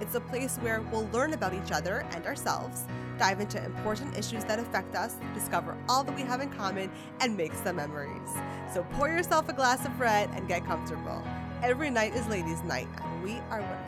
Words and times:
It's 0.00 0.14
a 0.14 0.20
place 0.20 0.56
where 0.58 0.80
we'll 0.90 1.08
learn 1.12 1.32
about 1.32 1.54
each 1.54 1.70
other 1.70 2.06
and 2.10 2.26
ourselves, 2.26 2.84
dive 3.18 3.40
into 3.40 3.64
important 3.64 4.16
issues 4.16 4.44
that 4.44 4.58
affect 4.58 4.96
us, 4.96 5.16
discover 5.34 5.76
all 5.88 6.02
that 6.04 6.16
we 6.16 6.22
have 6.22 6.40
in 6.40 6.50
common, 6.50 6.90
and 7.20 7.36
make 7.36 7.54
some 7.54 7.76
memories. 7.76 8.30
So 8.72 8.84
pour 8.92 9.08
yourself 9.08 9.48
a 9.48 9.52
glass 9.52 9.86
of 9.86 10.00
red 10.00 10.28
and 10.34 10.48
get 10.48 10.64
comfortable. 10.64 11.22
Every 11.62 11.90
night 11.90 12.14
is 12.14 12.26
ladies' 12.26 12.62
night, 12.64 12.88
and 13.02 13.22
we 13.22 13.38
are 13.50 13.60
women. 13.60 13.78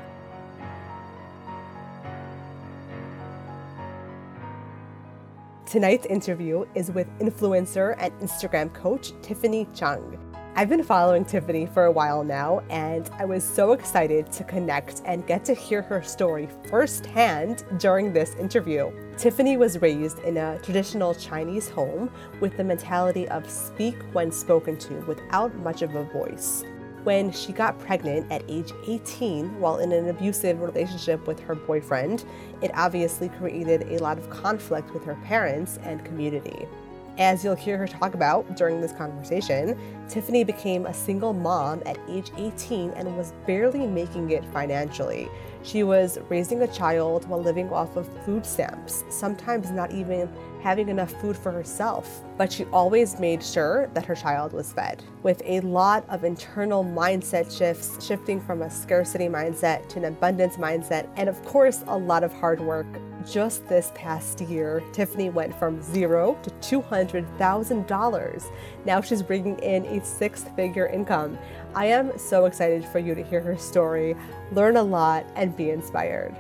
Tonight's 5.67 6.07
interview 6.07 6.65
is 6.77 6.93
with 6.93 7.09
influencer 7.19 7.97
and 7.99 8.13
Instagram 8.21 8.73
coach 8.73 9.13
Tiffany 9.23 9.65
Cheung. 9.75 10.24
I've 10.57 10.69
been 10.69 10.85
following 10.85 11.25
Tiffany 11.25 11.67
for 11.67 11.87
a 11.87 11.91
while 11.91 12.23
now, 12.23 12.63
and 12.71 13.11
I 13.19 13.25
was 13.25 13.43
so 13.43 13.73
excited 13.73 14.31
to 14.31 14.45
connect 14.45 15.03
and 15.05 15.27
get 15.27 15.45
to 15.47 15.53
hear 15.53 15.83
her 15.83 16.01
story 16.01 16.49
firsthand 16.71 17.65
during 17.79 18.13
this 18.13 18.37
interview. 18.37 18.93
Tiffany 19.19 19.57
was 19.57 19.83
raised 19.83 20.21
in 20.21 20.37
a 20.37 20.61
traditional 20.61 21.13
Chinese 21.13 21.69
home 21.69 22.09
with 22.39 22.57
the 22.57 22.63
mentality 22.63 23.29
of 23.31 23.51
speak 23.51 23.97
when 24.13 24.31
spoken 24.31 24.79
to 24.79 24.95
without 25.07 25.53
much 25.57 25.83
of 25.83 25.97
a 25.97 26.05
voice. 26.05 26.63
When 27.03 27.33
she 27.33 27.53
got 27.53 27.77
pregnant 27.81 28.31
at 28.31 28.45
age 28.49 28.73
18 28.87 29.59
while 29.59 29.79
in 29.79 29.91
an 29.91 30.09
abusive 30.09 30.61
relationship 30.61 31.27
with 31.27 31.41
her 31.41 31.57
boyfriend, 31.57 32.25
it 32.63 32.71
obviously 32.75 33.29
created 33.29 33.91
a 33.91 33.99
lot 33.99 34.19
of 34.19 34.31
conflict 34.31 34.95
with 34.95 35.05
her 35.05 35.17
parents 35.25 35.81
and 35.83 36.05
community. 36.05 36.69
As 37.17 37.45
you'll 37.45 37.55
hear 37.55 37.79
her 37.79 37.87
talk 37.87 38.15
about 38.15 38.57
during 38.57 38.81
this 38.81 38.91
conversation, 38.91 39.79
Tiffany 40.09 40.43
became 40.43 40.85
a 40.85 40.93
single 40.93 41.33
mom 41.33 41.81
at 41.87 41.97
age 42.09 42.33
18 42.37 42.91
and 42.91 43.17
was 43.17 43.33
barely 43.47 43.87
making 43.87 44.31
it 44.31 44.45
financially. 44.47 45.29
She 45.63 45.85
was 45.85 46.19
raising 46.29 46.63
a 46.63 46.67
child 46.67 47.29
while 47.29 47.41
living 47.41 47.71
off 47.71 47.97
of 47.97 48.09
food 48.25 48.45
stamps, 48.45 49.05
sometimes 49.11 49.71
not 49.71 49.93
even 49.93 50.29
having 50.61 50.89
enough 50.89 51.13
food 51.21 51.37
for 51.37 51.53
herself, 51.53 52.25
but 52.37 52.53
she 52.53 52.65
always 52.67 53.21
made 53.21 53.45
sure 53.45 53.87
that 53.95 54.05
her 54.05 54.15
child 54.17 54.53
was 54.53 54.73
fed. 54.73 55.03
With 55.23 55.41
a 55.45 55.61
lot 55.61 56.05
of 56.09 56.25
internal 56.25 56.83
mindset 56.85 57.57
shifts, 57.57 58.05
shifting 58.05 58.41
from 58.41 58.63
a 58.63 58.71
scarcity 58.71 59.29
mindset 59.29 59.89
to 59.91 59.99
an 59.99 60.07
abundance 60.07 60.57
mindset, 60.57 61.09
and 61.17 61.29
of 61.29 61.43
course, 61.45 61.85
a 61.87 61.97
lot 61.97 62.25
of 62.25 62.33
hard 62.33 62.61
work, 62.61 62.87
just 63.31 63.67
this 63.69 63.91
past 63.95 64.41
year, 64.41 64.83
Tiffany 64.93 65.31
went 65.31 65.59
from 65.59 65.81
zero 65.83 66.39
to 66.43 66.51
$200,000. 66.81 68.53
Now 68.85 69.01
she's 69.01 69.23
bringing 69.23 69.59
in 69.59 69.85
a 69.87 70.05
six 70.05 70.45
figure 70.57 70.87
income. 70.87 71.39
I 71.75 71.87
am 71.87 72.17
so 72.19 72.47
excited 72.47 72.85
for 72.85 72.99
you 72.99 73.15
to 73.15 73.23
hear 73.23 73.41
her 73.41 73.57
story, 73.57 74.17
learn 74.53 74.77
a 74.77 74.83
lot, 74.83 75.27
and 75.37 75.57
be 75.57 75.71
inspired. 75.71 76.37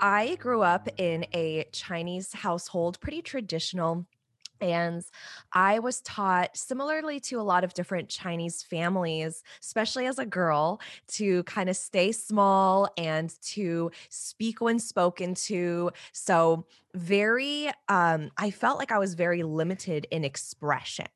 I 0.00 0.36
grew 0.36 0.62
up 0.62 0.88
in 0.96 1.26
a 1.34 1.66
Chinese 1.72 2.32
household, 2.32 2.98
pretty 3.00 3.20
traditional. 3.20 4.06
And 4.60 5.02
I 5.52 5.78
was 5.78 6.00
taught, 6.00 6.56
similarly 6.56 7.20
to 7.20 7.40
a 7.40 7.42
lot 7.42 7.64
of 7.64 7.74
different 7.74 8.08
Chinese 8.08 8.62
families, 8.62 9.42
especially 9.62 10.06
as 10.06 10.18
a 10.18 10.26
girl, 10.26 10.80
to 11.08 11.42
kind 11.44 11.68
of 11.70 11.76
stay 11.76 12.12
small 12.12 12.88
and 12.96 13.34
to 13.42 13.90
speak 14.08 14.60
when 14.60 14.78
spoken 14.78 15.34
to. 15.34 15.90
So, 16.12 16.66
very, 16.94 17.70
um, 17.88 18.30
I 18.36 18.50
felt 18.50 18.78
like 18.78 18.90
I 18.90 18.98
was 18.98 19.14
very 19.14 19.42
limited 19.44 20.06
in 20.10 20.24
expression. 20.24 21.06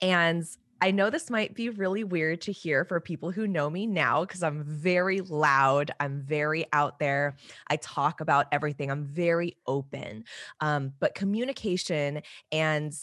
And 0.00 0.44
I 0.80 0.90
know 0.90 1.10
this 1.10 1.30
might 1.30 1.54
be 1.54 1.68
really 1.68 2.04
weird 2.04 2.40
to 2.42 2.52
hear 2.52 2.84
for 2.84 3.00
people 3.00 3.30
who 3.30 3.46
know 3.46 3.68
me 3.68 3.86
now 3.86 4.22
because 4.24 4.42
I'm 4.42 4.64
very 4.64 5.20
loud. 5.20 5.90
I'm 6.00 6.22
very 6.22 6.66
out 6.72 6.98
there. 6.98 7.36
I 7.68 7.76
talk 7.76 8.20
about 8.20 8.46
everything. 8.50 8.90
I'm 8.90 9.04
very 9.04 9.56
open. 9.66 10.24
Um, 10.60 10.92
but 10.98 11.14
communication 11.14 12.22
and 12.50 12.94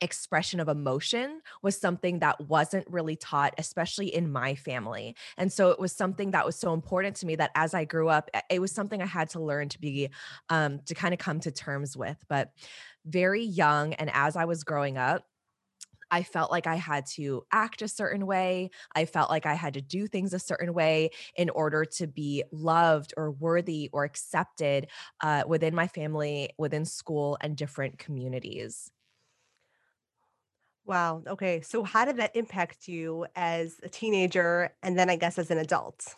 expression 0.00 0.60
of 0.60 0.68
emotion 0.68 1.40
was 1.62 1.78
something 1.78 2.18
that 2.18 2.40
wasn't 2.48 2.86
really 2.90 3.16
taught, 3.16 3.54
especially 3.58 4.14
in 4.14 4.30
my 4.30 4.54
family. 4.54 5.16
And 5.36 5.52
so 5.52 5.70
it 5.70 5.80
was 5.80 5.92
something 5.92 6.32
that 6.32 6.44
was 6.44 6.56
so 6.56 6.72
important 6.72 7.16
to 7.16 7.26
me 7.26 7.36
that 7.36 7.50
as 7.54 7.74
I 7.74 7.84
grew 7.84 8.08
up, 8.08 8.30
it 8.50 8.60
was 8.60 8.72
something 8.72 9.00
I 9.00 9.06
had 9.06 9.30
to 9.30 9.40
learn 9.40 9.68
to 9.70 9.80
be, 9.80 10.10
um, 10.50 10.80
to 10.86 10.94
kind 10.94 11.14
of 11.14 11.18
come 11.20 11.40
to 11.40 11.50
terms 11.50 11.96
with. 11.96 12.18
But 12.28 12.50
very 13.06 13.42
young, 13.42 13.94
and 13.94 14.10
as 14.12 14.36
I 14.36 14.44
was 14.44 14.64
growing 14.64 14.98
up, 14.98 15.26
I 16.10 16.22
felt 16.22 16.50
like 16.50 16.66
I 16.66 16.76
had 16.76 17.06
to 17.14 17.44
act 17.52 17.82
a 17.82 17.88
certain 17.88 18.26
way. 18.26 18.70
I 18.94 19.04
felt 19.04 19.30
like 19.30 19.46
I 19.46 19.54
had 19.54 19.74
to 19.74 19.82
do 19.82 20.06
things 20.06 20.32
a 20.32 20.38
certain 20.38 20.74
way 20.74 21.10
in 21.36 21.50
order 21.50 21.84
to 21.84 22.06
be 22.06 22.44
loved 22.52 23.14
or 23.16 23.30
worthy 23.30 23.90
or 23.92 24.04
accepted 24.04 24.88
uh, 25.22 25.44
within 25.46 25.74
my 25.74 25.88
family, 25.88 26.50
within 26.58 26.84
school, 26.84 27.36
and 27.40 27.56
different 27.56 27.98
communities. 27.98 28.90
Wow. 30.84 31.22
Okay. 31.26 31.62
So, 31.62 31.82
how 31.82 32.04
did 32.04 32.16
that 32.18 32.36
impact 32.36 32.88
you 32.88 33.26
as 33.34 33.80
a 33.82 33.88
teenager 33.88 34.76
and 34.82 34.98
then 34.98 35.08
I 35.08 35.16
guess 35.16 35.38
as 35.38 35.50
an 35.50 35.58
adult? 35.58 36.16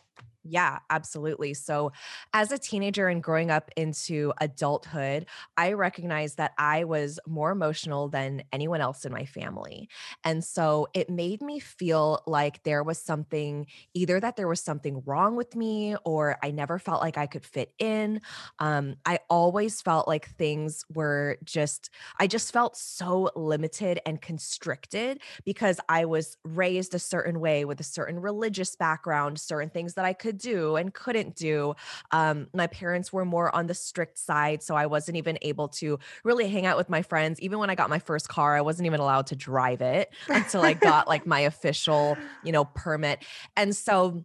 Yeah, 0.49 0.79
absolutely. 0.91 1.55
So, 1.55 1.91
as 2.33 2.53
a 2.53 2.59
teenager 2.59 3.09
and 3.09 3.21
growing 3.21 3.51
up 3.51 3.69
into 3.77 4.33
adulthood, 4.41 5.27
I 5.57 5.73
recognized 5.73 6.37
that 6.37 6.53
I 6.57 6.85
was 6.85 7.19
more 7.27 7.51
emotional 7.51 8.09
than 8.09 8.45
anyone 8.53 8.81
else 8.81 9.05
in 9.05 9.13
my 9.13 9.25
family. 9.25 9.89
And 10.23 10.45
so 10.45 10.87
it 10.95 11.11
made 11.11 11.43
me 11.43 11.59
feel 11.59 12.23
like 12.29 12.63
there 12.63 12.85
was 12.85 12.99
something 13.03 13.67
either 13.95 14.21
that 14.21 14.37
there 14.37 14.47
was 14.47 14.61
something 14.61 15.03
wrong 15.05 15.35
with 15.35 15.57
me 15.57 15.97
or 16.05 16.37
I 16.45 16.53
never 16.53 16.79
felt 16.79 17.01
like 17.03 17.19
I 17.19 17.27
could 17.27 17.45
fit 17.45 17.73
in. 17.81 18.21
Um, 18.59 18.97
I 19.05 19.19
always 19.29 19.81
felt 19.83 20.09
like 20.09 20.29
things 20.37 20.85
were 20.93 21.39
just, 21.45 21.91
I 22.19 22.27
just 22.27 22.53
felt 22.53 22.77
so 22.77 23.31
limited 23.35 24.01
and 24.07 24.21
constricted 24.21 25.21
because 25.45 25.81
I 25.89 26.05
was 26.05 26.37
raised 26.45 26.95
a 26.95 26.99
certain 26.99 27.41
way 27.41 27.65
with 27.65 27.81
a 27.81 27.85
certain 27.85 28.21
religious 28.21 28.77
background, 28.77 29.41
certain 29.41 29.71
things 29.71 29.95
that 29.95 30.05
I 30.05 30.13
could 30.13 30.36
could 30.37 30.51
do 30.51 30.77
and 30.77 30.93
couldn't 30.93 31.35
do. 31.35 31.75
Um, 32.11 32.49
my 32.55 32.67
parents 32.67 33.13
were 33.13 33.25
more 33.25 33.55
on 33.55 33.67
the 33.67 33.75
strict 33.75 34.19
side, 34.19 34.63
so 34.63 34.75
I 34.75 34.87
wasn't 34.87 35.17
even 35.17 35.39
able 35.43 35.69
to 35.69 35.99
really 36.25 36.49
hang 36.49 36.67
out 36.67 36.77
with 36.77 36.89
my 36.89 37.03
friends. 37.03 37.41
Even 37.41 37.59
when 37.59 37.71
I 37.71 37.75
got 37.75 37.91
my 37.91 37.99
first 37.99 38.29
car, 38.29 38.57
I 38.57 38.61
wasn't 38.61 38.87
even 38.87 39.01
allowed 39.01 39.27
to 39.29 39.37
drive 39.37 39.81
it 39.81 40.13
until 40.29 40.63
I 40.63 40.75
got 40.75 41.09
like 41.09 41.27
my 41.27 41.41
official, 41.41 42.17
you 42.43 42.53
know, 42.53 42.65
permit. 42.65 43.25
And 43.57 43.75
so 43.75 44.25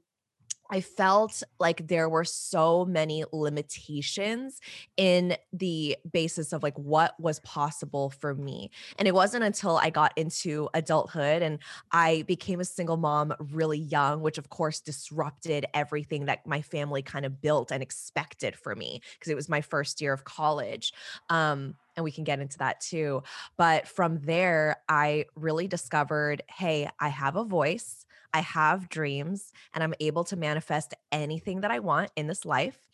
I 0.72 0.80
felt 0.80 1.44
like 1.60 1.88
there 1.88 2.08
were 2.08 2.24
so 2.24 2.86
many 2.86 3.26
limitations 3.34 4.62
in 4.96 5.36
the 5.52 5.98
basis 6.12 6.54
of 6.54 6.64
like 6.64 6.78
what 6.78 7.20
was 7.20 7.42
possible 7.42 8.10
for 8.10 8.34
me. 8.34 8.72
And 8.98 9.06
it 9.06 9.14
wasn't 9.14 9.44
until 9.44 9.78
I 9.78 9.90
got 9.90 10.18
into 10.18 10.70
adulthood 10.74 11.42
and 11.42 11.60
I 11.92 12.24
became 12.26 12.62
a 12.62 12.66
single 12.66 12.96
mom 12.96 13.34
really 13.52 13.80
young, 13.80 14.22
which 14.22 14.38
of 14.38 14.50
course 14.50 14.80
disrupted 14.80 15.66
everything 15.74 16.26
that 16.26 16.48
my 16.48 16.62
family 16.62 17.02
kind 17.02 17.26
of 17.26 17.42
built 17.42 17.72
and 17.72 17.84
expected 17.84 18.56
for 18.56 18.74
me 18.74 19.02
because 19.20 19.30
it 19.30 19.36
was 19.36 19.50
my 19.50 19.60
first 19.60 20.00
year 20.00 20.14
of 20.14 20.24
college. 20.24 20.94
Um, 21.30 21.76
and 21.96 22.04
we 22.04 22.12
can 22.12 22.24
get 22.24 22.40
into 22.40 22.58
that 22.60 22.82
too. 22.82 23.24
But 23.58 23.88
from 23.88 24.20
there, 24.22 24.78
I 24.88 25.26
really 25.36 25.68
discovered 25.68 26.44
hey, 26.50 26.90
I 27.00 27.10
have 27.10 27.36
a 27.36 27.44
voice. 27.44 28.06
I 28.34 28.40
have 28.42 28.90
dreams 28.90 29.52
and 29.74 29.84
I'm 29.84 29.94
able 30.00 30.24
to 30.26 30.38
manifest 30.38 30.94
anything 31.12 31.62
that 31.62 31.72
I 31.72 31.80
want 31.80 32.12
in 32.16 32.28
this 32.28 32.46
life. 32.46 32.88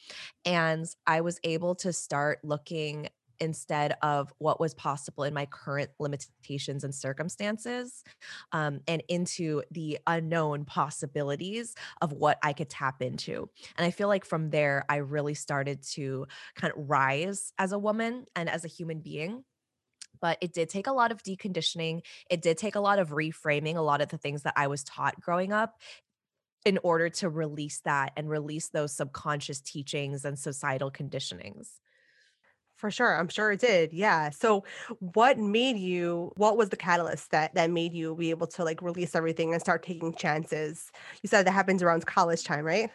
And 0.45 0.85
I 1.05 1.21
was 1.21 1.39
able 1.43 1.75
to 1.75 1.93
start 1.93 2.39
looking 2.43 3.09
instead 3.39 3.95
of 4.01 4.33
what 4.37 4.59
was 4.59 4.73
possible 4.73 5.23
in 5.23 5.33
my 5.33 5.45
current 5.45 5.89
limitations 5.99 6.83
and 6.83 6.93
circumstances 6.93 8.03
um, 8.51 8.79
and 8.87 9.03
into 9.07 9.63
the 9.71 9.99
unknown 10.07 10.65
possibilities 10.65 11.75
of 12.01 12.13
what 12.13 12.37
I 12.43 12.53
could 12.53 12.69
tap 12.69 13.01
into. 13.01 13.49
And 13.77 13.85
I 13.85 13.91
feel 13.91 14.07
like 14.07 14.25
from 14.25 14.49
there, 14.49 14.85
I 14.89 14.97
really 14.97 15.33
started 15.33 15.83
to 15.93 16.27
kind 16.55 16.73
of 16.75 16.89
rise 16.89 17.53
as 17.57 17.71
a 17.71 17.79
woman 17.79 18.25
and 18.35 18.49
as 18.49 18.65
a 18.65 18.69
human 18.69 18.99
being 18.99 19.43
but 20.19 20.39
it 20.41 20.51
did 20.51 20.67
take 20.67 20.87
a 20.87 20.91
lot 20.91 21.11
of 21.11 21.21
deconditioning. 21.21 22.01
It 22.29 22.41
did 22.41 22.57
take 22.57 22.73
a 22.73 22.79
lot 22.79 22.97
of 22.97 23.09
reframing 23.09 23.75
a 23.75 23.81
lot 23.81 24.01
of 24.01 24.09
the 24.09 24.17
things 24.17 24.43
that 24.43 24.53
I 24.55 24.65
was 24.65 24.83
taught 24.83 25.21
growing 25.21 25.53
up 25.53 25.79
in 26.65 26.79
order 26.83 27.09
to 27.09 27.29
release 27.29 27.81
that 27.85 28.11
and 28.17 28.29
release 28.29 28.69
those 28.69 28.93
subconscious 28.93 29.61
teachings 29.61 30.25
and 30.25 30.37
societal 30.37 30.91
conditionings. 30.91 31.79
For 32.77 32.91
sure. 32.91 33.17
I'm 33.17 33.27
sure 33.27 33.51
it 33.51 33.59
did. 33.59 33.91
Yeah. 33.91 34.29
So 34.29 34.63
what 34.99 35.39
made 35.39 35.77
you 35.77 36.31
what 36.35 36.57
was 36.57 36.69
the 36.69 36.77
catalyst 36.77 37.31
that 37.31 37.55
that 37.55 37.71
made 37.71 37.91
you 37.91 38.15
be 38.15 38.29
able 38.29 38.45
to 38.47 38.63
like 38.63 38.83
release 38.83 39.15
everything 39.15 39.51
and 39.51 39.59
start 39.61 39.81
taking 39.83 40.13
chances? 40.13 40.91
You 41.23 41.27
said 41.27 41.47
that 41.47 41.51
happens 41.51 41.81
around 41.81 42.05
college 42.05 42.43
time, 42.43 42.63
right? 42.63 42.91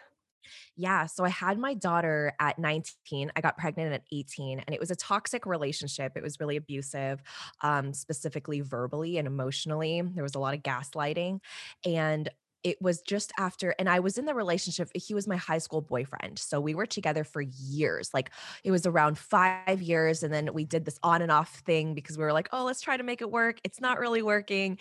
Yeah. 0.75 1.05
So 1.05 1.23
I 1.23 1.29
had 1.29 1.57
my 1.59 1.73
daughter 1.73 2.33
at 2.39 2.57
19. 2.57 3.31
I 3.35 3.41
got 3.41 3.57
pregnant 3.57 3.93
at 3.93 4.03
18, 4.11 4.59
and 4.59 4.73
it 4.73 4.79
was 4.79 4.91
a 4.91 4.95
toxic 4.95 5.45
relationship. 5.45 6.13
It 6.15 6.23
was 6.23 6.39
really 6.39 6.57
abusive, 6.57 7.21
um, 7.61 7.93
specifically 7.93 8.61
verbally 8.61 9.17
and 9.17 9.27
emotionally. 9.27 10.01
There 10.01 10.23
was 10.23 10.35
a 10.35 10.39
lot 10.39 10.55
of 10.55 10.63
gaslighting. 10.63 11.39
And 11.85 12.29
it 12.63 12.81
was 12.81 13.01
just 13.01 13.31
after, 13.37 13.75
and 13.77 13.89
I 13.89 13.99
was 13.99 14.17
in 14.17 14.25
the 14.25 14.33
relationship. 14.33 14.89
He 14.95 15.13
was 15.13 15.27
my 15.27 15.35
high 15.35 15.57
school 15.57 15.81
boyfriend. 15.81 16.39
So 16.39 16.61
we 16.61 16.75
were 16.75 16.85
together 16.85 17.23
for 17.23 17.41
years. 17.41 18.13
Like 18.13 18.31
it 18.63 18.71
was 18.71 18.85
around 18.85 19.17
five 19.17 19.81
years. 19.81 20.23
And 20.23 20.33
then 20.33 20.53
we 20.53 20.63
did 20.63 20.85
this 20.85 20.99
on 21.03 21.21
and 21.21 21.31
off 21.31 21.59
thing 21.59 21.93
because 21.93 22.17
we 22.17 22.23
were 22.23 22.33
like, 22.33 22.49
oh, 22.53 22.63
let's 22.63 22.81
try 22.81 22.95
to 22.95 23.03
make 23.03 23.21
it 23.21 23.29
work. 23.29 23.59
It's 23.63 23.81
not 23.81 23.99
really 23.99 24.21
working. 24.21 24.77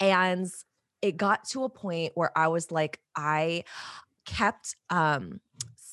And 0.00 0.48
it 1.02 1.16
got 1.16 1.44
to 1.50 1.64
a 1.64 1.68
point 1.68 2.12
where 2.14 2.36
I 2.36 2.48
was 2.48 2.70
like, 2.70 3.00
I 3.14 3.64
kept 4.24 4.74
um 4.90 5.40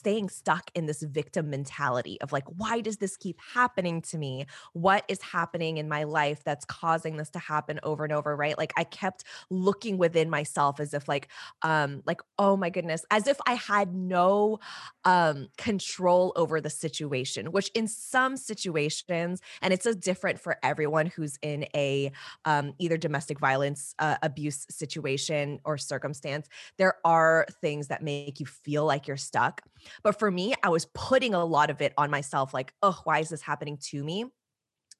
staying 0.03 0.27
stuck 0.27 0.69
in 0.75 0.85
this 0.85 1.01
victim 1.01 1.49
mentality 1.49 2.19
of 2.19 2.33
like, 2.33 2.43
why 2.57 2.81
does 2.81 2.97
this 2.97 3.15
keep 3.15 3.39
happening 3.53 4.01
to 4.01 4.17
me? 4.17 4.45
What 4.73 5.05
is 5.07 5.21
happening 5.21 5.77
in 5.77 5.87
my 5.87 6.03
life 6.03 6.43
that's 6.43 6.65
causing 6.65 7.15
this 7.15 7.29
to 7.29 7.39
happen 7.39 7.79
over 7.83 8.03
and 8.03 8.11
over? 8.11 8.35
Right. 8.35 8.57
Like 8.57 8.73
I 8.75 8.83
kept 8.83 9.23
looking 9.49 9.97
within 9.97 10.29
myself 10.29 10.81
as 10.81 10.93
if 10.93 11.07
like, 11.07 11.29
um, 11.61 12.03
like, 12.05 12.19
oh 12.37 12.57
my 12.57 12.69
goodness, 12.69 13.05
as 13.11 13.27
if 13.27 13.37
I 13.47 13.53
had 13.53 13.95
no 13.95 14.59
um 15.05 15.47
control 15.57 16.33
over 16.35 16.59
the 16.59 16.69
situation, 16.69 17.53
which 17.53 17.71
in 17.73 17.87
some 17.87 18.35
situations, 18.35 19.41
and 19.61 19.73
it's 19.73 19.85
a 19.85 19.95
different 19.95 20.37
for 20.37 20.57
everyone 20.63 21.05
who's 21.05 21.37
in 21.41 21.65
a 21.73 22.11
um 22.43 22.73
either 22.77 22.97
domestic 22.97 23.39
violence 23.39 23.95
uh, 23.99 24.17
abuse 24.21 24.65
situation 24.69 25.61
or 25.63 25.77
circumstance, 25.77 26.49
there 26.77 26.95
are 27.05 27.45
things 27.61 27.87
that 27.87 28.03
make 28.03 28.41
you 28.41 28.45
feel 28.45 28.83
like 28.83 29.07
you're 29.07 29.15
stuck. 29.15 29.61
But 30.01 30.17
for 30.17 30.31
me, 30.31 30.53
I 30.63 30.69
was 30.69 30.85
putting 30.93 31.33
a 31.33 31.45
lot 31.45 31.69
of 31.69 31.81
it 31.81 31.93
on 31.97 32.09
myself 32.09 32.53
like, 32.53 32.73
oh, 32.81 32.99
why 33.03 33.19
is 33.19 33.29
this 33.29 33.41
happening 33.41 33.77
to 33.89 34.03
me? 34.03 34.25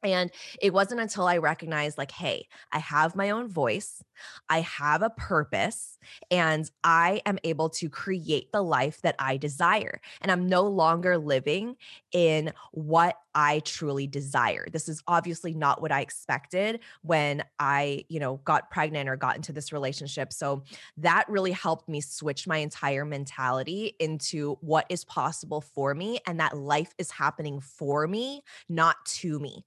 And 0.03 0.31
it 0.61 0.73
wasn't 0.73 1.01
until 1.01 1.27
I 1.27 1.37
recognized, 1.37 1.97
like, 1.97 2.11
hey, 2.11 2.47
I 2.71 2.79
have 2.79 3.15
my 3.15 3.29
own 3.29 3.47
voice, 3.47 4.03
I 4.49 4.61
have 4.61 5.01
a 5.01 5.09
purpose, 5.09 5.97
and 6.29 6.69
I 6.83 7.21
am 7.25 7.39
able 7.43 7.69
to 7.69 7.89
create 7.89 8.51
the 8.51 8.61
life 8.61 9.01
that 9.01 9.15
I 9.19 9.37
desire. 9.37 10.01
And 10.21 10.31
I'm 10.31 10.47
no 10.47 10.63
longer 10.63 11.17
living 11.17 11.75
in 12.11 12.53
what 12.71 13.17
I 13.35 13.59
truly 13.59 14.05
desire. 14.05 14.67
This 14.71 14.87
is 14.87 15.01
obviously 15.07 15.53
not 15.53 15.81
what 15.81 15.91
I 15.91 16.01
expected 16.01 16.81
when 17.01 17.43
I, 17.57 18.05
you 18.09 18.19
know, 18.19 18.41
got 18.43 18.69
pregnant 18.69 19.09
or 19.09 19.15
got 19.15 19.35
into 19.35 19.53
this 19.53 19.71
relationship. 19.71 20.31
So 20.31 20.63
that 20.97 21.27
really 21.29 21.51
helped 21.51 21.89
me 21.89 22.01
switch 22.01 22.45
my 22.45 22.57
entire 22.57 23.05
mentality 23.05 23.95
into 23.99 24.57
what 24.61 24.85
is 24.89 25.03
possible 25.05 25.61
for 25.61 25.95
me 25.95 26.19
and 26.27 26.39
that 26.39 26.55
life 26.57 26.93
is 26.97 27.09
happening 27.09 27.59
for 27.59 28.07
me, 28.07 28.43
not 28.69 29.03
to 29.05 29.39
me. 29.39 29.65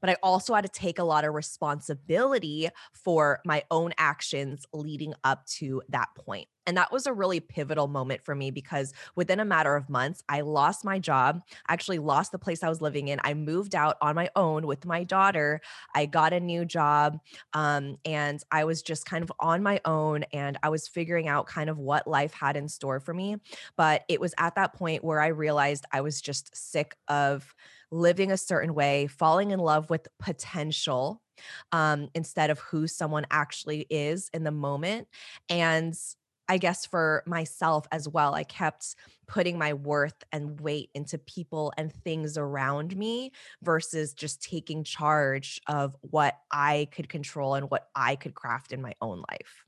But 0.00 0.10
I 0.10 0.16
also 0.22 0.54
had 0.54 0.64
to 0.64 0.70
take 0.70 0.98
a 0.98 1.04
lot 1.04 1.24
of 1.24 1.34
responsibility 1.34 2.68
for 2.92 3.40
my 3.44 3.64
own 3.70 3.92
actions 3.98 4.66
leading 4.72 5.14
up 5.24 5.46
to 5.46 5.82
that 5.88 6.08
point. 6.14 6.48
And 6.66 6.76
that 6.76 6.92
was 6.92 7.06
a 7.06 7.12
really 7.12 7.40
pivotal 7.40 7.88
moment 7.88 8.22
for 8.24 8.34
me 8.34 8.50
because 8.50 8.92
within 9.14 9.40
a 9.40 9.44
matter 9.44 9.76
of 9.76 9.88
months, 9.88 10.22
I 10.28 10.40
lost 10.40 10.84
my 10.84 10.98
job, 10.98 11.42
actually 11.68 11.98
lost 11.98 12.32
the 12.32 12.38
place 12.38 12.62
I 12.62 12.68
was 12.68 12.80
living 12.80 13.08
in. 13.08 13.20
I 13.24 13.34
moved 13.34 13.74
out 13.74 13.96
on 14.00 14.14
my 14.14 14.28
own 14.36 14.66
with 14.66 14.84
my 14.84 15.04
daughter. 15.04 15.60
I 15.94 16.06
got 16.06 16.32
a 16.32 16.40
new 16.40 16.64
job 16.64 17.18
um, 17.52 17.96
and 18.04 18.42
I 18.50 18.64
was 18.64 18.82
just 18.82 19.06
kind 19.06 19.22
of 19.22 19.32
on 19.38 19.62
my 19.62 19.80
own 19.84 20.24
and 20.32 20.58
I 20.62 20.68
was 20.68 20.88
figuring 20.88 21.28
out 21.28 21.46
kind 21.46 21.70
of 21.70 21.78
what 21.78 22.06
life 22.06 22.32
had 22.32 22.56
in 22.56 22.68
store 22.68 23.00
for 23.00 23.14
me. 23.14 23.36
But 23.76 24.02
it 24.08 24.20
was 24.20 24.34
at 24.38 24.56
that 24.56 24.74
point 24.74 25.04
where 25.04 25.20
I 25.20 25.28
realized 25.28 25.84
I 25.92 26.00
was 26.00 26.20
just 26.20 26.54
sick 26.56 26.96
of 27.08 27.54
living 27.90 28.32
a 28.32 28.36
certain 28.36 28.74
way, 28.74 29.06
falling 29.06 29.52
in 29.52 29.60
love 29.60 29.90
with 29.90 30.08
potential 30.18 31.22
um, 31.72 32.08
instead 32.14 32.50
of 32.50 32.58
who 32.58 32.86
someone 32.86 33.26
actually 33.30 33.86
is 33.90 34.30
in 34.32 34.44
the 34.44 34.50
moment. 34.50 35.08
And 35.48 35.94
I 36.48 36.58
guess 36.58 36.86
for 36.86 37.22
myself 37.26 37.86
as 37.92 38.08
well, 38.08 38.34
I 38.34 38.44
kept 38.44 38.94
putting 39.26 39.58
my 39.58 39.72
worth 39.74 40.22
and 40.32 40.60
weight 40.60 40.90
into 40.94 41.18
people 41.18 41.72
and 41.76 41.92
things 41.92 42.38
around 42.38 42.96
me 42.96 43.32
versus 43.62 44.14
just 44.14 44.42
taking 44.42 44.84
charge 44.84 45.60
of 45.66 45.96
what 46.02 46.38
I 46.52 46.88
could 46.92 47.08
control 47.08 47.54
and 47.54 47.70
what 47.70 47.88
I 47.96 48.16
could 48.16 48.34
craft 48.34 48.72
in 48.72 48.80
my 48.80 48.94
own 49.00 49.22
life. 49.30 49.64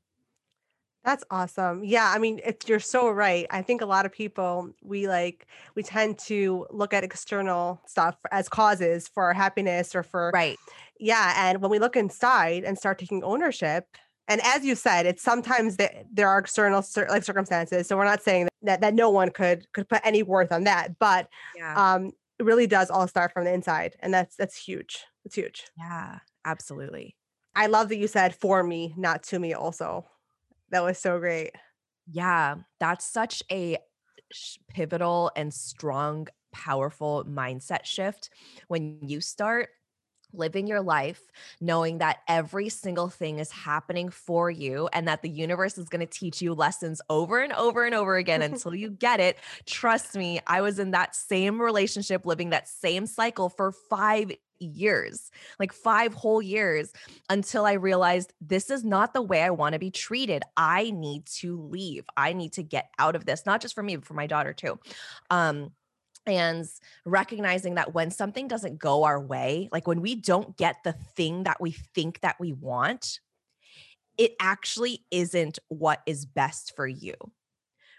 That's 1.05 1.25
awesome. 1.31 1.85
Yeah, 1.85 2.13
I 2.15 2.19
mean, 2.19 2.41
it's 2.45 2.69
you're 2.69 2.81
so 2.81 3.09
right. 3.11 3.47
I 3.51 3.63
think 3.63 3.81
a 3.81 3.87
lot 3.87 4.05
of 4.05 4.13
people 4.13 4.71
we 4.83 5.09
like 5.09 5.47
we 5.75 5.83
tend 5.83 6.19
to 6.21 6.67
look 6.71 6.93
at 6.93 7.05
external 7.05 7.81
stuff 7.87 8.17
as 8.31 8.49
causes 8.49 9.09
for 9.09 9.25
our 9.25 9.33
happiness 9.33 9.95
or 9.95 10.03
for 10.03 10.33
Right. 10.33 10.59
yeah, 11.01 11.35
and 11.51 11.63
when 11.63 11.71
we 11.71 11.79
look 11.79 11.97
inside 11.97 12.65
and 12.65 12.79
start 12.79 12.99
taking 12.99 13.25
ownership, 13.25 13.87
and 14.29 14.41
as 14.45 14.65
you 14.65 14.75
said, 14.75 15.07
it's 15.07 15.23
sometimes 15.23 15.77
that 15.79 16.05
there 16.13 16.29
are 16.29 16.39
external 16.39 16.85
like 17.09 17.25
circumstances. 17.25 17.87
So 17.89 17.97
we're 17.97 18.05
not 18.05 18.23
saying 18.23 18.49
that 18.63 18.81
that 18.81 18.95
no 18.95 19.11
one 19.11 19.31
could 19.31 19.67
could 19.73 19.89
put 19.89 20.01
any 20.05 20.23
worth 20.23 20.53
on 20.53 20.65
that, 20.65 20.99
but 20.99 21.29
Yeah. 21.57 21.75
um 21.77 22.13
it 22.39 22.45
really 22.45 22.67
does 22.69 22.91
all 22.91 23.09
start 23.09 23.33
from 23.33 23.45
the 23.45 23.53
inside, 23.53 23.97
and 24.01 24.15
that's 24.15 24.37
that's 24.37 24.57
huge. 24.57 25.05
It's 25.25 25.35
huge. 25.35 25.67
Yeah. 25.77 26.21
Absolutely. 26.45 27.17
I 27.57 27.67
love 27.67 27.89
that 27.89 27.97
you 27.97 28.07
said 28.07 28.35
for 28.35 28.63
me, 28.63 28.95
not 28.97 29.23
to 29.25 29.39
me 29.39 29.53
also. 29.55 30.07
That 30.71 30.83
was 30.85 30.99
so 30.99 31.19
great. 31.19 31.51
Yeah. 32.11 32.57
That's 32.81 33.05
such 33.05 33.43
a 33.51 33.79
sh- 34.33 34.59
pivotal 34.69 35.31
and 35.37 35.53
strong, 35.53 36.29
powerful 36.53 37.25
mindset 37.25 37.85
shift 37.85 38.31
when 38.69 39.01
you 39.03 39.21
start 39.21 39.71
living 40.33 40.67
your 40.67 40.81
life 40.81 41.21
knowing 41.61 41.99
that 41.99 42.19
every 42.29 42.69
single 42.69 43.09
thing 43.09 43.39
is 43.39 43.51
happening 43.51 44.09
for 44.09 44.51
you 44.51 44.89
and 44.93 45.09
that 45.09 45.23
the 45.23 45.29
universe 45.29 45.79
is 45.79 45.89
going 45.89 46.01
to 46.01 46.07
teach 46.07 46.43
you 46.43 46.55
lessons 46.55 47.01
over 47.09 47.41
and 47.41 47.53
over 47.53 47.85
and 47.85 47.95
over 47.95 48.17
again 48.17 48.43
until 48.49 48.75
you 48.75 48.91
get 48.91 49.21
it. 49.21 49.39
Trust 49.67 50.17
me, 50.17 50.41
I 50.47 50.61
was 50.61 50.79
in 50.79 50.93
that 50.93 51.15
same 51.15 51.61
relationship, 51.61 52.27
living 52.27 52.51
that 52.51 52.69
same 52.69 53.07
cycle 53.07 53.49
for 53.49 53.73
five 53.73 54.33
years, 54.61 55.31
like 55.59 55.73
five 55.73 56.15
whole 56.15 56.43
years 56.43 56.93
until 57.31 57.65
I 57.65 57.75
realized 57.75 58.33
this 58.41 58.71
is 58.71 58.85
not 58.85 59.15
the 59.15 59.23
way 59.23 59.43
I 59.43 59.51
want 59.51 59.75
to 59.75 59.79
be 59.79 59.91
treated. 59.91 60.43
I 60.57 60.91
need 60.91 61.27
to 61.37 61.61
leave. 61.61 62.05
I 62.17 62.33
need 62.33 62.55
to 62.55 62.63
get 62.63 62.91
out 62.99 63.17
of 63.17 63.25
this, 63.25 63.47
not 63.47 63.61
just 63.61 63.75
for 63.75 63.83
me, 63.83 63.97
but 63.97 64.05
for 64.05 64.15
my 64.15 64.27
daughter 64.27 64.53
too. 64.53 64.79
Um, 65.31 65.71
and 66.27 66.67
recognizing 67.05 67.75
that 67.77 67.95
when 67.95 68.11
something 68.11 68.49
doesn't 68.49 68.79
go 68.79 69.05
our 69.05 69.21
way, 69.21 69.69
like 69.73 69.87
when 69.87 70.01
we 70.01 70.15
don't 70.15 70.57
get 70.57 70.77
the 70.85 70.93
thing 71.17 71.45
that 71.45 71.61
we 71.61 71.73
think 71.73 72.21
that 72.21 72.37
we 72.39 72.53
want, 72.53 73.21
it 74.17 74.35
actually 74.41 75.05
isn't 75.11 75.59
what 75.69 76.03
is 76.07 76.27
best 76.27 76.75
for 76.75 76.87
you 76.87 77.15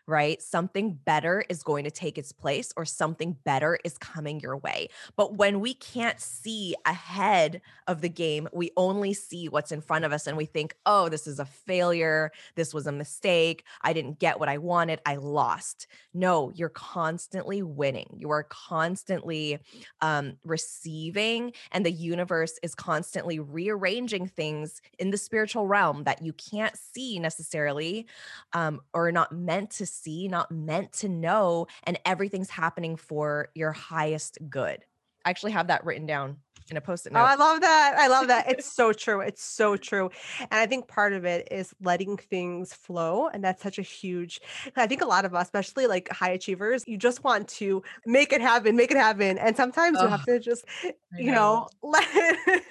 right? 0.09 0.41
Something 0.41 0.99
better 1.05 1.45
is 1.49 1.61
going 1.61 1.83
to 1.83 1.91
take 1.91 2.17
its 2.17 2.31
place 2.31 2.73
or 2.75 2.83
something 2.83 3.37
better 3.43 3.77
is 3.85 3.97
coming 3.97 4.39
your 4.39 4.57
way. 4.57 4.89
But 5.15 5.37
when 5.37 5.59
we 5.59 5.75
can't 5.75 6.19
see 6.19 6.75
ahead 6.85 7.61
of 7.87 8.01
the 8.01 8.09
game, 8.09 8.47
we 8.51 8.71
only 8.75 9.13
see 9.13 9.47
what's 9.47 9.71
in 9.71 9.81
front 9.81 10.05
of 10.05 10.11
us 10.11 10.25
and 10.25 10.35
we 10.35 10.45
think, 10.45 10.75
oh, 10.85 11.09
this 11.09 11.27
is 11.27 11.39
a 11.39 11.45
failure. 11.45 12.31
This 12.55 12.73
was 12.73 12.87
a 12.87 12.91
mistake. 12.91 13.63
I 13.81 13.93
didn't 13.93 14.19
get 14.19 14.39
what 14.39 14.49
I 14.49 14.57
wanted. 14.57 14.99
I 15.05 15.15
lost. 15.17 15.87
No, 16.13 16.51
you're 16.55 16.69
constantly 16.69 17.61
winning. 17.61 18.09
You 18.17 18.31
are 18.31 18.43
constantly 18.43 19.59
um, 20.01 20.37
receiving, 20.43 21.53
and 21.71 21.85
the 21.85 21.91
universe 21.91 22.57
is 22.63 22.73
constantly 22.73 23.39
rearranging 23.39 24.27
things 24.27 24.81
in 24.97 25.11
the 25.11 25.17
spiritual 25.17 25.67
realm 25.67 26.03
that 26.05 26.23
you 26.23 26.33
can't 26.33 26.75
see 26.75 27.19
necessarily 27.19 28.07
um, 28.53 28.81
or 28.93 29.11
not 29.11 29.31
meant 29.31 29.69
to 29.71 29.85
see, 29.85 29.98
not 30.07 30.51
meant 30.51 30.93
to 30.93 31.09
know, 31.09 31.67
and 31.83 31.99
everything's 32.05 32.49
happening 32.49 32.95
for 32.95 33.49
your 33.55 33.71
highest 33.71 34.37
good. 34.49 34.83
I 35.25 35.29
actually 35.29 35.51
have 35.51 35.67
that 35.67 35.83
written 35.85 36.05
down 36.05 36.37
in 36.71 36.77
a 36.77 36.81
post-it 36.81 37.11
note. 37.13 37.21
Oh. 37.21 37.25
I 37.25 37.35
love 37.35 37.61
that. 37.61 37.95
I 37.97 38.07
love 38.07 38.27
that. 38.27 38.49
It's 38.49 38.65
so 38.75 38.93
true. 38.93 39.21
It's 39.21 39.43
so 39.43 39.75
true. 39.75 40.11
And 40.39 40.53
I 40.53 40.67
think 40.67 40.87
part 40.87 41.13
of 41.13 41.25
it 41.25 41.47
is 41.51 41.73
letting 41.81 42.17
things 42.17 42.73
flow. 42.73 43.27
And 43.27 43.43
that's 43.43 43.61
such 43.63 43.79
a 43.79 43.81
huge, 43.81 44.39
I 44.75 44.85
think 44.87 45.01
a 45.01 45.05
lot 45.07 45.25
of 45.25 45.33
us, 45.33 45.47
especially 45.47 45.87
like 45.87 46.09
high 46.09 46.29
achievers, 46.29 46.83
you 46.87 46.97
just 46.97 47.23
want 47.23 47.47
to 47.49 47.81
make 48.05 48.31
it 48.33 48.41
happen, 48.41 48.75
make 48.75 48.91
it 48.91 48.97
happen. 48.97 49.37
And 49.39 49.57
sometimes 49.57 50.01
you 50.01 50.07
Oh, 50.07 50.09
have 50.09 50.23
to 50.23 50.39
just, 50.39 50.63
I 51.13 51.17
you 51.17 51.31
know. 51.31 51.33
know, 51.33 51.67
let 51.81 52.07
it, 52.13 52.63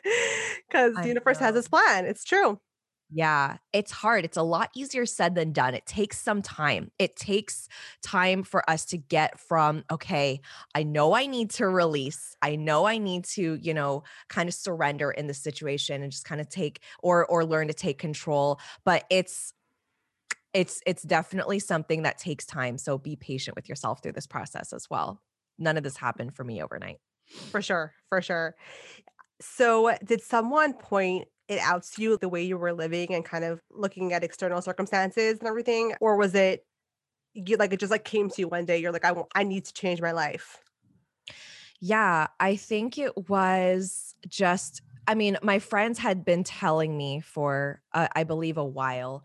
because 0.68 1.00
the 1.00 1.08
universe 1.08 1.38
has 1.40 1.56
its 1.56 1.68
plan. 1.68 2.06
It's 2.06 2.24
true. 2.24 2.60
Yeah, 3.10 3.56
it's 3.72 3.90
hard. 3.90 4.26
It's 4.26 4.36
a 4.36 4.42
lot 4.42 4.70
easier 4.76 5.06
said 5.06 5.34
than 5.34 5.52
done. 5.52 5.74
It 5.74 5.86
takes 5.86 6.18
some 6.20 6.42
time. 6.42 6.90
It 6.98 7.16
takes 7.16 7.66
time 8.02 8.42
for 8.42 8.68
us 8.68 8.84
to 8.86 8.98
get 8.98 9.40
from, 9.40 9.84
okay, 9.90 10.42
I 10.74 10.82
know 10.82 11.14
I 11.14 11.26
need 11.26 11.48
to 11.52 11.66
release. 11.68 12.36
I 12.42 12.56
know 12.56 12.86
I 12.86 12.98
need 12.98 13.24
to, 13.26 13.54
you 13.54 13.72
know, 13.72 14.02
kind 14.28 14.46
of 14.46 14.54
surrender 14.54 15.10
in 15.10 15.26
the 15.26 15.32
situation 15.32 16.02
and 16.02 16.12
just 16.12 16.26
kind 16.26 16.38
of 16.40 16.50
take 16.50 16.82
or 17.02 17.24
or 17.26 17.46
learn 17.46 17.68
to 17.68 17.74
take 17.74 17.98
control. 17.98 18.60
But 18.84 19.04
it's 19.08 19.54
it's 20.54 20.80
it's 20.86 21.02
definitely 21.02 21.58
something 21.58 22.02
that 22.02 22.18
takes 22.18 22.46
time. 22.46 22.78
So 22.78 22.98
be 22.98 23.16
patient 23.16 23.56
with 23.56 23.68
yourself 23.68 24.02
through 24.02 24.12
this 24.12 24.26
process 24.26 24.72
as 24.72 24.88
well. 24.90 25.22
None 25.58 25.76
of 25.76 25.82
this 25.82 25.96
happened 25.96 26.34
for 26.34 26.44
me 26.44 26.62
overnight. 26.62 26.98
For 27.50 27.60
sure, 27.62 27.94
for 28.08 28.22
sure. 28.22 28.56
So, 29.40 29.94
did 30.04 30.22
someone 30.22 30.74
point 30.74 31.28
it 31.48 31.60
outs 31.60 31.98
you 31.98 32.16
the 32.18 32.28
way 32.28 32.42
you 32.42 32.58
were 32.58 32.72
living 32.72 33.14
and 33.14 33.24
kind 33.24 33.44
of 33.44 33.60
looking 33.70 34.12
at 34.12 34.24
external 34.24 34.62
circumstances 34.62 35.38
and 35.38 35.48
everything? 35.48 35.94
Or 36.00 36.16
was 36.16 36.34
it 36.34 36.66
you 37.34 37.56
like 37.56 37.72
it 37.72 37.80
just 37.80 37.90
like 37.92 38.04
came 38.04 38.28
to 38.30 38.40
you 38.40 38.48
one 38.48 38.64
day, 38.66 38.78
you're 38.78 38.92
like, 38.92 39.04
I 39.04 39.14
I 39.34 39.44
need 39.44 39.64
to 39.66 39.72
change 39.72 40.00
my 40.00 40.12
life? 40.12 40.58
Yeah, 41.80 42.28
I 42.40 42.56
think 42.56 42.98
it 42.98 43.28
was 43.28 44.14
just 44.28 44.82
I 45.06 45.14
mean, 45.14 45.38
my 45.42 45.58
friends 45.58 45.98
had 45.98 46.22
been 46.22 46.44
telling 46.44 46.94
me 46.94 47.20
for, 47.20 47.80
uh, 47.94 48.08
I 48.14 48.24
believe, 48.24 48.58
a 48.58 48.64
while, 48.64 49.24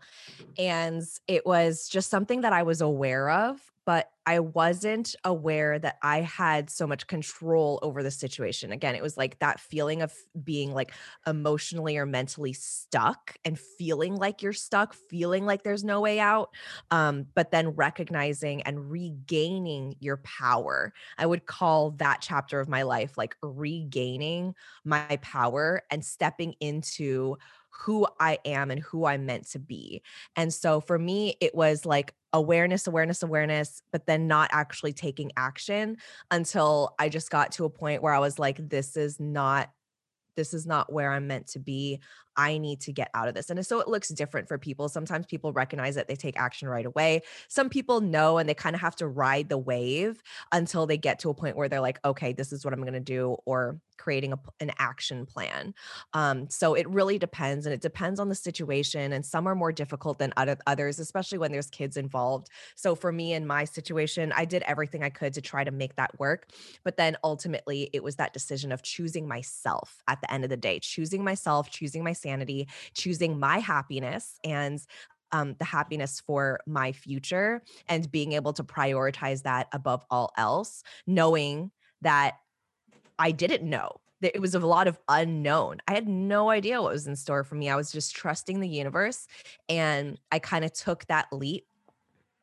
and 0.56 1.02
it 1.28 1.44
was 1.44 1.90
just 1.90 2.08
something 2.08 2.40
that 2.40 2.54
I 2.54 2.62
was 2.62 2.80
aware 2.80 3.28
of, 3.28 3.73
but 3.86 4.10
I 4.26 4.40
wasn't 4.40 5.14
aware 5.24 5.78
that 5.78 5.98
I 6.02 6.22
had 6.22 6.70
so 6.70 6.86
much 6.86 7.06
control 7.06 7.78
over 7.82 8.02
the 8.02 8.10
situation. 8.10 8.72
Again, 8.72 8.94
it 8.94 9.02
was 9.02 9.18
like 9.18 9.38
that 9.40 9.60
feeling 9.60 10.00
of 10.00 10.14
being 10.42 10.72
like 10.72 10.92
emotionally 11.26 11.98
or 11.98 12.06
mentally 12.06 12.54
stuck 12.54 13.36
and 13.44 13.58
feeling 13.58 14.16
like 14.16 14.40
you're 14.40 14.54
stuck, 14.54 14.94
feeling 14.94 15.44
like 15.44 15.62
there's 15.62 15.84
no 15.84 16.00
way 16.00 16.18
out. 16.20 16.50
Um, 16.90 17.26
but 17.34 17.50
then 17.50 17.70
recognizing 17.70 18.62
and 18.62 18.90
regaining 18.90 19.96
your 20.00 20.16
power. 20.18 20.94
I 21.18 21.26
would 21.26 21.44
call 21.44 21.90
that 21.92 22.22
chapter 22.22 22.60
of 22.60 22.68
my 22.68 22.82
life 22.82 23.18
like 23.18 23.36
regaining 23.42 24.54
my 24.84 25.18
power 25.20 25.82
and 25.90 26.02
stepping 26.04 26.54
into 26.60 27.36
who 27.80 28.06
I 28.18 28.38
am 28.44 28.70
and 28.70 28.80
who 28.80 29.04
I'm 29.04 29.26
meant 29.26 29.48
to 29.50 29.58
be. 29.58 30.02
And 30.36 30.52
so 30.52 30.80
for 30.80 30.98
me, 30.98 31.36
it 31.40 31.54
was 31.54 31.84
like 31.84 32.14
awareness, 32.32 32.86
awareness, 32.86 33.22
awareness, 33.22 33.82
but 33.92 34.06
then 34.06 34.26
not 34.26 34.50
actually 34.52 34.92
taking 34.92 35.32
action 35.36 35.98
until 36.30 36.94
I 36.98 37.08
just 37.08 37.30
got 37.30 37.52
to 37.52 37.64
a 37.64 37.70
point 37.70 38.02
where 38.02 38.14
I 38.14 38.18
was 38.18 38.38
like, 38.38 38.68
this 38.68 38.96
is 38.96 39.20
not 39.20 39.70
this 40.36 40.52
is 40.52 40.66
not 40.66 40.92
where 40.92 41.12
I'm 41.12 41.28
meant 41.28 41.46
to 41.48 41.60
be. 41.60 42.00
I 42.36 42.58
need 42.58 42.80
to 42.82 42.92
get 42.92 43.10
out 43.14 43.28
of 43.28 43.34
this. 43.34 43.50
And 43.50 43.64
so 43.66 43.80
it 43.80 43.88
looks 43.88 44.08
different 44.08 44.48
for 44.48 44.58
people. 44.58 44.88
Sometimes 44.88 45.26
people 45.26 45.52
recognize 45.52 45.94
that 45.94 46.08
they 46.08 46.16
take 46.16 46.38
action 46.38 46.68
right 46.68 46.86
away. 46.86 47.22
Some 47.48 47.68
people 47.68 48.00
know 48.00 48.38
and 48.38 48.48
they 48.48 48.54
kind 48.54 48.74
of 48.74 48.80
have 48.80 48.96
to 48.96 49.06
ride 49.06 49.48
the 49.48 49.58
wave 49.58 50.22
until 50.52 50.86
they 50.86 50.96
get 50.96 51.18
to 51.20 51.30
a 51.30 51.34
point 51.34 51.56
where 51.56 51.68
they're 51.68 51.80
like, 51.80 52.00
okay, 52.04 52.32
this 52.32 52.52
is 52.52 52.64
what 52.64 52.74
I'm 52.74 52.80
going 52.80 52.94
to 52.94 53.00
do, 53.00 53.36
or 53.44 53.78
creating 53.96 54.32
a, 54.32 54.38
an 54.60 54.72
action 54.78 55.24
plan. 55.24 55.72
Um, 56.12 56.50
so 56.50 56.74
it 56.74 56.88
really 56.88 57.18
depends. 57.18 57.64
And 57.66 57.72
it 57.72 57.80
depends 57.80 58.18
on 58.18 58.28
the 58.28 58.34
situation. 58.34 59.12
And 59.12 59.24
some 59.24 59.46
are 59.46 59.54
more 59.54 59.72
difficult 59.72 60.18
than 60.18 60.32
others, 60.36 60.98
especially 60.98 61.38
when 61.38 61.52
there's 61.52 61.68
kids 61.68 61.96
involved. 61.96 62.48
So 62.74 62.94
for 62.94 63.12
me 63.12 63.32
in 63.32 63.46
my 63.46 63.64
situation, 63.64 64.32
I 64.36 64.44
did 64.44 64.62
everything 64.64 65.02
I 65.02 65.10
could 65.10 65.34
to 65.34 65.40
try 65.40 65.62
to 65.62 65.70
make 65.70 65.94
that 65.96 66.18
work. 66.18 66.48
But 66.82 66.96
then 66.96 67.16
ultimately, 67.22 67.88
it 67.92 68.02
was 68.02 68.16
that 68.16 68.32
decision 68.32 68.72
of 68.72 68.82
choosing 68.82 69.28
myself 69.28 70.02
at 70.08 70.20
the 70.20 70.32
end 70.32 70.44
of 70.44 70.50
the 70.50 70.56
day, 70.56 70.80
choosing 70.80 71.22
myself, 71.22 71.70
choosing 71.70 72.02
my 72.02 72.12
sanity, 72.24 72.68
choosing 72.94 73.38
my 73.38 73.58
happiness 73.58 74.38
and 74.42 74.80
um, 75.32 75.56
the 75.58 75.64
happiness 75.64 76.22
for 76.24 76.60
my 76.66 76.92
future 76.92 77.62
and 77.88 78.10
being 78.10 78.32
able 78.32 78.52
to 78.52 78.62
prioritize 78.62 79.42
that 79.42 79.68
above 79.72 80.04
all 80.10 80.32
else, 80.36 80.82
knowing 81.06 81.70
that 82.02 82.36
I 83.18 83.32
didn't 83.32 83.68
know. 83.68 84.00
It 84.22 84.40
was 84.40 84.54
a 84.54 84.60
lot 84.60 84.86
of 84.86 84.98
unknown. 85.08 85.78
I 85.88 85.92
had 85.92 86.08
no 86.08 86.50
idea 86.50 86.80
what 86.80 86.92
was 86.92 87.06
in 87.06 87.16
store 87.16 87.44
for 87.44 87.56
me. 87.56 87.68
I 87.68 87.76
was 87.76 87.92
just 87.92 88.14
trusting 88.14 88.60
the 88.60 88.68
universe. 88.68 89.26
And 89.68 90.18
I 90.32 90.38
kind 90.38 90.64
of 90.64 90.72
took 90.72 91.04
that 91.06 91.26
leap 91.32 91.66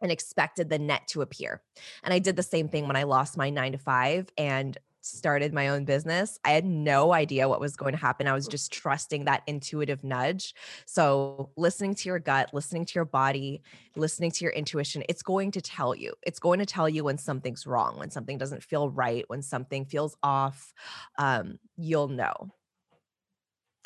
and 0.01 0.11
expected 0.11 0.69
the 0.69 0.79
net 0.79 1.07
to 1.09 1.21
appear. 1.21 1.61
And 2.03 2.13
I 2.13 2.19
did 2.19 2.35
the 2.35 2.43
same 2.43 2.67
thing 2.67 2.87
when 2.87 2.97
I 2.97 3.03
lost 3.03 3.37
my 3.37 3.49
nine 3.49 3.71
to 3.71 3.77
five 3.77 4.29
and 4.37 4.77
started 5.11 5.53
my 5.53 5.69
own 5.69 5.85
business, 5.85 6.39
I 6.43 6.51
had 6.51 6.65
no 6.65 7.13
idea 7.13 7.47
what 7.47 7.59
was 7.59 7.75
going 7.75 7.93
to 7.93 7.99
happen. 7.99 8.27
I 8.27 8.33
was 8.33 8.47
just 8.47 8.71
trusting 8.71 9.25
that 9.25 9.43
intuitive 9.47 10.03
nudge. 10.03 10.53
So, 10.85 11.51
listening 11.57 11.95
to 11.95 12.09
your 12.09 12.19
gut, 12.19 12.53
listening 12.53 12.85
to 12.85 12.93
your 12.95 13.05
body, 13.05 13.61
listening 13.95 14.31
to 14.31 14.45
your 14.45 14.53
intuition, 14.53 15.03
it's 15.09 15.23
going 15.23 15.51
to 15.51 15.61
tell 15.61 15.95
you. 15.95 16.13
It's 16.23 16.39
going 16.39 16.59
to 16.59 16.65
tell 16.65 16.89
you 16.89 17.03
when 17.03 17.17
something's 17.17 17.67
wrong, 17.67 17.97
when 17.97 18.11
something 18.11 18.37
doesn't 18.37 18.63
feel 18.63 18.89
right, 18.89 19.25
when 19.27 19.41
something 19.41 19.85
feels 19.85 20.15
off. 20.23 20.73
Um, 21.17 21.59
you'll 21.77 22.07
know. 22.07 22.51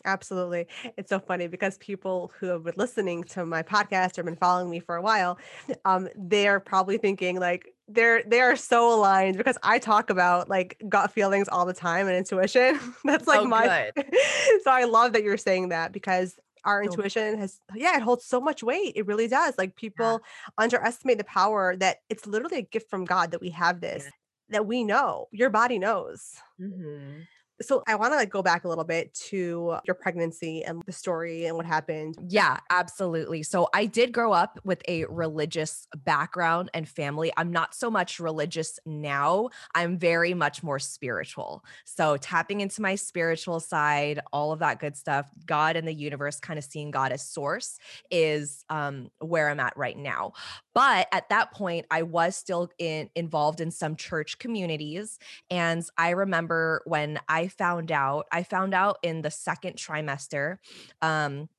Absolutely. 0.05 0.67
It's 0.97 1.09
so 1.09 1.19
funny 1.19 1.47
because 1.47 1.77
people 1.79 2.31
who 2.39 2.47
have 2.47 2.63
been 2.63 2.75
listening 2.77 3.23
to 3.25 3.45
my 3.45 3.63
podcast 3.63 4.17
or 4.17 4.23
been 4.23 4.35
following 4.35 4.69
me 4.69 4.79
for 4.79 4.95
a 4.95 5.01
while, 5.01 5.39
um, 5.83 6.07
they're 6.15 6.59
probably 6.59 6.97
thinking 6.97 7.39
like, 7.39 7.73
they're 7.87 8.23
they 8.25 8.41
are 8.41 8.55
so 8.55 8.93
aligned 8.93 9.37
because 9.37 9.57
I 9.61 9.77
talk 9.77 10.09
about 10.09 10.49
like 10.49 10.81
gut 10.89 11.11
feelings 11.11 11.47
all 11.47 11.65
the 11.65 11.73
time 11.73 12.07
and 12.07 12.15
intuition. 12.15 12.79
That's 13.03 13.27
like 13.27 13.41
oh, 13.41 13.45
my 13.45 13.91
so 14.63 14.71
I 14.71 14.85
love 14.85 15.13
that 15.13 15.21
you're 15.21 15.37
saying 15.37 15.69
that 15.69 15.91
because 15.91 16.35
our 16.63 16.83
so 16.83 16.89
intuition 16.89 17.37
has 17.37 17.59
yeah, 17.75 17.95
it 17.95 18.01
holds 18.01 18.25
so 18.25 18.41
much 18.41 18.63
weight. 18.63 18.93
It 18.95 19.05
really 19.05 19.27
does. 19.27 19.55
Like 19.57 19.75
people 19.75 20.21
yeah. 20.23 20.63
underestimate 20.63 21.19
the 21.19 21.25
power 21.25 21.75
that 21.77 21.97
it's 22.09 22.25
literally 22.25 22.57
a 22.57 22.63
gift 22.63 22.89
from 22.89 23.05
God 23.05 23.31
that 23.31 23.41
we 23.41 23.51
have 23.51 23.81
this. 23.81 24.03
Yeah. 24.05 24.11
That 24.49 24.67
we 24.67 24.83
know, 24.83 25.27
your 25.31 25.49
body 25.49 25.79
knows. 25.79 26.35
Mm-hmm. 26.61 27.21
So 27.61 27.83
I 27.87 27.95
want 27.95 28.13
to 28.13 28.17
like 28.17 28.29
go 28.29 28.41
back 28.41 28.65
a 28.65 28.67
little 28.67 28.83
bit 28.83 29.13
to 29.29 29.77
your 29.85 29.95
pregnancy 29.95 30.63
and 30.63 30.81
the 30.85 30.91
story 30.91 31.45
and 31.45 31.55
what 31.55 31.65
happened. 31.65 32.15
Yeah, 32.27 32.57
absolutely. 32.69 33.43
So 33.43 33.69
I 33.73 33.85
did 33.85 34.11
grow 34.11 34.33
up 34.33 34.59
with 34.63 34.81
a 34.87 35.05
religious 35.05 35.87
background 36.03 36.69
and 36.73 36.87
family. 36.87 37.31
I'm 37.37 37.51
not 37.51 37.73
so 37.73 37.89
much 37.89 38.19
religious 38.19 38.79
now. 38.85 39.49
I'm 39.73 39.97
very 39.97 40.33
much 40.33 40.63
more 40.63 40.79
spiritual. 40.79 41.63
So 41.85 42.17
tapping 42.17 42.61
into 42.61 42.81
my 42.81 42.95
spiritual 42.95 43.59
side, 43.59 44.19
all 44.33 44.51
of 44.51 44.59
that 44.59 44.79
good 44.79 44.97
stuff, 44.97 45.29
God 45.45 45.75
and 45.75 45.87
the 45.87 45.93
universe, 45.93 46.39
kind 46.39 46.59
of 46.59 46.65
seeing 46.65 46.91
God 46.91 47.11
as 47.11 47.27
source 47.27 47.77
is 48.11 48.65
um, 48.69 49.09
where 49.19 49.49
I'm 49.49 49.59
at 49.59 49.77
right 49.77 49.97
now. 49.97 50.33
But 50.75 51.07
at 51.11 51.29
that 51.29 51.51
point, 51.53 51.87
I 51.89 52.03
was 52.03 52.35
still 52.35 52.69
in, 52.77 53.09
involved 53.15 53.61
in 53.61 53.71
some 53.71 53.95
church 53.95 54.37
communities. 54.37 55.17
And 55.49 55.83
I 55.97 56.11
remember 56.11 56.83
when 56.85 57.19
I 57.27 57.47
found 57.47 57.91
out, 57.91 58.27
I 58.31 58.43
found 58.43 58.75
out 58.75 58.97
in 59.01 59.23
the 59.23 59.31
second 59.31 59.77
trimester. 59.77 60.57
Um, 61.01 61.49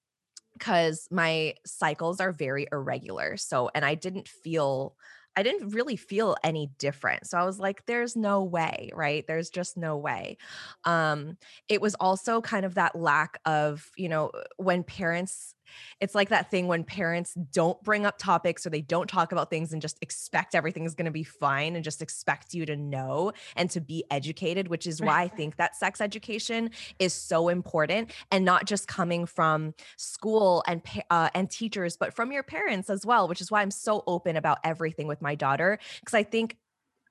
because 0.59 1.07
my 1.11 1.55
cycles 1.67 2.19
are 2.19 2.33
very 2.33 2.67
irregular. 2.73 3.37
So, 3.37 3.71
and 3.75 3.85
I 3.85 3.95
didn't 3.95 4.27
feel 4.27 4.97
I 5.37 5.43
didn't 5.43 5.75
really 5.75 5.97
feel 5.97 6.35
any 6.43 6.71
different. 6.79 7.27
So 7.27 7.37
I 7.37 7.45
was 7.45 7.61
like, 7.61 7.85
there's 7.85 8.17
no 8.17 8.43
way, 8.43 8.91
right? 8.95 9.23
There's 9.27 9.51
just 9.51 9.77
no 9.77 9.99
way. 9.99 10.39
Um, 10.85 11.37
it 11.69 11.83
was 11.83 11.95
also 11.97 12.41
kind 12.41 12.65
of 12.65 12.77
that 12.77 12.97
lack 12.97 13.39
of, 13.45 13.91
you 13.99 14.09
know, 14.09 14.31
when 14.57 14.83
parents 14.83 15.55
it's 16.01 16.15
like 16.15 16.29
that 16.29 16.51
thing 16.51 16.67
when 16.67 16.85
parents 16.85 17.35
don't 17.53 17.83
bring 17.83 18.07
up 18.07 18.19
topics 18.19 18.67
or 18.67 18.71
they 18.71 18.81
don't 18.81 19.09
talk 19.09 19.33
about 19.33 19.51
things 19.51 19.73
and 19.73 19.83
just 19.83 19.99
expect 20.03 20.55
everything 20.55 20.85
is 20.85 20.95
going 20.95 21.07
to 21.07 21.11
be 21.11 21.25
fine 21.25 21.75
and 21.75 21.85
just 21.85 22.03
expect 22.03 22.55
you 22.55 22.67
to 22.67 22.77
know 22.77 23.33
and 23.57 23.71
to 23.71 23.81
be 23.81 24.05
educated, 24.11 24.69
which 24.69 24.87
is 24.87 25.01
why 25.01 25.23
I 25.23 25.29
think 25.29 25.57
that 25.57 25.77
sex 25.77 26.01
education 26.01 26.71
is 26.99 27.13
so 27.13 27.49
important 27.49 28.13
and 28.31 28.45
not 28.45 28.67
just 28.67 28.89
coming 28.89 29.27
from 29.27 29.75
school 29.97 30.65
and 30.67 30.83
uh, 31.11 31.31
and 31.35 31.51
teachers, 31.51 31.97
but 31.97 32.15
from 32.15 32.33
your 32.33 32.43
parents 32.43 32.91
as 32.91 33.05
well, 33.05 33.29
which 33.29 33.41
is 33.41 33.51
why 33.51 33.63
I'm 33.63 33.71
so 33.71 34.03
open 34.07 34.37
about 34.37 34.59
everything 34.65 35.07
with 35.07 35.23
my 35.23 35.35
daughter 35.35 35.79
because 36.01 36.15
I 36.15 36.23
think 36.23 36.57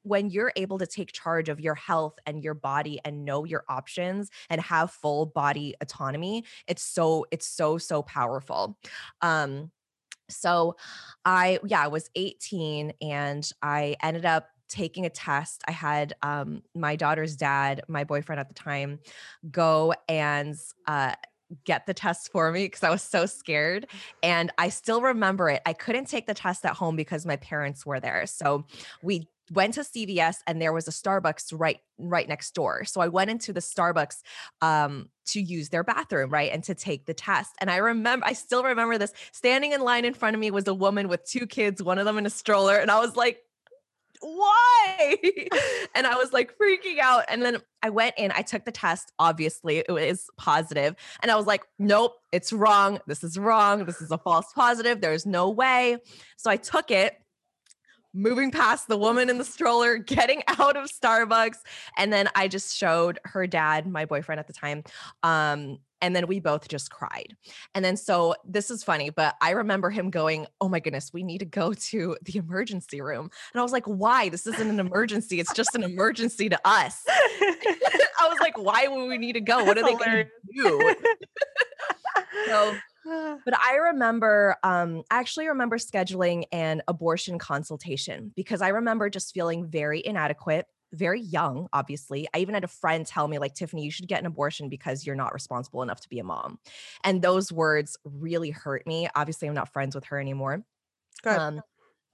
when 0.05 0.29
you're 0.29 0.53
able 0.55 0.77
to 0.77 0.85
take 0.85 1.11
charge 1.11 1.49
of 1.49 1.59
your 1.59 1.75
health 1.75 2.17
and 2.25 2.43
your 2.43 2.53
body 2.53 2.99
and 3.03 3.25
know 3.25 3.43
your 3.43 3.63
options 3.67 4.29
and 4.49 4.61
have 4.61 4.91
full 4.91 5.25
body 5.25 5.73
autonomy 5.81 6.43
it's 6.67 6.83
so 6.83 7.25
it's 7.31 7.47
so 7.47 7.77
so 7.77 8.01
powerful 8.03 8.77
um 9.21 9.71
so 10.29 10.75
i 11.25 11.59
yeah 11.65 11.83
i 11.83 11.87
was 11.87 12.09
18 12.15 12.93
and 13.01 13.51
i 13.61 13.95
ended 14.01 14.25
up 14.25 14.47
taking 14.67 15.05
a 15.05 15.09
test 15.09 15.63
i 15.67 15.71
had 15.71 16.13
um 16.21 16.61
my 16.73 16.95
daughter's 16.95 17.35
dad 17.35 17.81
my 17.87 18.03
boyfriend 18.03 18.39
at 18.39 18.47
the 18.47 18.55
time 18.55 18.99
go 19.51 19.93
and 20.07 20.55
uh 20.87 21.13
get 21.63 21.85
the 21.85 21.93
test 21.93 22.31
for 22.31 22.51
me 22.51 22.65
because 22.65 22.83
I 22.83 22.89
was 22.89 23.01
so 23.01 23.25
scared. 23.25 23.87
And 24.23 24.51
I 24.57 24.69
still 24.69 25.01
remember 25.01 25.49
it. 25.49 25.61
I 25.65 25.73
couldn't 25.73 26.07
take 26.07 26.25
the 26.25 26.33
test 26.33 26.65
at 26.65 26.73
home 26.73 26.95
because 26.95 27.25
my 27.25 27.35
parents 27.35 27.85
were 27.85 27.99
there. 27.99 28.25
So 28.25 28.65
we 29.01 29.27
went 29.51 29.75
to 29.75 29.81
CVS 29.81 30.37
and 30.47 30.61
there 30.61 30.73
was 30.73 30.87
a 30.87 30.91
Starbucks 30.91 31.53
right 31.53 31.79
right 31.97 32.27
next 32.27 32.53
door. 32.53 32.83
So 32.85 33.01
I 33.01 33.07
went 33.07 33.29
into 33.29 33.53
the 33.53 33.59
Starbucks 33.59 34.21
um, 34.61 35.09
to 35.27 35.41
use 35.41 35.69
their 35.69 35.83
bathroom, 35.83 36.29
right, 36.29 36.51
and 36.51 36.63
to 36.65 36.75
take 36.75 37.05
the 37.05 37.13
test. 37.13 37.51
And 37.59 37.71
I 37.71 37.77
remember, 37.77 38.25
I 38.25 38.33
still 38.33 38.63
remember 38.63 38.97
this. 38.97 39.13
Standing 39.31 39.71
in 39.71 39.81
line 39.81 40.05
in 40.05 40.13
front 40.13 40.35
of 40.35 40.39
me 40.39 40.51
was 40.51 40.67
a 40.67 40.73
woman 40.73 41.07
with 41.07 41.23
two 41.25 41.47
kids, 41.47 41.81
one 41.81 41.97
of 41.97 42.05
them 42.05 42.17
in 42.17 42.25
a 42.25 42.29
stroller, 42.29 42.75
and 42.75 42.91
I 42.91 42.99
was 42.99 43.15
like, 43.15 43.39
why? 44.21 45.17
and 45.95 46.07
I 46.07 46.15
was 46.15 46.33
like 46.33 46.55
freaking 46.57 46.99
out. 46.99 47.25
And 47.27 47.41
then 47.43 47.57
I 47.83 47.89
went 47.89 48.15
in, 48.17 48.31
I 48.35 48.41
took 48.41 48.65
the 48.65 48.71
test. 48.71 49.11
Obviously, 49.19 49.77
it 49.77 49.91
was 49.91 50.27
positive. 50.37 50.95
And 51.21 51.31
I 51.31 51.35
was 51.35 51.45
like, 51.45 51.63
nope, 51.77 52.13
it's 52.31 52.51
wrong. 52.51 52.99
This 53.07 53.23
is 53.23 53.37
wrong. 53.37 53.85
This 53.85 54.01
is 54.01 54.11
a 54.11 54.17
false 54.17 54.47
positive. 54.53 55.01
There's 55.01 55.25
no 55.25 55.49
way. 55.49 55.97
So 56.37 56.49
I 56.49 56.57
took 56.57 56.91
it 56.91 57.17
moving 58.15 58.49
past 58.49 58.87
the 58.87 58.97
woman 58.97 59.29
in 59.29 59.37
the 59.37 59.45
stroller, 59.45 59.97
getting 59.97 60.41
out 60.59 60.77
of 60.77 60.89
Starbucks. 60.89 61.57
And 61.97 62.11
then 62.11 62.29
I 62.35 62.47
just 62.47 62.75
showed 62.75 63.19
her 63.25 63.45
dad, 63.45 63.85
my 63.85 64.05
boyfriend 64.05 64.39
at 64.39 64.47
the 64.47 64.53
time. 64.53 64.83
Um, 65.21 65.79
and 66.01 66.15
then 66.15 66.27
we 66.27 66.39
both 66.39 66.67
just 66.67 66.91
cried. 66.91 67.35
And 67.73 67.83
then 67.83 67.97
so 67.97 68.35
this 68.45 68.69
is 68.69 68.83
funny, 68.83 69.09
but 69.09 69.35
I 69.41 69.51
remember 69.51 69.89
him 69.89 70.09
going, 70.09 70.45
Oh 70.61 70.69
my 70.69 70.79
goodness, 70.79 71.11
we 71.13 71.23
need 71.23 71.39
to 71.39 71.45
go 71.45 71.73
to 71.73 72.17
the 72.21 72.37
emergency 72.37 73.01
room. 73.01 73.29
And 73.53 73.59
I 73.59 73.63
was 73.63 73.71
like, 73.71 73.85
Why? 73.85 74.29
This 74.29 74.45
isn't 74.45 74.69
an 74.69 74.79
emergency. 74.79 75.39
It's 75.39 75.53
just 75.53 75.73
an 75.73 75.83
emergency 75.83 76.49
to 76.49 76.59
us. 76.65 77.03
I 77.09 78.27
was 78.27 78.37
like, 78.39 78.57
Why 78.57 78.87
would 78.87 79.07
we 79.07 79.17
need 79.17 79.33
to 79.33 79.41
go? 79.41 79.63
What 79.63 79.77
are 79.77 79.83
they 79.83 79.95
going 79.95 80.25
to 80.25 80.27
do? 80.53 80.95
so 82.45 82.75
but 83.45 83.57
I 83.59 83.75
remember, 83.75 84.57
um, 84.63 85.03
I 85.11 85.19
actually 85.19 85.47
remember 85.47 85.77
scheduling 85.77 86.45
an 86.51 86.81
abortion 86.87 87.37
consultation 87.39 88.31
because 88.35 88.61
I 88.61 88.69
remember 88.69 89.09
just 89.09 89.33
feeling 89.33 89.67
very 89.67 90.01
inadequate, 90.05 90.65
very 90.93 91.21
young, 91.21 91.67
obviously. 91.73 92.27
I 92.33 92.39
even 92.39 92.53
had 92.55 92.63
a 92.63 92.69
friend 92.69 93.05
tell 93.05 93.27
me, 93.27 93.37
like, 93.37 93.53
Tiffany, 93.53 93.83
you 93.83 93.91
should 93.91 94.07
get 94.07 94.19
an 94.19 94.25
abortion 94.25 94.69
because 94.69 95.05
you're 95.05 95.15
not 95.15 95.33
responsible 95.33 95.81
enough 95.83 96.01
to 96.01 96.09
be 96.09 96.19
a 96.19 96.23
mom. 96.23 96.59
And 97.03 97.21
those 97.21 97.51
words 97.51 97.97
really 98.03 98.49
hurt 98.51 98.87
me. 98.87 99.07
Obviously, 99.15 99.47
I'm 99.47 99.53
not 99.53 99.71
friends 99.73 99.95
with 99.95 100.05
her 100.05 100.19
anymore. 100.19 100.63
Um, 101.37 101.61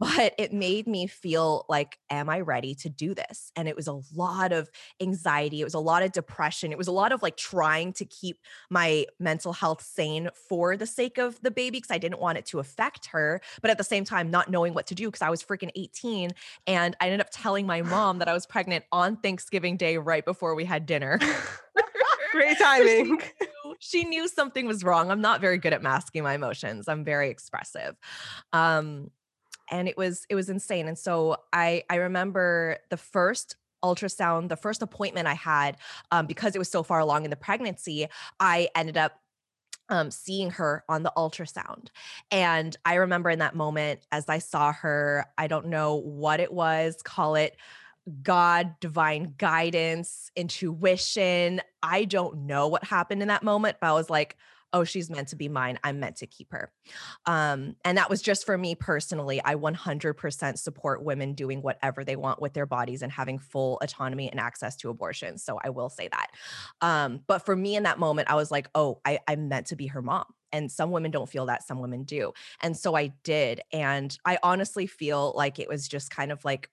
but 0.02 0.34
it 0.40 0.52
made 0.52 0.88
me 0.88 1.06
feel 1.06 1.66
like 1.70 2.00
am 2.10 2.28
i 2.28 2.40
ready 2.40 2.74
to 2.74 2.90
do 2.90 3.14
this? 3.14 3.52
And 3.56 3.68
it 3.68 3.76
was 3.76 3.88
a 3.88 4.02
lot 4.16 4.52
of 4.52 4.70
anxiety 5.00 5.62
it 5.62 5.64
was 5.64 5.76
a 5.76 5.80
lot 5.80 6.04
of 6.04 6.12
depression 6.12 6.72
it 6.72 6.78
was 6.78 6.88
a 6.88 6.92
lot 6.92 7.12
of 7.12 7.22
like 7.22 7.38
trying 7.38 7.94
to 7.94 8.06
keep 8.06 8.40
my 8.70 9.06
mental 9.20 9.54
health 9.54 9.82
sane 9.82 10.30
for 10.50 10.76
the 10.76 10.88
sake 10.88 11.18
of 11.18 11.40
the 11.42 11.52
baby 11.52 11.78
because 11.78 11.92
i 11.92 11.98
didn't 11.98 12.20
want 12.20 12.38
it 12.38 12.46
to 12.46 12.60
affect 12.60 13.08
her 13.08 13.40
but 13.62 13.70
at 13.70 13.78
the 13.78 13.84
same 13.84 14.04
time 14.04 14.32
not 14.32 14.50
knowing 14.50 14.74
what 14.74 14.88
to 14.88 14.96
do 14.96 15.08
because 15.08 15.22
i 15.22 15.30
was 15.30 15.44
freaking 15.44 15.70
18 15.76 16.32
and 16.68 16.96
i 17.00 17.06
ended 17.06 17.22
up 17.22 17.28
telling 17.32 17.66
my 17.68 17.82
mom 17.82 18.20
that 18.20 18.28
i 18.28 18.34
was 18.34 18.46
pregnant 18.46 18.84
on 18.92 19.18
thanksgiving 19.18 19.78
day 19.78 19.98
right 19.98 20.26
before 20.26 20.56
we 20.56 20.66
had 20.66 20.86
dinner. 20.86 21.20
Great 22.32 22.58
timing 22.62 23.20
she, 23.20 23.46
knew, 23.46 23.76
she 23.80 24.04
knew 24.06 24.28
something 24.28 24.66
was 24.66 24.84
wrong 24.84 25.12
i'm 25.12 25.22
not 25.22 25.42
very 25.42 25.58
good 25.58 25.74
at 25.74 25.82
masking 25.82 26.24
my 26.24 26.34
emotions 26.34 26.88
i'm 26.88 27.04
very 27.04 27.30
expressive. 27.30 27.96
Um 28.54 29.12
and 29.72 29.88
it 29.88 29.98
was 29.98 30.26
it 30.30 30.36
was 30.36 30.50
insane 30.50 30.88
and 30.88 30.98
so 30.98 31.38
i 31.54 31.84
i 31.90 31.96
remember 31.96 32.78
the 32.90 32.98
first 32.98 33.56
ultrasound 33.84 34.50
the 34.50 34.56
first 34.56 34.82
appointment 34.82 35.28
i 35.28 35.34
had 35.34 35.76
um, 36.12 36.28
because 36.28 36.56
it 36.56 36.60
was 36.60 36.70
so 36.70 36.84
far 36.84 37.00
along 37.00 37.24
in 37.24 37.32
the 37.32 37.36
pregnancy 37.36 38.08
i 38.40 38.70
ended 38.76 38.98
up 38.98 39.22
um, 39.90 40.10
seeing 40.10 40.52
her 40.52 40.86
on 40.88 41.04
the 41.04 41.12
ultrasound. 41.18 41.90
And 42.32 42.76
I 42.86 42.96
remember 42.96 43.30
in 43.30 43.40
that 43.40 43.56
moment, 43.56 44.00
as 44.10 44.30
I 44.30 44.38
saw 44.38 44.72
her, 44.72 45.26
I 45.38 45.48
don't 45.48 45.68
know 45.68 45.96
what 45.96 46.40
it 46.40 46.52
was, 46.52 47.02
call 47.04 47.36
it 47.36 47.58
God, 48.24 48.76
divine 48.80 49.36
guidance, 49.38 50.32
intuition. 50.36 51.62
I 51.84 52.06
don't 52.06 52.46
know 52.48 52.68
what 52.68 52.84
happened 52.84 53.22
in 53.22 53.28
that 53.28 53.44
moment, 53.44 53.78
but 53.80 53.88
I 53.88 53.94
was 53.94 54.10
like, 54.10 54.38
oh, 54.74 54.84
she's 54.84 55.10
meant 55.10 55.30
to 55.30 55.36
be 55.36 55.50
mine. 55.50 55.80
I'm 55.84 56.00
meant 56.00 56.18
to 56.18 56.28
keep 56.28 56.52
her. 56.52 56.72
Um, 57.26 57.76
and 57.84 57.98
that 57.98 58.10
was 58.10 58.22
just 58.22 58.46
for 58.46 58.58
me 58.58 58.76
personally. 58.76 59.42
I 59.44 59.56
100% 59.56 60.58
support 60.58 61.04
women 61.04 61.34
doing 61.34 61.62
whatever 61.62 62.04
they 62.04 62.16
want 62.16 62.42
with 62.42 62.54
their 62.54 62.66
bodies 62.66 63.02
and 63.02 63.12
having 63.12 63.40
full 63.40 63.78
autonomy 63.82 64.30
and 64.30 64.40
access 64.40 64.76
to 64.78 64.90
abortion. 64.90 65.38
So 65.38 65.60
I 65.64 65.70
will 65.70 65.90
say 65.90 66.10
that. 66.10 66.28
Um, 66.82 67.22
but 67.28 67.46
for 67.46 67.56
me 67.56 67.76
in 67.76 67.84
that 67.84 68.00
moment, 68.00 68.30
I 68.30 68.36
was 68.36 68.52
like, 68.52 68.70
oh, 68.76 69.00
I, 69.06 69.20
I'm 69.28 69.48
meant 69.50 69.68
to 69.68 69.76
be 69.76 69.88
her 69.88 70.02
mom. 70.02 70.26
And 70.54 70.72
some 70.72 70.92
women 70.92 71.12
don't 71.12 71.30
feel 71.30 71.46
that, 71.46 71.64
some 71.64 71.80
women 71.80 72.04
do. 72.04 72.34
And 72.62 72.76
so 72.76 72.96
I 72.96 73.14
did. 73.24 73.62
And 73.72 74.16
I 74.26 74.38
honestly 74.44 74.86
feel 74.86 75.34
like 75.36 75.60
it 75.60 75.70
was 75.70 75.88
just 75.88 76.12
kind 76.12 76.32
of 76.32 76.44
like 76.44 76.70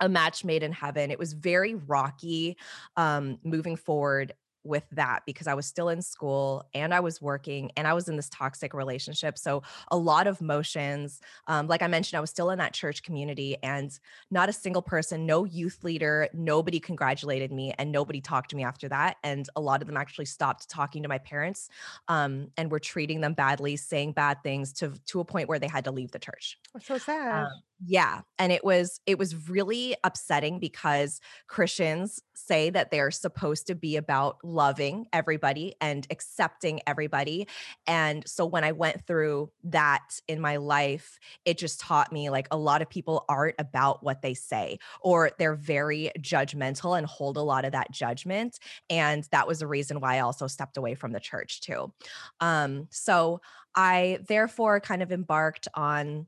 a 0.00 0.08
match 0.08 0.44
made 0.44 0.62
in 0.62 0.72
heaven. 0.72 1.10
It 1.10 1.18
was 1.18 1.32
very 1.32 1.74
rocky 1.74 2.56
um, 2.96 3.38
moving 3.44 3.76
forward 3.76 4.32
with 4.64 4.84
that 4.92 5.22
because 5.26 5.46
I 5.46 5.54
was 5.54 5.66
still 5.66 5.88
in 5.88 6.02
school 6.02 6.64
and 6.74 6.92
I 6.92 7.00
was 7.00 7.20
working 7.20 7.70
and 7.76 7.86
I 7.86 7.94
was 7.94 8.08
in 8.08 8.16
this 8.16 8.28
toxic 8.28 8.74
relationship. 8.74 9.38
So, 9.38 9.62
a 9.90 9.96
lot 9.96 10.26
of 10.26 10.40
motions. 10.40 11.20
Um, 11.46 11.66
like 11.66 11.82
I 11.82 11.86
mentioned, 11.86 12.18
I 12.18 12.20
was 12.20 12.30
still 12.30 12.50
in 12.50 12.58
that 12.58 12.74
church 12.74 13.02
community 13.02 13.56
and 13.62 13.96
not 14.30 14.48
a 14.48 14.52
single 14.52 14.82
person, 14.82 15.26
no 15.26 15.44
youth 15.44 15.82
leader, 15.82 16.28
nobody 16.32 16.80
congratulated 16.80 17.52
me 17.52 17.74
and 17.78 17.90
nobody 17.90 18.20
talked 18.20 18.50
to 18.50 18.56
me 18.56 18.64
after 18.64 18.88
that. 18.88 19.16
And 19.24 19.48
a 19.56 19.60
lot 19.60 19.80
of 19.80 19.86
them 19.86 19.96
actually 19.96 20.26
stopped 20.26 20.68
talking 20.68 21.02
to 21.02 21.08
my 21.08 21.18
parents 21.18 21.68
um, 22.08 22.48
and 22.56 22.70
were 22.70 22.80
treating 22.80 23.20
them 23.20 23.34
badly, 23.34 23.76
saying 23.76 24.12
bad 24.12 24.42
things 24.42 24.72
to, 24.74 24.92
to 25.06 25.20
a 25.20 25.24
point 25.24 25.48
where 25.48 25.58
they 25.58 25.68
had 25.68 25.84
to 25.84 25.90
leave 25.90 26.10
the 26.10 26.18
church. 26.18 26.58
That's 26.74 26.86
so 26.86 26.98
sad. 26.98 27.44
Um, 27.44 27.62
yeah 27.84 28.20
and 28.38 28.52
it 28.52 28.62
was 28.62 29.00
it 29.06 29.18
was 29.18 29.48
really 29.48 29.96
upsetting 30.04 30.58
because 30.58 31.20
christians 31.48 32.20
say 32.34 32.68
that 32.68 32.90
they're 32.90 33.10
supposed 33.10 33.66
to 33.66 33.74
be 33.74 33.96
about 33.96 34.36
loving 34.44 35.06
everybody 35.12 35.74
and 35.80 36.06
accepting 36.10 36.80
everybody 36.86 37.46
and 37.86 38.22
so 38.26 38.44
when 38.44 38.64
i 38.64 38.72
went 38.72 39.06
through 39.06 39.50
that 39.64 40.20
in 40.28 40.40
my 40.40 40.56
life 40.56 41.18
it 41.44 41.56
just 41.56 41.80
taught 41.80 42.12
me 42.12 42.28
like 42.28 42.48
a 42.50 42.56
lot 42.56 42.82
of 42.82 42.90
people 42.90 43.24
aren't 43.28 43.56
about 43.58 44.02
what 44.02 44.20
they 44.20 44.34
say 44.34 44.78
or 45.00 45.30
they're 45.38 45.54
very 45.54 46.10
judgmental 46.18 46.96
and 46.96 47.06
hold 47.06 47.36
a 47.36 47.42
lot 47.42 47.64
of 47.64 47.72
that 47.72 47.90
judgment 47.90 48.58
and 48.90 49.26
that 49.32 49.48
was 49.48 49.60
the 49.60 49.66
reason 49.66 50.00
why 50.00 50.16
i 50.16 50.20
also 50.20 50.46
stepped 50.46 50.76
away 50.76 50.94
from 50.94 51.12
the 51.12 51.20
church 51.20 51.60
too. 51.60 51.92
Um 52.40 52.88
so 52.90 53.40
i 53.74 54.18
therefore 54.28 54.80
kind 54.80 55.02
of 55.02 55.12
embarked 55.12 55.68
on 55.74 56.26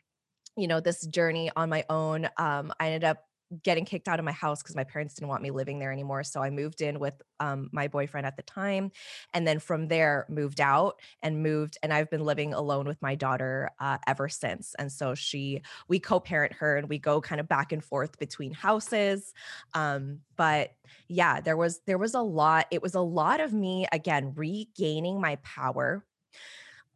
you 0.56 0.68
know 0.68 0.80
this 0.80 1.06
journey 1.06 1.50
on 1.56 1.68
my 1.68 1.84
own 1.88 2.28
um, 2.36 2.72
i 2.80 2.86
ended 2.90 3.04
up 3.04 3.24
getting 3.62 3.84
kicked 3.84 4.08
out 4.08 4.18
of 4.18 4.24
my 4.24 4.32
house 4.32 4.62
because 4.62 4.74
my 4.74 4.84
parents 4.84 5.14
didn't 5.14 5.28
want 5.28 5.42
me 5.42 5.50
living 5.50 5.78
there 5.78 5.92
anymore 5.92 6.24
so 6.24 6.42
i 6.42 6.48
moved 6.48 6.80
in 6.80 6.98
with 6.98 7.20
um, 7.40 7.68
my 7.72 7.86
boyfriend 7.86 8.26
at 8.26 8.36
the 8.36 8.42
time 8.42 8.90
and 9.34 9.46
then 9.46 9.58
from 9.58 9.88
there 9.88 10.24
moved 10.28 10.60
out 10.60 10.98
and 11.22 11.42
moved 11.42 11.76
and 11.82 11.92
i've 11.92 12.08
been 12.08 12.24
living 12.24 12.54
alone 12.54 12.86
with 12.86 13.00
my 13.02 13.14
daughter 13.14 13.70
uh, 13.78 13.98
ever 14.06 14.28
since 14.28 14.74
and 14.78 14.90
so 14.90 15.14
she 15.14 15.60
we 15.88 15.98
co-parent 15.98 16.52
her 16.54 16.76
and 16.76 16.88
we 16.88 16.98
go 16.98 17.20
kind 17.20 17.40
of 17.40 17.48
back 17.48 17.72
and 17.72 17.84
forth 17.84 18.18
between 18.18 18.52
houses 18.52 19.34
um, 19.74 20.20
but 20.36 20.70
yeah 21.08 21.40
there 21.40 21.56
was 21.56 21.80
there 21.86 21.98
was 21.98 22.14
a 22.14 22.22
lot 22.22 22.66
it 22.70 22.80
was 22.80 22.94
a 22.94 23.00
lot 23.00 23.40
of 23.40 23.52
me 23.52 23.86
again 23.92 24.32
regaining 24.34 25.20
my 25.20 25.36
power 25.42 26.04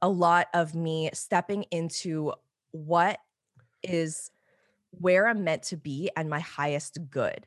a 0.00 0.08
lot 0.08 0.48
of 0.54 0.74
me 0.74 1.10
stepping 1.12 1.64
into 1.64 2.32
what 2.72 3.18
is 3.82 4.30
where 4.90 5.28
I'm 5.28 5.44
meant 5.44 5.64
to 5.64 5.76
be 5.76 6.10
and 6.16 6.30
my 6.30 6.40
highest 6.40 6.98
good 7.10 7.46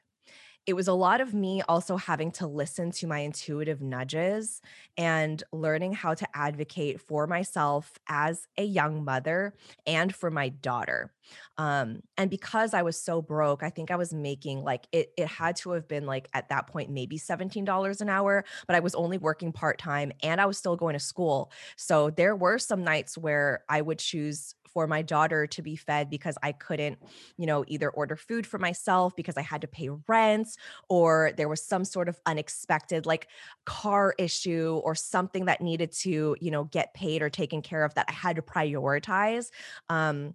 it 0.70 0.76
was 0.76 0.88
a 0.88 0.94
lot 0.94 1.20
of 1.20 1.34
me 1.34 1.64
also 1.68 1.98
having 1.98 2.30
to 2.30 2.46
listen 2.46 2.92
to 2.92 3.08
my 3.08 3.20
intuitive 3.20 3.82
nudges 3.82 4.62
and 4.98 5.42
learning 5.52 5.94
how 5.94 6.14
to 6.14 6.28
advocate 6.38 7.02
for 7.02 7.26
myself 7.26 7.98
as 8.08 8.46
a 8.56 8.64
young 8.64 9.04
mother 9.04 9.56
and 9.88 10.14
for 10.14 10.30
my 10.30 10.50
daughter. 10.50 11.12
Um, 11.58 12.02
and 12.18 12.30
because 12.30 12.76
I 12.76 12.84
was 12.84 13.02
so 13.02 13.20
broke, 13.20 13.64
I 13.64 13.72
think 13.72 13.90
I 13.90 13.96
was 13.96 14.14
making 14.14 14.64
like 14.64 14.86
it, 14.92 15.12
it 15.18 15.28
had 15.28 15.56
to 15.58 15.72
have 15.72 15.88
been 15.88 16.06
like 16.06 16.30
at 16.36 16.50
that 16.50 16.68
point, 16.68 16.92
maybe 16.92 17.18
$17 17.18 18.02
an 18.02 18.10
hour, 18.10 18.46
but 18.68 18.76
I 18.76 18.80
was 18.80 18.94
only 18.94 19.18
working 19.18 19.52
part 19.52 19.80
time 19.80 20.12
and 20.22 20.40
I 20.40 20.46
was 20.46 20.60
still 20.60 20.76
going 20.76 20.94
to 20.94 21.00
school. 21.00 21.52
So 21.78 22.12
there 22.12 22.36
were 22.36 22.60
some 22.60 22.84
nights 22.84 23.18
where 23.18 23.64
I 23.70 23.82
would 23.82 23.98
choose 23.98 24.54
for 24.74 24.88
my 24.88 25.02
daughter 25.02 25.48
to 25.48 25.62
be 25.62 25.76
fed 25.76 26.10
because 26.10 26.38
I 26.44 26.52
couldn't, 26.52 27.00
you 27.38 27.46
know, 27.46 27.64
either 27.68 27.90
order 27.90 28.16
food 28.16 28.46
for 28.46 28.58
myself 28.58 29.16
because 29.16 29.38
I 29.38 29.42
had 29.42 29.62
to 29.62 29.68
pay 29.68 29.90
rent 30.08 30.50
or 30.90 31.32
there 31.38 31.50
was 31.50 31.64
some 31.64 31.86
sort 31.86 32.10
of 32.10 32.20
unexpected 32.26 33.06
like 33.06 33.28
car 33.66 34.14
issue 34.18 34.80
or 34.84 34.96
something 34.96 35.46
that 35.46 35.62
needed 35.62 35.92
to, 36.04 36.36
you 36.40 36.52
know, 36.52 36.66
get 36.66 36.94
paid 36.94 37.22
or 37.22 37.30
taken 37.30 37.62
care 37.62 37.84
of 37.84 37.94
that 37.96 38.06
I 38.10 38.14
had 38.14 38.36
to 38.38 38.42
prioritize. 38.42 39.50
Um, 39.90 40.34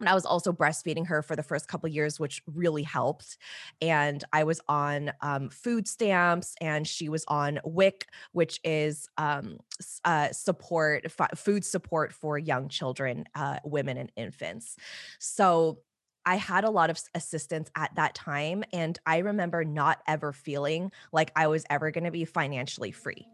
and 0.00 0.08
I 0.08 0.14
was 0.14 0.24
also 0.24 0.52
breastfeeding 0.52 1.06
her 1.06 1.22
for 1.22 1.36
the 1.36 1.42
first 1.42 1.68
couple 1.68 1.88
years, 1.88 2.18
which 2.18 2.42
really 2.46 2.82
helped. 2.82 3.36
And 3.80 4.24
I 4.32 4.44
was 4.44 4.60
on 4.68 5.12
um, 5.20 5.50
food 5.50 5.86
stamps, 5.86 6.54
and 6.60 6.88
she 6.88 7.08
was 7.08 7.24
on 7.28 7.60
WIC, 7.64 8.06
which 8.32 8.60
is 8.64 9.08
um, 9.18 9.58
uh, 10.04 10.32
support, 10.32 11.04
f- 11.04 11.38
food 11.38 11.64
support 11.64 12.12
for 12.12 12.38
young 12.38 12.68
children, 12.68 13.24
uh, 13.34 13.58
women, 13.64 13.98
and 13.98 14.10
infants. 14.16 14.76
So 15.18 15.80
I 16.26 16.36
had 16.36 16.64
a 16.64 16.70
lot 16.70 16.90
of 16.90 17.00
assistance 17.14 17.70
at 17.76 17.94
that 17.96 18.14
time, 18.14 18.64
and 18.72 18.98
I 19.06 19.18
remember 19.18 19.64
not 19.64 19.98
ever 20.06 20.32
feeling 20.32 20.92
like 21.12 21.32
I 21.36 21.46
was 21.46 21.64
ever 21.70 21.90
gonna 21.90 22.10
be 22.10 22.24
financially 22.24 22.92
free. 22.92 23.26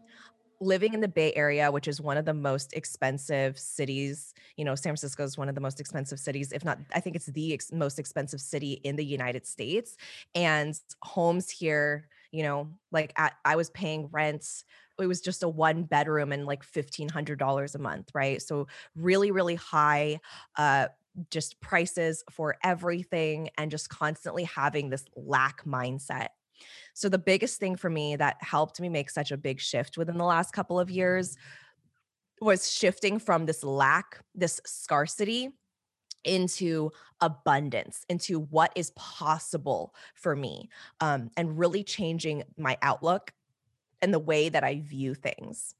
Living 0.59 0.95
in 0.95 1.01
the 1.01 1.07
Bay 1.07 1.31
Area, 1.35 1.71
which 1.71 1.87
is 1.87 2.01
one 2.01 2.17
of 2.17 2.25
the 2.25 2.33
most 2.33 2.73
expensive 2.73 3.59
cities, 3.59 4.33
you 4.55 4.65
know, 4.65 4.73
San 4.73 4.89
Francisco 4.91 5.23
is 5.23 5.37
one 5.37 5.49
of 5.49 5.53
the 5.55 5.61
most 5.61 5.79
expensive 5.79 6.19
cities, 6.19 6.51
if 6.51 6.65
not, 6.65 6.79
I 6.95 6.99
think 6.99 7.15
it's 7.15 7.27
the 7.27 7.53
ex 7.53 7.71
most 7.71 7.99
expensive 7.99 8.41
city 8.41 8.73
in 8.83 8.95
the 8.95 9.05
United 9.05 9.45
States, 9.45 9.95
and 10.33 10.73
homes 11.03 11.51
here, 11.51 12.07
you 12.31 12.41
know, 12.41 12.69
like, 12.91 13.13
at 13.17 13.33
I 13.45 13.55
was 13.55 13.69
paying 13.69 14.07
rent 14.11 14.63
it 14.99 15.05
was 15.05 15.21
just 15.21 15.43
a 15.43 15.47
one-bedroom 15.49 16.31
and, 16.31 16.47
like, 16.47 16.63
$1,500 16.63 17.75
a 17.75 17.79
month, 17.79 18.09
right? 18.15 18.41
So, 18.41 18.65
really, 18.95 19.29
really 19.29 19.53
high, 19.53 20.19
uh, 20.57 20.87
just 21.29 21.61
prices 21.61 22.23
for 22.31 22.57
everything 22.63 23.49
and 23.59 23.69
just 23.69 23.89
constantly 23.89 24.43
having 24.45 24.89
this 24.89 25.05
lack 25.15 25.63
mindset. 25.65 26.29
So 26.93 27.09
the 27.09 27.17
biggest 27.17 27.59
thing 27.59 27.75
for 27.75 27.89
me 27.89 28.15
that 28.15 28.37
helped 28.41 28.79
me 28.79 28.89
make 28.89 29.09
such 29.09 29.31
a 29.31 29.37
big 29.37 29.59
shift 29.59 29.97
within 29.97 30.17
the 30.17 30.25
last 30.25 30.51
couple 30.51 30.79
of 30.79 30.89
years 30.89 31.35
was 32.41 32.71
shifting 32.71 33.19
from 33.19 33.45
this 33.45 33.63
lack, 33.63 34.19
this 34.35 34.61
scarcity 34.65 35.49
into 36.23 36.91
abundance, 37.21 38.03
into 38.09 38.39
what 38.39 38.71
is 38.75 38.91
possible 38.91 39.95
for 40.15 40.35
me, 40.35 40.69
um, 40.99 41.29
and 41.37 41.57
really 41.57 41.83
changing 41.83 42.43
my 42.57 42.77
outlook 42.81 43.31
and 44.01 44.13
the 44.13 44.19
way 44.19 44.49
that 44.49 44.63
I 44.63 44.81
view 44.81 45.15
things 45.15 45.73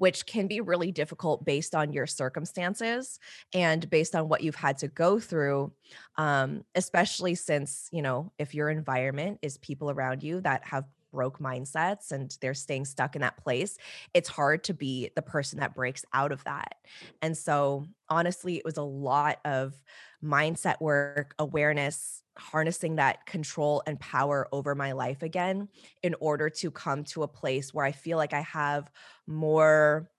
which 0.00 0.24
can 0.24 0.46
be 0.46 0.62
really 0.62 0.90
difficult 0.90 1.44
based 1.44 1.74
on 1.74 1.92
your 1.92 2.06
circumstances 2.06 3.18
and 3.52 3.88
based 3.90 4.16
on 4.16 4.30
what 4.30 4.40
you've 4.40 4.54
had 4.54 4.78
to 4.78 4.88
go 4.88 5.20
through 5.20 5.70
um, 6.16 6.64
especially 6.74 7.34
since 7.34 7.88
you 7.92 8.00
know 8.00 8.32
if 8.38 8.54
your 8.54 8.70
environment 8.70 9.38
is 9.42 9.58
people 9.58 9.90
around 9.90 10.22
you 10.22 10.40
that 10.40 10.64
have 10.64 10.84
broke 11.12 11.38
mindsets 11.38 12.12
and 12.12 12.36
they're 12.40 12.54
staying 12.54 12.84
stuck 12.84 13.14
in 13.16 13.20
that 13.20 13.36
place, 13.36 13.76
it's 14.14 14.28
hard 14.28 14.64
to 14.64 14.74
be 14.74 15.10
the 15.16 15.22
person 15.22 15.58
that 15.60 15.74
breaks 15.74 16.04
out 16.12 16.32
of 16.32 16.42
that. 16.44 16.76
And 17.20 17.36
so, 17.36 17.86
honestly, 18.08 18.56
it 18.56 18.64
was 18.64 18.76
a 18.76 18.82
lot 18.82 19.38
of 19.44 19.74
mindset 20.22 20.80
work, 20.80 21.34
awareness, 21.38 22.22
harnessing 22.40 22.96
that 22.96 23.26
control 23.26 23.82
and 23.86 24.00
power 24.00 24.48
over 24.52 24.74
my 24.74 24.92
life 24.92 25.22
again 25.22 25.68
in 26.02 26.14
order 26.20 26.50
to 26.50 26.70
come 26.70 27.04
to 27.04 27.22
a 27.22 27.28
place 27.28 27.74
where 27.74 27.84
I 27.84 27.92
feel 27.92 28.18
like 28.18 28.32
I 28.32 28.40
have 28.42 28.90
more 29.26 30.10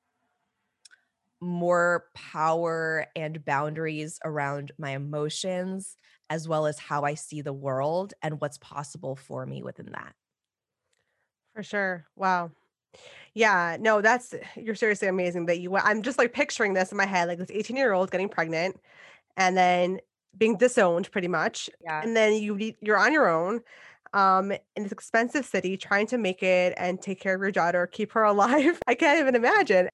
more 1.41 2.05
power 2.13 3.07
and 3.15 3.43
boundaries 3.43 4.19
around 4.23 4.71
my 4.77 4.91
emotions 4.91 5.97
as 6.29 6.47
well 6.47 6.67
as 6.67 6.77
how 6.77 7.01
I 7.01 7.15
see 7.15 7.41
the 7.41 7.51
world 7.53 8.13
and 8.21 8.39
what's 8.39 8.59
possible 8.59 9.15
for 9.15 9.45
me 9.45 9.63
within 9.63 9.87
that. 9.91 10.13
For 11.55 11.63
sure. 11.63 12.05
Wow. 12.15 12.51
Yeah, 13.33 13.77
no, 13.79 14.01
that's 14.01 14.35
you're 14.57 14.75
seriously 14.75 15.07
amazing 15.09 15.47
that 15.47 15.59
you 15.61 15.75
I'm 15.77 16.01
just 16.03 16.17
like 16.19 16.33
picturing 16.33 16.73
this 16.73 16.91
in 16.91 16.97
my 16.97 17.05
head, 17.05 17.27
like 17.29 17.39
this 17.39 17.51
18-year-old 17.51 18.11
getting 18.11 18.29
pregnant 18.29 18.79
and 19.37 19.57
then 19.57 19.99
being 20.37 20.57
disowned 20.57 21.11
pretty 21.11 21.27
much. 21.27 21.69
Yeah. 21.83 22.01
And 22.03 22.15
then 22.15 22.33
you 22.35 22.73
you're 22.81 22.97
on 22.97 23.13
your 23.13 23.29
own 23.29 23.61
um 24.13 24.51
in 24.51 24.83
this 24.83 24.91
expensive 24.91 25.45
city 25.45 25.77
trying 25.77 26.07
to 26.07 26.17
make 26.17 26.43
it 26.43 26.73
and 26.77 27.01
take 27.01 27.19
care 27.19 27.35
of 27.35 27.41
your 27.41 27.51
daughter, 27.51 27.87
keep 27.87 28.11
her 28.13 28.23
alive. 28.33 28.79
I 28.87 28.95
can't 28.95 29.19
even 29.19 29.35
imagine. 29.35 29.89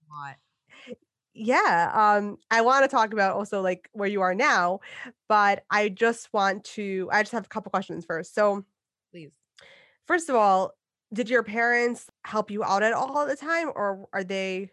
Yeah, 1.34 1.92
um 1.94 2.38
I 2.50 2.62
want 2.62 2.84
to 2.84 2.88
talk 2.90 3.14
about 3.14 3.36
also 3.36 3.62
like 3.62 3.90
where 3.94 4.08
you 4.10 4.22
are 4.22 4.34
now, 4.34 4.80
but 5.30 5.64
I 5.70 5.90
just 5.90 6.34
want 6.34 6.64
to 6.76 7.10
I 7.12 7.22
just 7.22 7.32
have 7.34 7.46
a 7.46 7.50
couple 7.50 7.70
questions 7.70 8.06
first. 8.06 8.34
So, 8.34 8.66
Please. 9.12 9.32
first 10.08 10.30
of 10.30 10.36
all, 10.36 10.74
did 11.14 11.30
your 11.30 11.44
parents 11.44 12.08
help 12.26 12.50
you 12.52 12.64
out 12.64 12.84
at 12.84 12.94
all 12.94 13.20
at 13.22 13.28
the 13.30 13.36
time 13.36 13.72
or 13.76 14.08
are 14.14 14.24
they 14.24 14.72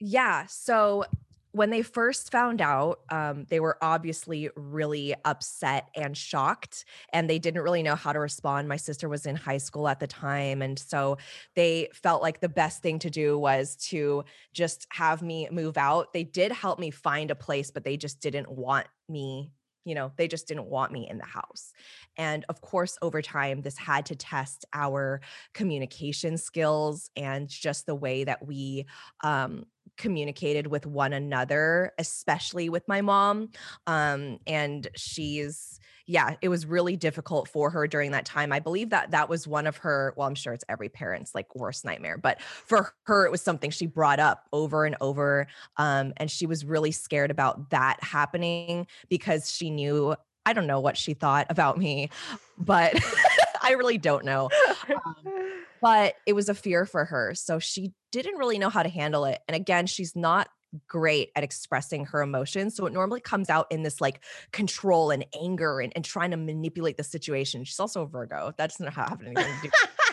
Yeah. 0.00 0.46
So 0.46 1.04
when 1.52 1.70
they 1.70 1.82
first 1.82 2.30
found 2.30 2.60
out, 2.60 3.00
um, 3.10 3.46
they 3.48 3.60
were 3.60 3.78
obviously 3.80 4.50
really 4.54 5.14
upset 5.24 5.88
and 5.94 6.16
shocked, 6.16 6.84
and 7.12 7.28
they 7.28 7.38
didn't 7.38 7.62
really 7.62 7.82
know 7.82 7.94
how 7.94 8.12
to 8.12 8.20
respond. 8.20 8.68
My 8.68 8.76
sister 8.76 9.08
was 9.08 9.26
in 9.26 9.36
high 9.36 9.58
school 9.58 9.88
at 9.88 10.00
the 10.00 10.06
time. 10.06 10.62
And 10.62 10.78
so 10.78 11.18
they 11.54 11.88
felt 11.94 12.22
like 12.22 12.40
the 12.40 12.48
best 12.48 12.82
thing 12.82 12.98
to 13.00 13.10
do 13.10 13.38
was 13.38 13.76
to 13.88 14.24
just 14.52 14.86
have 14.90 15.22
me 15.22 15.48
move 15.50 15.78
out. 15.78 16.12
They 16.12 16.24
did 16.24 16.52
help 16.52 16.78
me 16.78 16.90
find 16.90 17.30
a 17.30 17.34
place, 17.34 17.70
but 17.70 17.84
they 17.84 17.96
just 17.96 18.20
didn't 18.20 18.50
want 18.50 18.86
me 19.08 19.50
you 19.88 19.94
know, 19.94 20.12
they 20.16 20.28
just 20.28 20.46
didn't 20.46 20.66
want 20.66 20.92
me 20.92 21.08
in 21.08 21.16
the 21.16 21.24
house. 21.24 21.72
And 22.18 22.44
of 22.50 22.60
course, 22.60 22.98
over 23.00 23.22
time, 23.22 23.62
this 23.62 23.78
had 23.78 24.04
to 24.06 24.16
test 24.16 24.66
our 24.74 25.22
communication 25.54 26.36
skills 26.36 27.08
and 27.16 27.48
just 27.48 27.86
the 27.86 27.94
way 27.94 28.24
that 28.24 28.46
we 28.46 28.84
um, 29.24 29.64
communicated 29.98 30.68
with 30.68 30.86
one 30.86 31.12
another, 31.12 31.92
especially 31.98 32.68
with 32.68 32.86
my 32.88 33.00
mom. 33.00 33.50
Um, 33.86 34.38
and 34.46 34.88
she's, 34.94 35.78
yeah, 36.06 36.36
it 36.40 36.48
was 36.48 36.64
really 36.64 36.96
difficult 36.96 37.48
for 37.48 37.68
her 37.68 37.86
during 37.86 38.12
that 38.12 38.24
time. 38.24 38.50
I 38.50 38.60
believe 38.60 38.90
that 38.90 39.10
that 39.10 39.28
was 39.28 39.46
one 39.46 39.66
of 39.66 39.76
her, 39.78 40.14
well, 40.16 40.26
I'm 40.26 40.34
sure 40.34 40.54
it's 40.54 40.64
every 40.68 40.88
parent's 40.88 41.34
like 41.34 41.54
worst 41.54 41.84
nightmare, 41.84 42.16
but 42.16 42.40
for 42.40 42.94
her, 43.02 43.26
it 43.26 43.30
was 43.30 43.42
something 43.42 43.70
she 43.70 43.86
brought 43.86 44.18
up 44.18 44.46
over 44.52 44.86
and 44.86 44.96
over. 45.02 45.46
Um, 45.76 46.14
and 46.16 46.30
she 46.30 46.46
was 46.46 46.64
really 46.64 46.92
scared 46.92 47.30
about 47.30 47.70
that 47.70 48.02
happening 48.02 48.86
because 49.10 49.52
she 49.52 49.68
knew, 49.68 50.16
I 50.46 50.54
don't 50.54 50.66
know 50.66 50.80
what 50.80 50.96
she 50.96 51.12
thought 51.12 51.46
about 51.50 51.76
me, 51.76 52.08
but 52.56 52.98
I 53.62 53.72
really 53.72 53.98
don't 53.98 54.24
know. 54.24 54.48
Um, 54.88 55.66
but 55.80 56.14
it 56.26 56.32
was 56.32 56.48
a 56.48 56.54
fear 56.54 56.86
for 56.86 57.04
her. 57.04 57.34
So 57.34 57.58
she 57.58 57.92
didn't 58.12 58.36
really 58.36 58.58
know 58.58 58.70
how 58.70 58.82
to 58.82 58.88
handle 58.88 59.24
it. 59.24 59.40
And 59.48 59.54
again, 59.54 59.86
she's 59.86 60.16
not 60.16 60.48
great 60.86 61.30
at 61.34 61.44
expressing 61.44 62.06
her 62.06 62.22
emotions. 62.22 62.76
So 62.76 62.86
it 62.86 62.92
normally 62.92 63.20
comes 63.20 63.48
out 63.48 63.66
in 63.70 63.82
this 63.82 64.00
like 64.00 64.22
control 64.52 65.10
and 65.10 65.24
anger 65.40 65.80
and, 65.80 65.92
and 65.94 66.04
trying 66.04 66.30
to 66.32 66.36
manipulate 66.36 66.96
the 66.96 67.04
situation. 67.04 67.64
She's 67.64 67.80
also 67.80 68.02
a 68.02 68.06
Virgo. 68.06 68.52
That 68.56 68.70
doesn't 68.70 68.92
have 68.92 69.20
anything 69.22 69.44
to 69.62 69.62
do. 69.62 69.70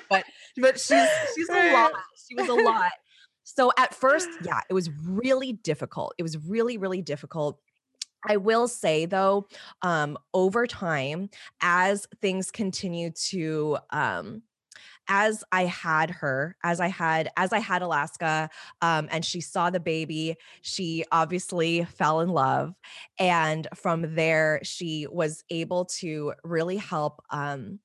but 0.10 0.24
but 0.58 0.80
she's 0.80 1.08
she's 1.36 1.50
a 1.50 1.74
lot. 1.74 1.92
She 2.28 2.36
was 2.36 2.50
a 2.50 2.54
lot. 2.54 2.92
So 3.44 3.72
at 3.78 3.94
first, 3.94 4.28
yeah, 4.44 4.62
it 4.70 4.74
was 4.74 4.90
really 5.06 5.54
difficult. 5.54 6.16
It 6.18 6.24
was 6.24 6.38
really, 6.38 6.78
really 6.78 7.02
difficult. 7.02 7.60
I 8.28 8.38
will 8.38 8.68
say 8.68 9.06
though, 9.06 9.48
um, 9.84 10.18
over 10.34 10.66
time, 10.66 11.30
as 11.62 12.08
things 12.22 12.50
continue 12.50 13.12
to 13.28 13.78
um 13.92 14.42
as 15.08 15.44
I 15.52 15.66
had 15.66 16.10
her, 16.10 16.56
as 16.64 16.80
I 16.80 16.88
had 16.88 17.30
as 17.38 17.54
I 17.54 17.60
had 17.60 17.82
Alaska, 17.82 18.50
um, 18.82 19.08
and 19.12 19.24
she 19.24 19.42
saw 19.42 19.70
the 19.70 19.80
baby, 19.80 20.36
she 20.62 21.06
obviously 21.12 21.84
fell 21.86 22.22
in 22.22 22.30
love, 22.30 22.74
and 23.20 23.68
from 23.76 24.16
there 24.16 24.60
she 24.64 25.08
was 25.10 25.44
able 25.50 25.86
to 25.86 26.34
really 26.44 26.78
help 26.78 27.22
um, 27.30 27.80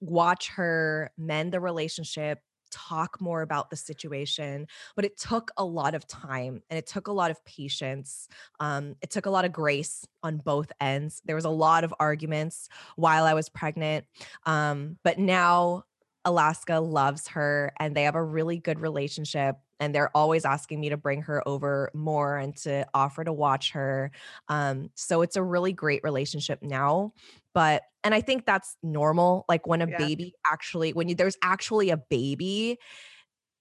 watch 0.00 0.48
her 0.50 1.10
mend 1.16 1.52
the 1.52 1.60
relationship 1.60 2.40
talk 2.70 3.20
more 3.20 3.42
about 3.42 3.70
the 3.70 3.76
situation 3.76 4.66
but 4.96 5.04
it 5.04 5.16
took 5.16 5.52
a 5.56 5.64
lot 5.64 5.94
of 5.94 6.06
time 6.08 6.60
and 6.68 6.76
it 6.76 6.86
took 6.86 7.06
a 7.06 7.12
lot 7.12 7.30
of 7.30 7.44
patience 7.44 8.28
um, 8.58 8.96
it 9.00 9.10
took 9.10 9.26
a 9.26 9.30
lot 9.30 9.44
of 9.44 9.52
grace 9.52 10.04
on 10.24 10.38
both 10.38 10.72
ends. 10.80 11.22
There 11.24 11.36
was 11.36 11.44
a 11.44 11.50
lot 11.50 11.84
of 11.84 11.94
arguments 12.00 12.68
while 12.96 13.24
i 13.24 13.34
was 13.34 13.48
pregnant 13.48 14.06
um, 14.44 14.98
but 15.04 15.18
now 15.18 15.84
Alaska 16.24 16.80
loves 16.80 17.28
her 17.28 17.72
and 17.78 17.94
they 17.96 18.04
have 18.04 18.14
a 18.14 18.22
really 18.22 18.58
good 18.58 18.80
relationship. 18.80 19.56
And 19.80 19.94
they're 19.94 20.16
always 20.16 20.44
asking 20.44 20.80
me 20.80 20.88
to 20.90 20.96
bring 20.96 21.22
her 21.22 21.46
over 21.46 21.90
more 21.94 22.36
and 22.38 22.56
to 22.58 22.86
offer 22.94 23.24
to 23.24 23.32
watch 23.32 23.72
her. 23.72 24.12
Um, 24.48 24.90
so 24.94 25.22
it's 25.22 25.36
a 25.36 25.42
really 25.42 25.72
great 25.72 26.02
relationship 26.04 26.62
now. 26.62 27.12
But, 27.52 27.82
and 28.04 28.14
I 28.14 28.20
think 28.20 28.46
that's 28.46 28.76
normal. 28.82 29.44
Like 29.48 29.66
when 29.66 29.82
a 29.82 29.86
Yeah. 29.86 29.96
baby 29.96 30.34
actually, 30.50 30.92
when 30.92 31.08
you, 31.08 31.14
there's 31.14 31.36
actually 31.42 31.90
a 31.90 31.96
baby, 31.96 32.78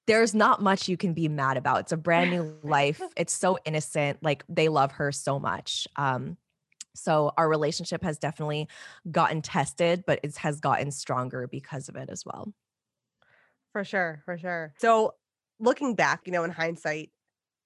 there's 0.08 0.36
not 0.36 0.62
much 0.62 0.89
you 0.89 0.97
can 0.97 1.13
be 1.13 1.30
mad 1.30 1.58
about. 1.58 1.82
It's 1.82 1.91
a 1.91 1.97
brand 1.97 2.30
new 2.30 2.60
life. 2.63 3.02
It's 3.15 3.34
so 3.34 3.58
innocent. 3.65 4.21
Like 4.21 4.43
they 4.49 4.69
love 4.69 4.93
her 4.93 5.12
so 5.12 5.39
much. 5.39 5.88
Um, 5.95 6.38
so 6.96 7.32
our 7.38 7.50
relationship 7.50 8.04
has 8.04 8.18
definitely 8.20 8.68
gotten 9.12 9.42
tested, 9.42 10.04
but 10.06 10.20
it 10.24 10.36
has 10.38 10.60
gotten 10.60 10.92
stronger 10.92 11.48
because 11.48 11.90
of 11.90 11.96
it 11.96 12.10
as 12.10 12.26
well. 12.26 12.54
For 13.72 13.84
sure, 13.84 14.22
for 14.26 14.38
sure. 14.38 14.74
So, 14.78 15.16
looking 15.60 15.96
back, 15.96 16.22
you 16.26 16.32
know, 16.34 16.44
in 16.44 16.52
hindsight, 16.52 17.12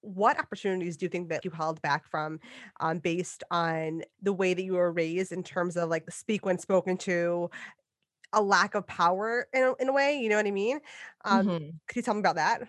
what 0.00 0.38
opportunities 0.38 0.96
do 0.96 1.06
you 1.06 1.10
think 1.10 1.28
that 1.28 1.44
you 1.44 1.50
held 1.50 1.82
back 1.82 2.06
from, 2.06 2.40
um, 2.80 3.00
based 3.00 3.44
on 3.50 4.02
the 4.22 4.32
way 4.32 4.54
that 4.54 4.62
you 4.62 4.74
were 4.74 4.92
raised 4.92 5.32
in 5.32 5.42
terms 5.42 5.76
of 5.76 5.88
like 5.90 6.10
speak 6.10 6.46
when 6.46 6.58
spoken 6.58 6.96
to, 6.98 7.50
a 8.34 8.42
lack 8.42 8.74
of 8.76 8.86
power 8.86 9.48
in 9.54 9.62
a, 9.64 9.74
in 9.76 9.88
a 9.88 9.92
way, 9.92 10.18
you 10.20 10.28
know 10.28 10.36
what 10.36 10.46
I 10.46 10.52
mean? 10.52 10.80
Um, 11.24 11.48
Mhm. 11.48 11.78
could 11.88 11.96
you 11.96 12.02
tell 12.02 12.14
me 12.14 12.20
about 12.20 12.36
that? 12.36 12.68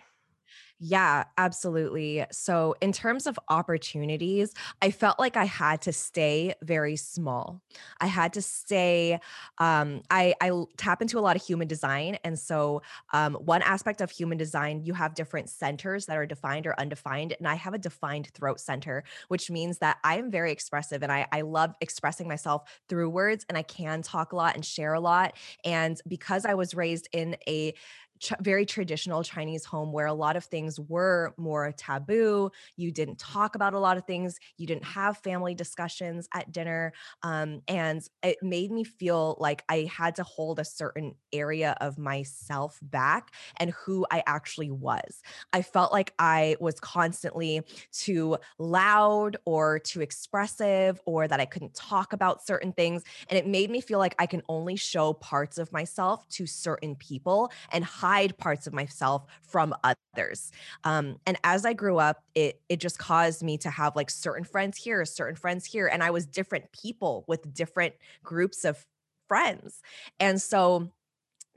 Yeah, 0.82 1.24
absolutely. 1.36 2.24
So, 2.32 2.74
in 2.80 2.92
terms 2.92 3.26
of 3.26 3.38
opportunities, 3.50 4.54
I 4.80 4.90
felt 4.90 5.18
like 5.18 5.36
I 5.36 5.44
had 5.44 5.82
to 5.82 5.92
stay 5.92 6.54
very 6.62 6.96
small. 6.96 7.60
I 8.00 8.06
had 8.06 8.32
to 8.32 8.40
stay. 8.40 9.20
Um, 9.58 10.00
I 10.10 10.32
I 10.40 10.50
tap 10.78 11.02
into 11.02 11.18
a 11.18 11.20
lot 11.20 11.36
of 11.36 11.44
human 11.44 11.68
design, 11.68 12.16
and 12.24 12.38
so 12.38 12.80
um, 13.12 13.34
one 13.34 13.60
aspect 13.60 14.00
of 14.00 14.10
human 14.10 14.38
design, 14.38 14.80
you 14.82 14.94
have 14.94 15.14
different 15.14 15.50
centers 15.50 16.06
that 16.06 16.16
are 16.16 16.24
defined 16.24 16.66
or 16.66 16.78
undefined, 16.80 17.34
and 17.38 17.46
I 17.46 17.56
have 17.56 17.74
a 17.74 17.78
defined 17.78 18.28
throat 18.32 18.58
center, 18.58 19.04
which 19.28 19.50
means 19.50 19.78
that 19.80 19.98
I 20.02 20.16
am 20.16 20.30
very 20.30 20.50
expressive, 20.50 21.02
and 21.02 21.12
I 21.12 21.26
I 21.30 21.42
love 21.42 21.74
expressing 21.82 22.26
myself 22.26 22.62
through 22.88 23.10
words, 23.10 23.44
and 23.50 23.58
I 23.58 23.62
can 23.64 24.00
talk 24.00 24.32
a 24.32 24.36
lot 24.36 24.54
and 24.54 24.64
share 24.64 24.94
a 24.94 25.00
lot. 25.00 25.36
And 25.62 26.00
because 26.08 26.46
I 26.46 26.54
was 26.54 26.72
raised 26.74 27.06
in 27.12 27.36
a 27.46 27.74
ch- 28.20 28.32
very 28.40 28.64
traditional 28.66 29.22
Chinese 29.22 29.64
home 29.64 29.92
where 29.92 30.06
a 30.06 30.14
lot 30.14 30.36
of 30.36 30.44
things 30.44 30.78
were 30.78 31.34
more 31.36 31.72
taboo. 31.72 32.50
You 32.76 32.92
didn't 32.92 33.18
talk 33.18 33.54
about 33.54 33.74
a 33.74 33.78
lot 33.78 33.96
of 33.96 34.04
things. 34.06 34.38
You 34.56 34.66
didn't 34.66 34.84
have 34.84 35.18
family 35.18 35.54
discussions 35.54 36.28
at 36.34 36.52
dinner. 36.52 36.92
Um, 37.22 37.62
and 37.66 38.02
it 38.22 38.38
made 38.42 38.70
me 38.70 38.84
feel 38.84 39.36
like 39.40 39.64
I 39.68 39.90
had 39.92 40.14
to 40.16 40.22
hold 40.22 40.58
a 40.58 40.64
certain 40.64 41.14
area 41.32 41.76
of 41.80 41.98
myself 41.98 42.78
back 42.82 43.34
and 43.56 43.70
who 43.70 44.06
I 44.10 44.22
actually 44.26 44.70
was. 44.70 45.22
I 45.52 45.62
felt 45.62 45.92
like 45.92 46.14
I 46.18 46.56
was 46.60 46.78
constantly 46.80 47.62
too 47.92 48.36
loud 48.58 49.36
or 49.44 49.78
too 49.78 50.00
expressive 50.00 51.00
or 51.06 51.26
that 51.28 51.40
I 51.40 51.44
couldn't 51.46 51.74
talk 51.74 52.12
about 52.12 52.44
certain 52.44 52.72
things. 52.72 53.02
And 53.28 53.38
it 53.38 53.46
made 53.46 53.70
me 53.70 53.80
feel 53.80 53.98
like 53.98 54.14
I 54.18 54.26
can 54.26 54.42
only 54.48 54.76
show 54.76 55.12
parts 55.14 55.58
of 55.58 55.72
myself 55.72 56.26
to 56.30 56.46
certain 56.46 56.96
people 56.96 57.50
and 57.70 57.84
hide 57.84 58.09
parts 58.38 58.66
of 58.66 58.72
myself 58.72 59.24
from 59.42 59.74
others. 59.84 60.50
Um, 60.84 61.18
and 61.26 61.36
as 61.44 61.64
I 61.64 61.72
grew 61.72 61.98
up, 61.98 62.22
it 62.34 62.60
it 62.68 62.80
just 62.80 62.98
caused 62.98 63.42
me 63.42 63.58
to 63.58 63.70
have 63.70 63.96
like 63.96 64.10
certain 64.10 64.44
friends 64.44 64.78
here, 64.78 65.04
certain 65.04 65.36
friends 65.36 65.64
here, 65.64 65.86
and 65.86 66.02
I 66.02 66.10
was 66.10 66.26
different 66.26 66.72
people 66.72 67.24
with 67.28 67.52
different 67.54 67.94
groups 68.22 68.64
of 68.64 68.84
friends. 69.28 69.80
And 70.18 70.40
so 70.40 70.90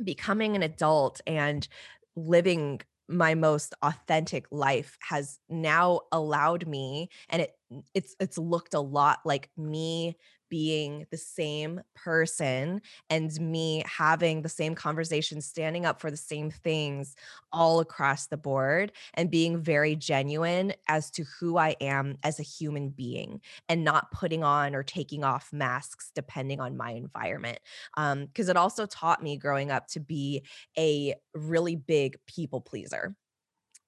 becoming 0.03 0.55
an 0.55 0.63
adult 0.63 1.21
and 1.27 1.67
living 2.15 2.81
my 3.09 3.35
most 3.35 3.73
authentic 3.81 4.45
life 4.51 4.97
has 5.01 5.39
now 5.49 6.01
allowed 6.11 6.67
me 6.67 7.09
and 7.29 7.41
it 7.41 7.51
it's 7.93 8.15
it's 8.19 8.37
looked 8.37 8.73
a 8.73 8.79
lot 8.79 9.19
like 9.25 9.49
me 9.57 10.15
being 10.53 11.07
the 11.09 11.17
same 11.17 11.81
person 11.95 12.79
and 13.09 13.31
me 13.41 13.81
having 13.87 14.43
the 14.43 14.47
same 14.49 14.75
conversation 14.75 15.41
standing 15.41 15.83
up 15.83 15.99
for 15.99 16.11
the 16.11 16.15
same 16.15 16.51
things 16.51 17.15
all 17.51 17.79
across 17.79 18.27
the 18.27 18.37
board 18.37 18.91
and 19.15 19.31
being 19.31 19.59
very 19.59 19.95
genuine 19.95 20.71
as 20.87 21.09
to 21.09 21.23
who 21.39 21.57
I 21.57 21.75
am 21.81 22.19
as 22.21 22.39
a 22.39 22.43
human 22.43 22.89
being 22.89 23.41
and 23.67 23.83
not 23.83 24.11
putting 24.11 24.43
on 24.43 24.75
or 24.75 24.83
taking 24.83 25.23
off 25.23 25.51
masks 25.51 26.11
depending 26.13 26.59
on 26.59 26.77
my 26.77 26.91
environment 26.91 27.57
um 27.97 28.27
because 28.27 28.47
it 28.47 28.55
also 28.55 28.85
taught 28.85 29.23
me 29.23 29.37
growing 29.37 29.71
up 29.71 29.87
to 29.87 29.99
be 29.99 30.43
a 30.77 31.15
really 31.33 31.75
big 31.75 32.15
people 32.27 32.61
pleaser 32.61 33.15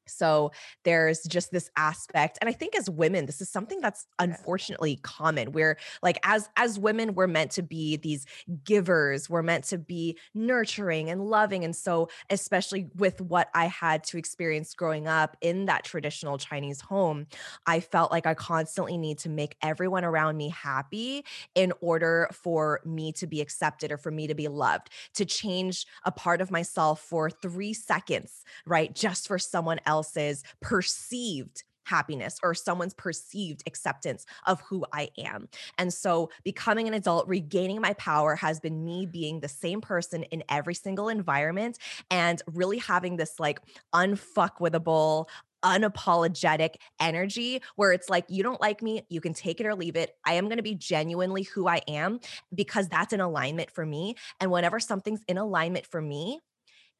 so 0.07 0.51
there's 0.83 1.23
just 1.23 1.51
this 1.51 1.69
aspect 1.75 2.37
and 2.41 2.49
I 2.49 2.53
think 2.53 2.75
as 2.75 2.89
women 2.89 3.25
this 3.25 3.41
is 3.41 3.49
something 3.49 3.81
that's 3.81 4.07
unfortunately 4.19 4.99
common. 5.01 5.51
We're 5.51 5.77
like 6.01 6.19
as 6.23 6.49
as 6.55 6.79
women 6.79 7.15
we're 7.15 7.27
meant 7.27 7.51
to 7.51 7.63
be 7.63 7.97
these 7.97 8.25
givers, 8.63 9.29
we're 9.29 9.43
meant 9.43 9.65
to 9.65 9.77
be 9.77 10.17
nurturing 10.33 11.09
and 11.09 11.21
loving 11.25 11.63
and 11.63 11.75
so 11.75 12.09
especially 12.29 12.87
with 12.95 13.21
what 13.21 13.49
I 13.53 13.65
had 13.65 14.03
to 14.05 14.17
experience 14.17 14.73
growing 14.73 15.07
up 15.07 15.37
in 15.41 15.65
that 15.65 15.83
traditional 15.83 16.37
Chinese 16.37 16.81
home, 16.81 17.27
I 17.65 17.79
felt 17.79 18.11
like 18.11 18.25
I 18.25 18.33
constantly 18.33 18.97
need 18.97 19.19
to 19.19 19.29
make 19.29 19.55
everyone 19.61 20.05
around 20.05 20.37
me 20.37 20.49
happy 20.49 21.25
in 21.55 21.73
order 21.81 22.29
for 22.31 22.81
me 22.85 23.11
to 23.13 23.27
be 23.27 23.41
accepted 23.41 23.91
or 23.91 23.97
for 23.97 24.11
me 24.11 24.27
to 24.27 24.35
be 24.35 24.47
loved. 24.47 24.89
To 25.15 25.25
change 25.25 25.85
a 26.03 26.11
part 26.11 26.41
of 26.41 26.51
myself 26.51 27.01
for 27.01 27.29
3 27.29 27.73
seconds 27.73 28.43
right? 28.65 28.93
Just 28.95 29.27
for 29.27 29.37
someone 29.37 29.79
else's 29.95 30.43
perceived 30.61 31.63
happiness 31.85 32.37
or 32.43 32.53
someone's 32.53 32.93
perceived 32.93 33.63
acceptance 33.65 34.25
of 34.45 34.59
who 34.61 34.85
I 34.91 35.09
am. 35.17 35.47
And 35.77 35.93
so 35.93 36.29
becoming 36.43 36.87
an 36.87 36.93
adult, 36.93 37.27
regaining 37.27 37.79
my 37.79 37.93
power 37.93 38.35
has 38.35 38.59
been 38.59 38.83
me 38.83 39.05
being 39.05 39.39
the 39.39 39.47
same 39.47 39.81
person 39.81 40.23
in 40.23 40.43
every 40.49 40.73
single 40.73 41.09
environment 41.09 41.77
and 42.11 42.41
really 42.47 42.79
having 42.79 43.15
this 43.15 43.39
like 43.39 43.59
unfuckwithable, 43.93 45.27
unapologetic 45.63 46.75
energy 46.99 47.61
where 47.75 47.91
it's 47.91 48.09
like 48.09 48.25
you 48.27 48.43
don't 48.43 48.61
like 48.61 48.83
me 48.83 49.01
you 49.09 49.19
can 49.19 49.33
take 49.33 49.59
it 49.59 49.65
or 49.65 49.73
leave 49.73 49.95
it 49.95 50.11
i 50.23 50.33
am 50.33 50.45
going 50.45 50.57
to 50.57 50.63
be 50.63 50.75
genuinely 50.75 51.41
who 51.41 51.67
i 51.67 51.81
am 51.87 52.19
because 52.53 52.87
that's 52.87 53.13
in 53.13 53.19
alignment 53.19 53.71
for 53.71 53.83
me 53.83 54.13
and 54.39 54.51
whenever 54.51 54.79
something's 54.79 55.23
in 55.27 55.39
alignment 55.39 55.87
for 55.87 55.99
me 55.99 56.39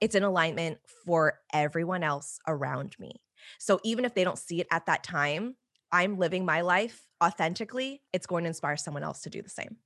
it's 0.01 0.15
in 0.15 0.23
alignment 0.23 0.79
for 1.05 1.39
everyone 1.53 2.03
else 2.03 2.39
around 2.47 2.95
me. 2.99 3.21
So 3.59 3.79
even 3.83 4.05
if 4.05 4.13
they 4.13 4.23
don't 4.23 4.37
see 4.37 4.61
it 4.61 4.67
at 4.71 4.85
that 4.87 5.03
time, 5.03 5.55
I'm 5.91 6.17
living 6.17 6.45
my 6.45 6.61
life 6.61 7.03
authentically. 7.23 8.01
It's 8.11 8.25
going 8.25 8.43
to 8.43 8.49
inspire 8.49 8.77
someone 8.77 9.03
else 9.03 9.21
to 9.21 9.29
do 9.29 9.41
the 9.41 9.49
same. 9.49 9.77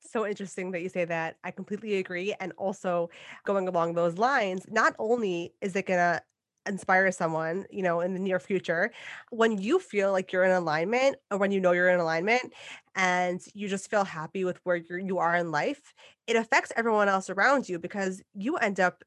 So 0.00 0.26
interesting 0.26 0.70
that 0.72 0.82
you 0.82 0.88
say 0.88 1.04
that. 1.06 1.36
I 1.44 1.50
completely 1.50 1.96
agree. 1.96 2.34
And 2.38 2.52
also, 2.56 3.10
going 3.44 3.68
along 3.68 3.94
those 3.94 4.18
lines, 4.18 4.66
not 4.70 4.94
only 4.98 5.54
is 5.60 5.74
it 5.76 5.86
going 5.86 5.98
to 5.98 6.22
inspire 6.66 7.10
someone, 7.10 7.66
you 7.70 7.82
know, 7.82 8.00
in 8.00 8.14
the 8.14 8.20
near 8.20 8.38
future, 8.38 8.92
when 9.30 9.58
you 9.58 9.78
feel 9.78 10.12
like 10.12 10.32
you're 10.32 10.44
in 10.44 10.50
alignment 10.50 11.16
or 11.30 11.38
when 11.38 11.52
you 11.52 11.60
know 11.60 11.72
you're 11.72 11.90
in 11.90 12.00
alignment 12.00 12.52
and 12.94 13.42
you 13.54 13.68
just 13.68 13.90
feel 13.90 14.04
happy 14.04 14.44
with 14.44 14.58
where 14.64 14.76
you're, 14.76 14.98
you 14.98 15.18
are 15.18 15.36
in 15.36 15.50
life, 15.50 15.94
it 16.26 16.36
affects 16.36 16.72
everyone 16.76 17.08
else 17.08 17.28
around 17.28 17.68
you 17.68 17.78
because 17.78 18.22
you 18.34 18.56
end 18.56 18.80
up 18.80 19.04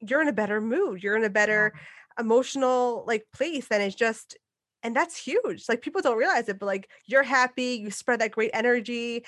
you're 0.00 0.22
in 0.22 0.28
a 0.28 0.32
better 0.32 0.60
mood. 0.60 1.02
You're 1.02 1.16
in 1.16 1.24
a 1.24 1.30
better 1.30 1.72
emotional 2.18 3.04
like 3.06 3.26
place 3.32 3.66
and 3.70 3.82
it's 3.82 3.94
just 3.94 4.36
and 4.82 4.96
that's 4.96 5.16
huge. 5.16 5.68
Like 5.68 5.82
people 5.82 6.00
don't 6.00 6.16
realize 6.16 6.48
it, 6.48 6.58
but 6.58 6.66
like 6.66 6.88
you're 7.06 7.22
happy, 7.22 7.80
you 7.82 7.90
spread 7.90 8.20
that 8.20 8.30
great 8.32 8.50
energy. 8.54 9.24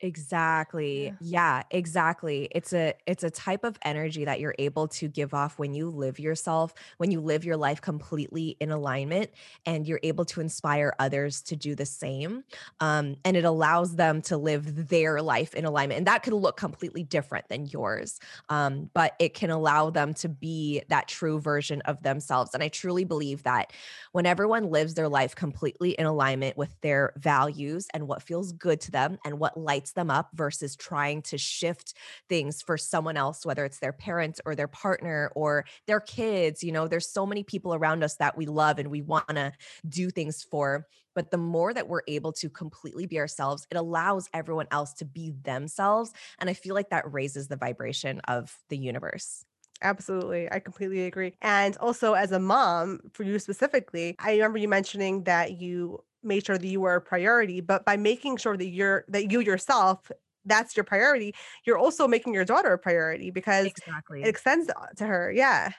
Exactly. 0.00 1.04
Yeah. 1.04 1.16
Yeah, 1.20 1.62
exactly. 1.70 2.48
It's 2.50 2.74
a 2.74 2.92
it's 3.06 3.24
a 3.24 3.30
type 3.30 3.64
of 3.64 3.78
energy 3.82 4.26
that 4.26 4.40
you're 4.40 4.54
able 4.58 4.88
to 4.88 5.08
give 5.08 5.32
off 5.32 5.58
when 5.58 5.72
you 5.72 5.88
live 5.88 6.18
yourself, 6.18 6.74
when 6.98 7.10
you 7.10 7.20
live 7.22 7.46
your 7.46 7.56
life 7.56 7.80
completely 7.80 8.56
in 8.60 8.70
alignment 8.70 9.30
and 9.64 9.86
you're 9.88 10.00
able 10.02 10.26
to 10.26 10.42
inspire 10.42 10.92
others 10.98 11.40
to 11.44 11.56
do 11.56 11.74
the 11.74 11.86
same. 11.86 12.44
Um, 12.80 13.16
and 13.24 13.38
it 13.38 13.44
allows 13.46 13.96
them 13.96 14.20
to 14.22 14.36
live 14.36 14.88
their 14.88 15.22
life 15.22 15.54
in 15.54 15.64
alignment. 15.64 15.96
And 15.98 16.06
that 16.08 16.22
could 16.22 16.34
look 16.34 16.58
completely 16.58 17.02
different 17.02 17.48
than 17.48 17.64
yours. 17.64 18.18
Um, 18.50 18.90
but 18.92 19.14
it 19.18 19.32
can 19.32 19.48
allow 19.48 19.88
them 19.88 20.12
to 20.14 20.28
be 20.28 20.82
that 20.90 21.08
true 21.08 21.40
version 21.40 21.80
of 21.82 22.02
themselves. 22.02 22.52
And 22.52 22.62
I 22.62 22.68
truly 22.68 23.04
believe 23.04 23.44
that 23.44 23.72
when 24.12 24.26
everyone 24.26 24.70
lives 24.70 24.94
their 24.94 25.08
life 25.08 25.34
completely 25.34 25.92
in 25.92 26.06
alignment 26.06 26.56
with 26.56 26.78
their 26.82 27.12
values 27.16 27.86
and 27.94 28.06
what 28.08 28.22
feels 28.22 28.52
good 28.52 28.80
to 28.82 28.90
them 28.90 29.18
and 29.24 29.38
what 29.38 29.56
lights 29.86 29.92
them 29.92 30.10
up 30.10 30.30
versus 30.34 30.74
trying 30.76 31.22
to 31.22 31.38
shift 31.38 31.94
things 32.28 32.60
for 32.62 32.76
someone 32.76 33.16
else, 33.16 33.46
whether 33.46 33.64
it's 33.64 33.78
their 33.78 33.92
parents 33.92 34.40
or 34.44 34.54
their 34.54 34.68
partner 34.68 35.30
or 35.36 35.64
their 35.86 36.00
kids. 36.00 36.62
You 36.64 36.72
know, 36.72 36.88
there's 36.88 37.08
so 37.08 37.24
many 37.24 37.44
people 37.44 37.72
around 37.74 38.02
us 38.02 38.16
that 38.16 38.36
we 38.36 38.46
love 38.46 38.78
and 38.78 38.90
we 38.90 39.02
want 39.02 39.28
to 39.28 39.52
do 39.88 40.10
things 40.10 40.42
for. 40.42 40.86
But 41.14 41.30
the 41.30 41.38
more 41.38 41.72
that 41.72 41.88
we're 41.88 42.02
able 42.08 42.32
to 42.34 42.50
completely 42.50 43.06
be 43.06 43.18
ourselves, 43.18 43.66
it 43.70 43.76
allows 43.76 44.28
everyone 44.34 44.66
else 44.70 44.92
to 44.94 45.04
be 45.04 45.30
themselves. 45.42 46.12
And 46.38 46.50
I 46.50 46.54
feel 46.54 46.74
like 46.74 46.90
that 46.90 47.10
raises 47.10 47.48
the 47.48 47.56
vibration 47.56 48.20
of 48.28 48.58
the 48.68 48.76
universe. 48.76 49.44
Absolutely. 49.82 50.50
I 50.50 50.58
completely 50.60 51.02
agree. 51.04 51.34
And 51.42 51.76
also 51.78 52.14
as 52.14 52.32
a 52.32 52.38
mom, 52.38 53.00
for 53.12 53.24
you 53.24 53.38
specifically, 53.38 54.16
I 54.18 54.32
remember 54.32 54.58
you 54.58 54.68
mentioning 54.68 55.24
that 55.24 55.60
you 55.60 56.02
made 56.26 56.44
sure 56.44 56.58
that 56.58 56.66
you 56.66 56.80
were 56.80 56.96
a 56.96 57.00
priority, 57.00 57.60
but 57.60 57.84
by 57.84 57.96
making 57.96 58.36
sure 58.38 58.56
that 58.56 58.68
you're 58.68 59.04
that 59.08 59.30
you 59.30 59.40
yourself 59.40 60.10
that's 60.44 60.76
your 60.76 60.84
priority, 60.84 61.34
you're 61.64 61.78
also 61.78 62.06
making 62.06 62.32
your 62.32 62.44
daughter 62.44 62.72
a 62.72 62.78
priority 62.78 63.30
because 63.30 63.66
it 63.66 63.74
extends 64.22 64.70
to 64.96 65.06
her. 65.06 65.32
Yeah. 65.32 65.70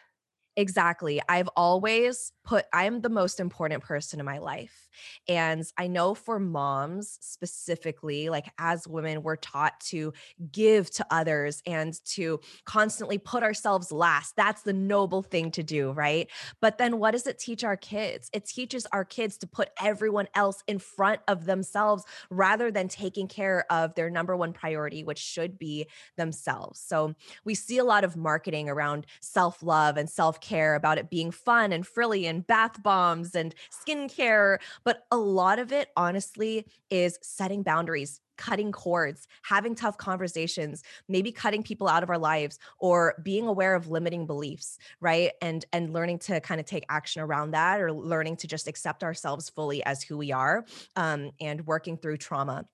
Exactly. 0.58 1.22
I've 1.30 1.50
always 1.56 2.34
put 2.44 2.66
I'm 2.74 3.02
the 3.02 3.10
most 3.10 3.40
important 3.40 3.84
person 3.84 4.20
in 4.20 4.26
my 4.26 4.40
life. 4.40 4.87
And 5.28 5.64
I 5.78 5.88
know 5.88 6.14
for 6.14 6.40
moms 6.40 7.18
specifically, 7.22 8.30
like 8.30 8.48
as 8.58 8.88
women, 8.88 9.24
we're 9.24 9.36
taught 9.36 9.80
to 9.82 10.14
give 10.52 10.90
to 10.92 11.06
others 11.12 11.62
and 11.66 11.94
to 12.06 12.40
constantly 12.66 13.18
put 13.18 13.44
ourselves 13.44 13.92
last. 13.92 14.36
That's 14.36 14.62
the 14.62 14.74
noble 14.74 15.22
thing 15.22 15.52
to 15.52 15.64
do, 15.64 15.92
right? 15.92 16.30
But 16.62 16.78
then 16.78 17.00
what 17.00 17.12
does 17.12 17.28
it 17.28 17.40
teach 17.40 17.64
our 17.64 17.78
kids? 17.78 18.30
It 18.34 18.46
teaches 18.46 18.86
our 18.92 19.06
kids 19.06 19.38
to 19.40 19.48
put 19.48 19.70
everyone 19.82 20.28
else 20.36 20.64
in 20.68 20.80
front 20.80 21.22
of 21.28 21.46
themselves 21.46 22.04
rather 22.30 22.72
than 22.72 22.88
taking 22.88 23.28
care 23.28 23.66
of 23.72 23.96
their 23.96 24.10
number 24.10 24.36
one 24.36 24.54
priority, 24.54 25.04
which 25.04 25.20
should 25.20 25.58
be 25.58 25.88
themselves. 26.16 26.80
So 26.80 27.16
we 27.44 27.56
see 27.56 27.78
a 27.78 27.84
lot 27.84 28.04
of 28.04 28.16
marketing 28.16 28.70
around 28.70 29.06
self 29.22 29.62
love 29.64 29.98
and 29.98 30.10
self 30.10 30.40
care, 30.42 30.76
about 30.76 30.98
it 30.98 31.10
being 31.10 31.32
fun 31.32 31.72
and 31.72 31.86
frilly 31.86 32.26
and 32.26 32.46
bath 32.46 32.82
bombs 32.82 33.36
and 33.36 33.54
skincare. 33.72 34.58
But 34.88 35.06
a 35.12 35.17
lot 35.17 35.60
of 35.60 35.73
it, 35.73 35.89
honestly, 35.97 36.65
is 36.89 37.19
setting 37.21 37.62
boundaries, 37.62 38.21
cutting 38.38 38.71
cords, 38.71 39.28
having 39.43 39.76
tough 39.76 39.97
conversations, 39.97 40.82
maybe 41.10 41.30
cutting 41.30 41.62
people 41.62 41.89
out 41.89 42.04
of 42.04 42.10
our 42.10 42.17
lives 42.17 42.58
or 42.80 43.21
being 43.21 43.47
aware 43.47 43.76
of 43.76 43.89
limiting 43.89 44.26
beliefs, 44.26 44.78
right? 45.02 45.32
And 45.41 45.65
and 45.73 45.91
learning 45.91 46.19
to 46.19 46.39
kind 46.39 46.62
of 46.62 46.65
take 46.65 46.86
action 46.88 47.21
around 47.21 47.52
that 47.52 47.82
or 47.82 47.91
learning 47.91 48.38
to 48.38 48.47
just 48.47 48.65
accept 48.69 49.04
ourselves 49.04 49.50
fully 49.50 49.84
as 49.84 50.02
who 50.04 50.17
we 50.17 50.32
are 50.32 50.65
um, 50.95 51.32
and 51.41 51.67
working 51.67 51.97
through 51.97 52.15
trauma 52.15 52.65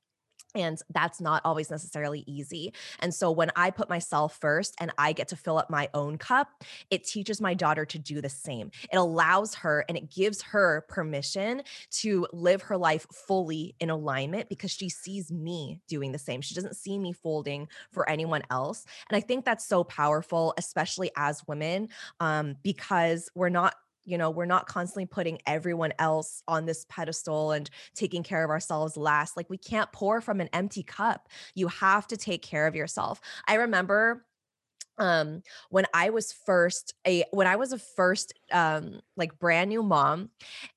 and 0.55 0.79
that's 0.93 1.19
not 1.19 1.41
always 1.45 1.69
necessarily 1.69 2.23
easy. 2.27 2.73
And 2.99 3.13
so 3.13 3.31
when 3.31 3.51
I 3.55 3.71
put 3.71 3.89
myself 3.89 4.37
first 4.39 4.75
and 4.79 4.91
I 4.97 5.13
get 5.13 5.27
to 5.29 5.35
fill 5.35 5.57
up 5.57 5.69
my 5.69 5.89
own 5.93 6.17
cup, 6.17 6.63
it 6.89 7.03
teaches 7.03 7.41
my 7.41 7.53
daughter 7.53 7.85
to 7.85 7.99
do 7.99 8.21
the 8.21 8.29
same. 8.29 8.71
It 8.91 8.97
allows 8.97 9.55
her 9.55 9.85
and 9.87 9.97
it 9.97 10.09
gives 10.09 10.41
her 10.43 10.85
permission 10.87 11.63
to 11.91 12.27
live 12.31 12.61
her 12.63 12.77
life 12.77 13.07
fully 13.11 13.75
in 13.79 13.89
alignment 13.89 14.49
because 14.49 14.71
she 14.71 14.89
sees 14.89 15.31
me 15.31 15.79
doing 15.87 16.11
the 16.11 16.19
same. 16.19 16.41
She 16.41 16.55
doesn't 16.55 16.75
see 16.75 16.97
me 16.97 17.13
folding 17.13 17.67
for 17.91 18.09
anyone 18.09 18.43
else. 18.49 18.85
And 19.09 19.17
I 19.17 19.19
think 19.19 19.45
that's 19.45 19.65
so 19.65 19.83
powerful, 19.83 20.53
especially 20.57 21.11
as 21.15 21.45
women, 21.47 21.89
um, 22.19 22.55
because 22.63 23.29
we're 23.35 23.49
not 23.49 23.75
you 24.05 24.17
know 24.17 24.29
we're 24.29 24.45
not 24.45 24.67
constantly 24.67 25.05
putting 25.05 25.39
everyone 25.45 25.93
else 25.99 26.43
on 26.47 26.65
this 26.65 26.85
pedestal 26.89 27.51
and 27.51 27.69
taking 27.95 28.23
care 28.23 28.43
of 28.43 28.49
ourselves 28.49 28.97
last 28.97 29.37
like 29.37 29.49
we 29.49 29.57
can't 29.57 29.91
pour 29.91 30.21
from 30.21 30.41
an 30.41 30.49
empty 30.53 30.83
cup. 30.83 31.27
You 31.55 31.67
have 31.67 32.07
to 32.07 32.17
take 32.17 32.41
care 32.41 32.67
of 32.67 32.75
yourself. 32.75 33.21
I 33.47 33.55
remember 33.55 34.25
um 34.99 35.41
when 35.69 35.85
i 35.93 36.11
was 36.11 36.31
first 36.31 36.93
a 37.07 37.23
when 37.31 37.47
i 37.47 37.55
was 37.55 37.73
a 37.73 37.79
first 37.79 38.31
um 38.53 38.99
like 39.17 39.37
brand 39.39 39.69
new 39.69 39.83
mom 39.83 40.29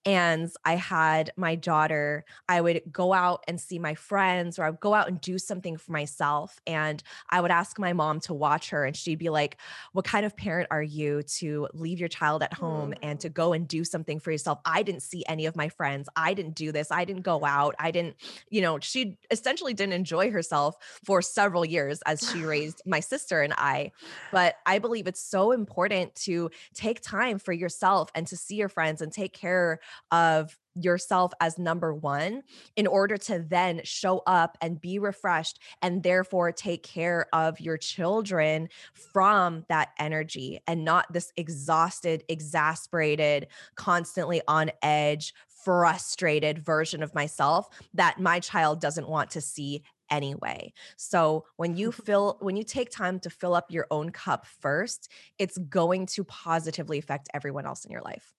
and 0.04 0.50
i 0.64 0.74
had 0.74 1.30
my 1.36 1.54
daughter 1.54 2.24
i 2.48 2.60
would 2.60 2.82
go 2.90 3.12
out 3.12 3.44
and 3.46 3.60
see 3.60 3.78
my 3.78 3.94
friends 3.94 4.58
or 4.58 4.64
i 4.64 4.70
would 4.70 4.80
go 4.80 4.94
out 4.94 5.08
and 5.08 5.20
do 5.20 5.38
something 5.38 5.76
for 5.76 5.92
myself 5.92 6.58
and 6.66 7.02
i 7.30 7.40
would 7.40 7.50
ask 7.50 7.78
my 7.78 7.92
mom 7.92 8.20
to 8.20 8.34
watch 8.34 8.70
her 8.70 8.84
and 8.84 8.96
she'd 8.96 9.18
be 9.18 9.28
like 9.28 9.56
what 9.92 10.04
kind 10.04 10.26
of 10.26 10.36
parent 10.36 10.68
are 10.70 10.82
you 10.82 11.22
to 11.22 11.68
leave 11.72 11.98
your 11.98 12.08
child 12.08 12.42
at 12.42 12.52
home 12.52 12.90
mm. 12.90 12.98
and 13.02 13.20
to 13.20 13.28
go 13.28 13.52
and 13.52 13.68
do 13.68 13.84
something 13.84 14.18
for 14.18 14.30
yourself 14.30 14.58
i 14.64 14.82
didn't 14.82 15.02
see 15.02 15.24
any 15.28 15.46
of 15.46 15.56
my 15.56 15.68
friends 15.68 16.08
i 16.16 16.34
didn't 16.34 16.54
do 16.54 16.72
this 16.72 16.90
i 16.90 17.04
didn't 17.04 17.22
go 17.22 17.44
out 17.44 17.74
i 17.78 17.90
didn't 17.90 18.16
you 18.50 18.60
know 18.60 18.78
she 18.80 19.16
essentially 19.30 19.74
didn't 19.74 19.92
enjoy 19.92 20.30
herself 20.30 20.76
for 21.04 21.22
several 21.22 21.64
years 21.64 22.00
as 22.06 22.20
she 22.30 22.42
raised 22.44 22.82
my 22.86 23.00
sister 23.00 23.42
and 23.42 23.52
i 23.56 23.90
but 24.32 24.56
I 24.66 24.78
believe 24.78 25.06
it's 25.06 25.20
so 25.20 25.52
important 25.52 26.14
to 26.26 26.50
take 26.74 27.00
time 27.00 27.38
for 27.38 27.52
yourself 27.66 28.08
and 28.14 28.28
to 28.28 28.36
see 28.36 28.54
your 28.54 28.68
friends 28.68 29.02
and 29.02 29.12
take 29.12 29.32
care 29.32 29.80
of 30.12 30.56
yourself 30.76 31.32
as 31.40 31.58
number 31.58 31.92
one 31.92 32.42
in 32.76 32.86
order 32.86 33.16
to 33.16 33.44
then 33.48 33.80
show 33.82 34.22
up 34.26 34.56
and 34.60 34.80
be 34.80 35.00
refreshed 35.00 35.58
and 35.82 36.02
therefore 36.04 36.52
take 36.52 36.84
care 36.84 37.26
of 37.32 37.58
your 37.58 37.76
children 37.76 38.68
from 39.12 39.64
that 39.68 39.88
energy 39.98 40.60
and 40.68 40.84
not 40.84 41.12
this 41.12 41.32
exhausted, 41.36 42.22
exasperated, 42.28 43.48
constantly 43.74 44.40
on 44.46 44.70
edge, 44.80 45.34
frustrated 45.64 46.60
version 46.60 47.02
of 47.02 47.12
myself 47.12 47.68
that 47.92 48.20
my 48.20 48.38
child 48.38 48.80
doesn't 48.80 49.08
want 49.08 49.30
to 49.30 49.40
see 49.40 49.82
anyway. 50.10 50.72
So 50.96 51.46
when 51.56 51.76
you 51.76 51.92
fill 51.92 52.38
when 52.40 52.56
you 52.56 52.64
take 52.64 52.90
time 52.90 53.20
to 53.20 53.30
fill 53.30 53.54
up 53.54 53.70
your 53.70 53.86
own 53.90 54.10
cup 54.10 54.46
first, 54.46 55.10
it's 55.38 55.58
going 55.58 56.06
to 56.06 56.24
positively 56.24 56.98
affect 56.98 57.28
everyone 57.34 57.66
else 57.66 57.84
in 57.84 57.90
your 57.92 58.02
life. 58.02 58.34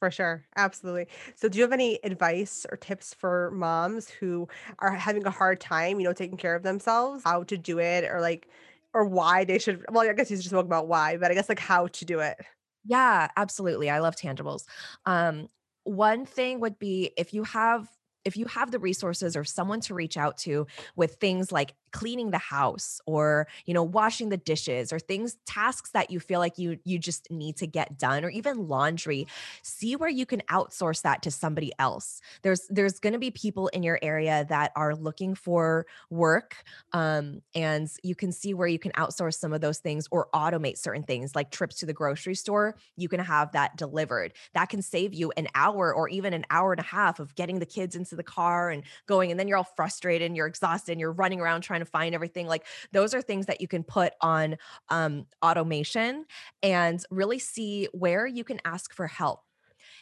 For 0.00 0.10
sure. 0.10 0.44
Absolutely. 0.56 1.06
So 1.36 1.48
do 1.48 1.58
you 1.58 1.62
have 1.62 1.72
any 1.72 2.00
advice 2.04 2.66
or 2.70 2.76
tips 2.76 3.14
for 3.14 3.52
moms 3.52 4.08
who 4.10 4.48
are 4.80 4.90
having 4.90 5.24
a 5.26 5.30
hard 5.30 5.60
time, 5.60 6.00
you 6.00 6.04
know, 6.04 6.12
taking 6.12 6.36
care 6.36 6.56
of 6.56 6.64
themselves, 6.64 7.22
how 7.22 7.44
to 7.44 7.56
do 7.56 7.78
it 7.78 8.04
or 8.04 8.20
like 8.20 8.48
or 8.94 9.04
why 9.04 9.44
they 9.44 9.60
should 9.60 9.84
well, 9.92 10.08
I 10.08 10.12
guess 10.12 10.28
you 10.30 10.36
just 10.36 10.48
spoke 10.48 10.66
about 10.66 10.88
why, 10.88 11.16
but 11.18 11.30
I 11.30 11.34
guess 11.34 11.48
like 11.48 11.60
how 11.60 11.86
to 11.86 12.04
do 12.04 12.18
it. 12.18 12.36
Yeah, 12.84 13.28
absolutely. 13.36 13.90
I 13.90 14.00
love 14.00 14.16
tangibles. 14.16 14.64
Um 15.06 15.48
one 15.84 16.24
thing 16.24 16.60
would 16.60 16.78
be 16.78 17.12
if 17.16 17.34
you 17.34 17.42
have 17.44 17.88
if 18.24 18.36
you 18.36 18.46
have 18.46 18.70
the 18.70 18.78
resources 18.78 19.36
or 19.36 19.44
someone 19.44 19.80
to 19.82 19.94
reach 19.94 20.16
out 20.16 20.38
to 20.38 20.66
with 20.96 21.16
things 21.16 21.52
like 21.52 21.74
cleaning 21.92 22.30
the 22.30 22.38
house 22.38 23.00
or 23.06 23.46
you 23.66 23.74
know 23.74 23.82
washing 23.82 24.28
the 24.28 24.36
dishes 24.36 24.92
or 24.92 24.98
things 24.98 25.36
tasks 25.46 25.90
that 25.90 26.10
you 26.10 26.18
feel 26.20 26.40
like 26.40 26.58
you 26.58 26.78
you 26.84 26.98
just 26.98 27.30
need 27.30 27.56
to 27.56 27.66
get 27.66 27.98
done 27.98 28.24
or 28.24 28.30
even 28.30 28.68
laundry 28.68 29.26
see 29.62 29.96
where 29.96 30.08
you 30.08 30.26
can 30.26 30.40
outsource 30.50 31.02
that 31.02 31.22
to 31.22 31.30
somebody 31.30 31.72
else. 31.78 32.20
There's 32.42 32.66
there's 32.68 32.98
going 32.98 33.12
to 33.12 33.18
be 33.18 33.30
people 33.30 33.68
in 33.68 33.82
your 33.82 33.98
area 34.02 34.46
that 34.48 34.72
are 34.76 34.94
looking 34.94 35.34
for 35.34 35.86
work 36.10 36.56
um, 36.92 37.42
and 37.54 37.90
you 38.02 38.14
can 38.14 38.32
see 38.32 38.54
where 38.54 38.68
you 38.68 38.78
can 38.78 38.92
outsource 38.92 39.34
some 39.34 39.52
of 39.52 39.60
those 39.60 39.78
things 39.78 40.08
or 40.10 40.28
automate 40.34 40.78
certain 40.78 41.02
things 41.02 41.34
like 41.34 41.50
trips 41.50 41.76
to 41.76 41.86
the 41.86 41.92
grocery 41.92 42.34
store 42.34 42.76
you 42.96 43.08
can 43.08 43.20
have 43.20 43.52
that 43.52 43.76
delivered. 43.76 44.32
That 44.54 44.68
can 44.68 44.82
save 44.82 45.14
you 45.14 45.32
an 45.36 45.48
hour 45.54 45.94
or 45.94 46.08
even 46.08 46.32
an 46.32 46.44
hour 46.50 46.72
and 46.72 46.80
a 46.80 46.84
half 46.84 47.20
of 47.20 47.34
getting 47.34 47.58
the 47.58 47.66
kids 47.66 47.96
into 47.96 48.16
the 48.16 48.22
car 48.22 48.70
and 48.70 48.82
going 49.06 49.30
and 49.30 49.38
then 49.38 49.48
you're 49.48 49.58
all 49.58 49.64
frustrated 49.76 50.26
and 50.26 50.36
you're 50.36 50.46
exhausted 50.46 50.92
and 50.92 51.00
you're 51.00 51.12
running 51.12 51.40
around 51.40 51.62
trying 51.62 51.80
find 51.84 52.14
everything 52.14 52.46
like 52.46 52.64
those 52.92 53.14
are 53.14 53.22
things 53.22 53.46
that 53.46 53.60
you 53.60 53.68
can 53.68 53.82
put 53.82 54.12
on 54.20 54.56
um, 54.88 55.26
automation 55.42 56.24
and 56.62 57.04
really 57.10 57.38
see 57.38 57.88
where 57.92 58.26
you 58.26 58.44
can 58.44 58.60
ask 58.64 58.94
for 58.94 59.06
help. 59.06 59.40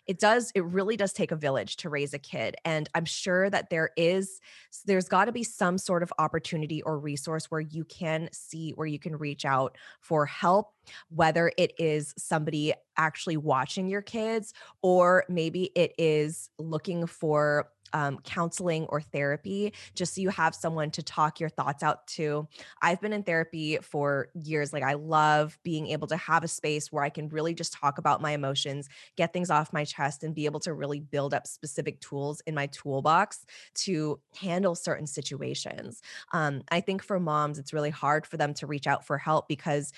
It 0.06 0.18
does 0.18 0.50
it 0.54 0.64
really 0.64 0.96
does 0.96 1.12
take 1.12 1.30
a 1.30 1.36
village 1.36 1.76
to 1.78 1.88
raise 1.88 2.14
a 2.14 2.18
kid 2.18 2.56
and 2.64 2.88
i'm 2.94 3.04
sure 3.04 3.48
that 3.50 3.70
there 3.70 3.90
is 3.96 4.40
there's 4.84 5.08
got 5.08 5.26
to 5.26 5.32
be 5.32 5.44
some 5.44 5.78
sort 5.78 6.02
of 6.02 6.12
opportunity 6.18 6.82
or 6.82 6.98
resource 6.98 7.50
where 7.50 7.60
you 7.60 7.84
can 7.84 8.28
see 8.32 8.72
where 8.72 8.86
you 8.86 8.98
can 8.98 9.16
reach 9.16 9.44
out 9.44 9.76
for 10.00 10.26
help 10.26 10.72
whether 11.08 11.52
it 11.56 11.72
is 11.78 12.14
somebody 12.16 12.72
actually 12.96 13.36
watching 13.36 13.88
your 13.88 14.02
kids 14.02 14.52
or 14.82 15.24
maybe 15.28 15.70
it 15.74 15.94
is 15.98 16.50
looking 16.58 17.06
for 17.06 17.70
um, 17.92 18.18
counseling 18.18 18.86
or 18.86 19.00
therapy, 19.00 19.72
just 19.94 20.14
so 20.14 20.20
you 20.20 20.28
have 20.30 20.54
someone 20.54 20.90
to 20.92 21.02
talk 21.02 21.40
your 21.40 21.48
thoughts 21.48 21.82
out 21.82 22.06
to. 22.08 22.46
I've 22.82 23.00
been 23.00 23.12
in 23.12 23.22
therapy 23.22 23.78
for 23.82 24.28
years. 24.34 24.72
Like, 24.72 24.82
I 24.82 24.94
love 24.94 25.58
being 25.62 25.88
able 25.88 26.06
to 26.08 26.16
have 26.16 26.44
a 26.44 26.48
space 26.48 26.92
where 26.92 27.02
I 27.02 27.08
can 27.08 27.28
really 27.28 27.54
just 27.54 27.72
talk 27.72 27.98
about 27.98 28.20
my 28.20 28.32
emotions, 28.32 28.88
get 29.16 29.32
things 29.32 29.50
off 29.50 29.72
my 29.72 29.84
chest, 29.84 30.22
and 30.22 30.34
be 30.34 30.44
able 30.44 30.60
to 30.60 30.72
really 30.72 31.00
build 31.00 31.34
up 31.34 31.46
specific 31.46 32.00
tools 32.00 32.40
in 32.46 32.54
my 32.54 32.66
toolbox 32.66 33.44
to 33.74 34.20
handle 34.38 34.74
certain 34.74 35.06
situations. 35.06 36.00
Um, 36.32 36.62
I 36.70 36.80
think 36.80 37.02
for 37.02 37.18
moms, 37.18 37.58
it's 37.58 37.72
really 37.72 37.90
hard 37.90 38.26
for 38.26 38.36
them 38.36 38.54
to 38.54 38.66
reach 38.66 38.86
out 38.86 39.04
for 39.06 39.18
help 39.18 39.48
because 39.48 39.92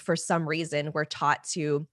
for 0.00 0.16
some 0.16 0.48
reason 0.48 0.90
we're 0.94 1.04
taught 1.04 1.44
to 1.52 1.86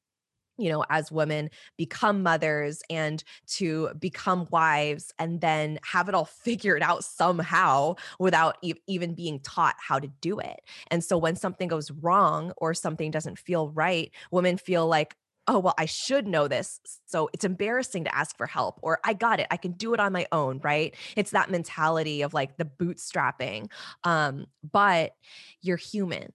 you 0.57 0.69
know, 0.69 0.83
as 0.89 1.11
women 1.11 1.49
become 1.77 2.23
mothers 2.23 2.81
and 2.89 3.23
to 3.45 3.89
become 3.99 4.47
wives 4.51 5.13
and 5.19 5.39
then 5.41 5.79
have 5.83 6.09
it 6.09 6.15
all 6.15 6.25
figured 6.43 6.81
out 6.81 7.03
somehow 7.03 7.95
without 8.19 8.57
e- 8.61 8.73
even 8.87 9.13
being 9.13 9.39
taught 9.41 9.75
how 9.79 9.99
to 9.99 10.07
do 10.21 10.39
it. 10.39 10.59
And 10.89 11.03
so 11.03 11.17
when 11.17 11.35
something 11.35 11.67
goes 11.67 11.91
wrong 11.91 12.53
or 12.57 12.73
something 12.73 13.11
doesn't 13.11 13.39
feel 13.39 13.69
right, 13.69 14.11
women 14.31 14.57
feel 14.57 14.87
like, 14.87 15.15
oh, 15.49 15.59
well, 15.59 15.75
I 15.77 15.85
should 15.85 16.27
know 16.27 16.49
this. 16.49 16.81
So 17.05 17.29
it's 17.33 17.45
embarrassing 17.45 18.03
to 18.03 18.13
ask 18.13 18.35
for 18.35 18.47
help, 18.47 18.79
or 18.83 18.99
I 19.05 19.13
got 19.13 19.39
it. 19.39 19.47
I 19.49 19.55
can 19.55 19.71
do 19.71 19.93
it 19.93 19.99
on 19.99 20.11
my 20.11 20.27
own, 20.33 20.59
right? 20.61 20.93
It's 21.15 21.31
that 21.31 21.49
mentality 21.49 22.21
of 22.21 22.33
like 22.33 22.57
the 22.57 22.65
bootstrapping. 22.65 23.71
Um, 24.03 24.47
but 24.69 25.13
you're 25.61 25.77
human. 25.77 26.33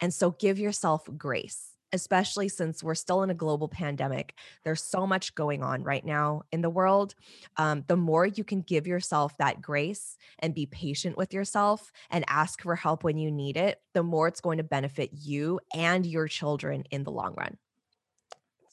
And 0.00 0.12
so 0.12 0.32
give 0.32 0.58
yourself 0.58 1.08
grace 1.16 1.76
especially 1.92 2.48
since 2.48 2.82
we're 2.82 2.94
still 2.94 3.22
in 3.22 3.30
a 3.30 3.34
global 3.34 3.68
pandemic. 3.68 4.34
There's 4.64 4.82
so 4.82 5.06
much 5.06 5.34
going 5.34 5.62
on 5.62 5.82
right 5.82 6.04
now 6.04 6.42
in 6.52 6.60
the 6.60 6.70
world. 6.70 7.14
Um, 7.56 7.84
the 7.86 7.96
more 7.96 8.26
you 8.26 8.44
can 8.44 8.60
give 8.60 8.86
yourself 8.86 9.36
that 9.38 9.62
grace 9.62 10.16
and 10.38 10.54
be 10.54 10.66
patient 10.66 11.16
with 11.16 11.32
yourself 11.32 11.92
and 12.10 12.24
ask 12.28 12.62
for 12.62 12.76
help 12.76 13.04
when 13.04 13.18
you 13.18 13.30
need 13.30 13.56
it, 13.56 13.80
the 13.94 14.02
more 14.02 14.28
it's 14.28 14.40
going 14.40 14.58
to 14.58 14.64
benefit 14.64 15.10
you 15.12 15.60
and 15.74 16.06
your 16.06 16.28
children 16.28 16.84
in 16.90 17.04
the 17.04 17.10
long 17.10 17.34
run. 17.36 17.56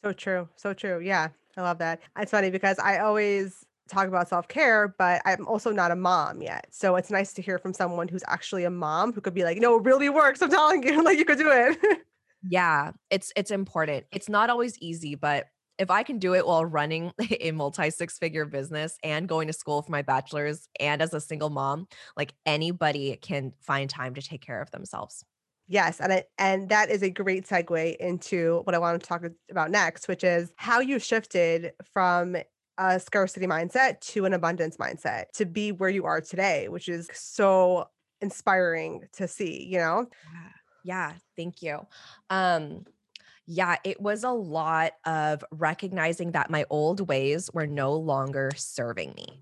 So 0.02 0.12
true. 0.12 0.50
So 0.56 0.74
true. 0.74 1.00
Yeah. 1.00 1.30
I 1.56 1.62
love 1.62 1.78
that. 1.80 2.02
It's 2.18 2.32
funny 2.32 2.50
because 2.50 2.80
I 2.80 3.00
always 3.00 3.64
talk 3.90 4.08
about 4.08 4.30
self-care 4.30 4.96
but 4.98 5.22
i'm 5.26 5.46
also 5.48 5.72
not 5.72 5.92
a 5.92 5.96
mom 5.96 6.42
yet 6.42 6.66
so 6.72 6.96
it's 6.96 7.12
nice 7.12 7.34
to 7.34 7.42
hear 7.42 7.58
from 7.60 7.74
someone 7.74 8.08
who's 8.08 8.24
actually 8.28 8.64
a 8.64 8.70
mom 8.70 9.12
who 9.12 9.22
could 9.22 9.34
be 9.34 9.44
like 9.44 9.58
no 9.58 9.78
it 9.78 9.84
really 9.84 10.10
works 10.10 10.42
i'm 10.42 10.50
telling 10.50 10.82
you 10.84 11.04
like 11.06 11.18
you 11.18 11.26
could 11.26 11.38
do 11.38 11.52
it 11.52 11.78
Yeah, 12.44 12.92
it's 13.10 13.32
it's 13.36 13.52
important. 13.52 14.06
It's 14.12 14.30
not 14.30 14.50
always 14.50 14.78
easy, 14.80 15.16
but 15.16 15.46
if 15.80 15.90
I 15.90 16.04
can 16.04 16.20
do 16.20 16.36
it 16.36 16.46
while 16.46 16.66
running 16.66 17.12
a 17.40 17.52
multi 17.52 17.90
six 17.90 18.18
figure 18.18 18.46
business 18.46 18.98
and 19.04 19.28
going 19.28 19.48
to 19.48 19.54
school 19.54 19.82
for 19.82 19.92
my 19.92 20.02
bachelor's 20.02 20.68
and 20.80 21.02
as 21.02 21.14
a 21.14 21.22
single 21.22 21.50
mom, 21.50 21.88
like 22.18 22.34
anybody 22.46 23.18
can 23.22 23.54
find 23.62 23.90
time 23.90 24.14
to 24.16 24.22
take 24.22 24.46
care 24.46 24.62
of 24.62 24.72
themselves. 24.72 25.24
Yes, 25.70 26.02
and 26.02 26.12
it, 26.12 26.28
and 26.38 26.68
that 26.70 26.90
is 26.90 27.02
a 27.02 27.10
great 27.10 27.46
segue 27.46 27.96
into 27.96 28.60
what 28.66 28.76
I 28.76 28.80
want 28.80 29.02
to 29.02 29.08
talk 29.08 29.24
about 29.50 29.72
next, 29.72 30.10
which 30.10 30.26
is 30.26 30.52
how 30.58 30.82
you 30.82 31.00
shifted 31.00 31.72
from 31.94 32.36
a 32.78 33.00
scarcity 33.00 33.48
mindset 33.48 34.00
to 34.02 34.26
an 34.26 34.34
abundance 34.34 34.78
mindset 34.78 35.26
to 35.34 35.46
be 35.46 35.72
where 35.72 35.90
you 35.90 36.06
are 36.06 36.22
today, 36.22 36.68
which 36.70 36.90
is 36.90 37.10
so 37.14 37.88
inspiring 38.22 39.08
to 39.14 39.28
see, 39.28 39.64
you 39.66 39.78
know? 39.78 40.08
Yeah, 40.84 41.14
thank 41.38 41.62
you. 41.62 41.86
Um 42.30 42.86
yeah, 43.46 43.76
it 43.84 44.02
was 44.02 44.24
a 44.24 44.30
lot 44.30 44.94
of 45.06 45.44
recognizing 45.52 46.32
that 46.32 46.50
my 46.50 46.66
old 46.70 47.06
ways 47.08 47.50
were 47.54 47.68
no 47.68 47.94
longer 47.94 48.52
serving 48.56 49.14
me. 49.16 49.42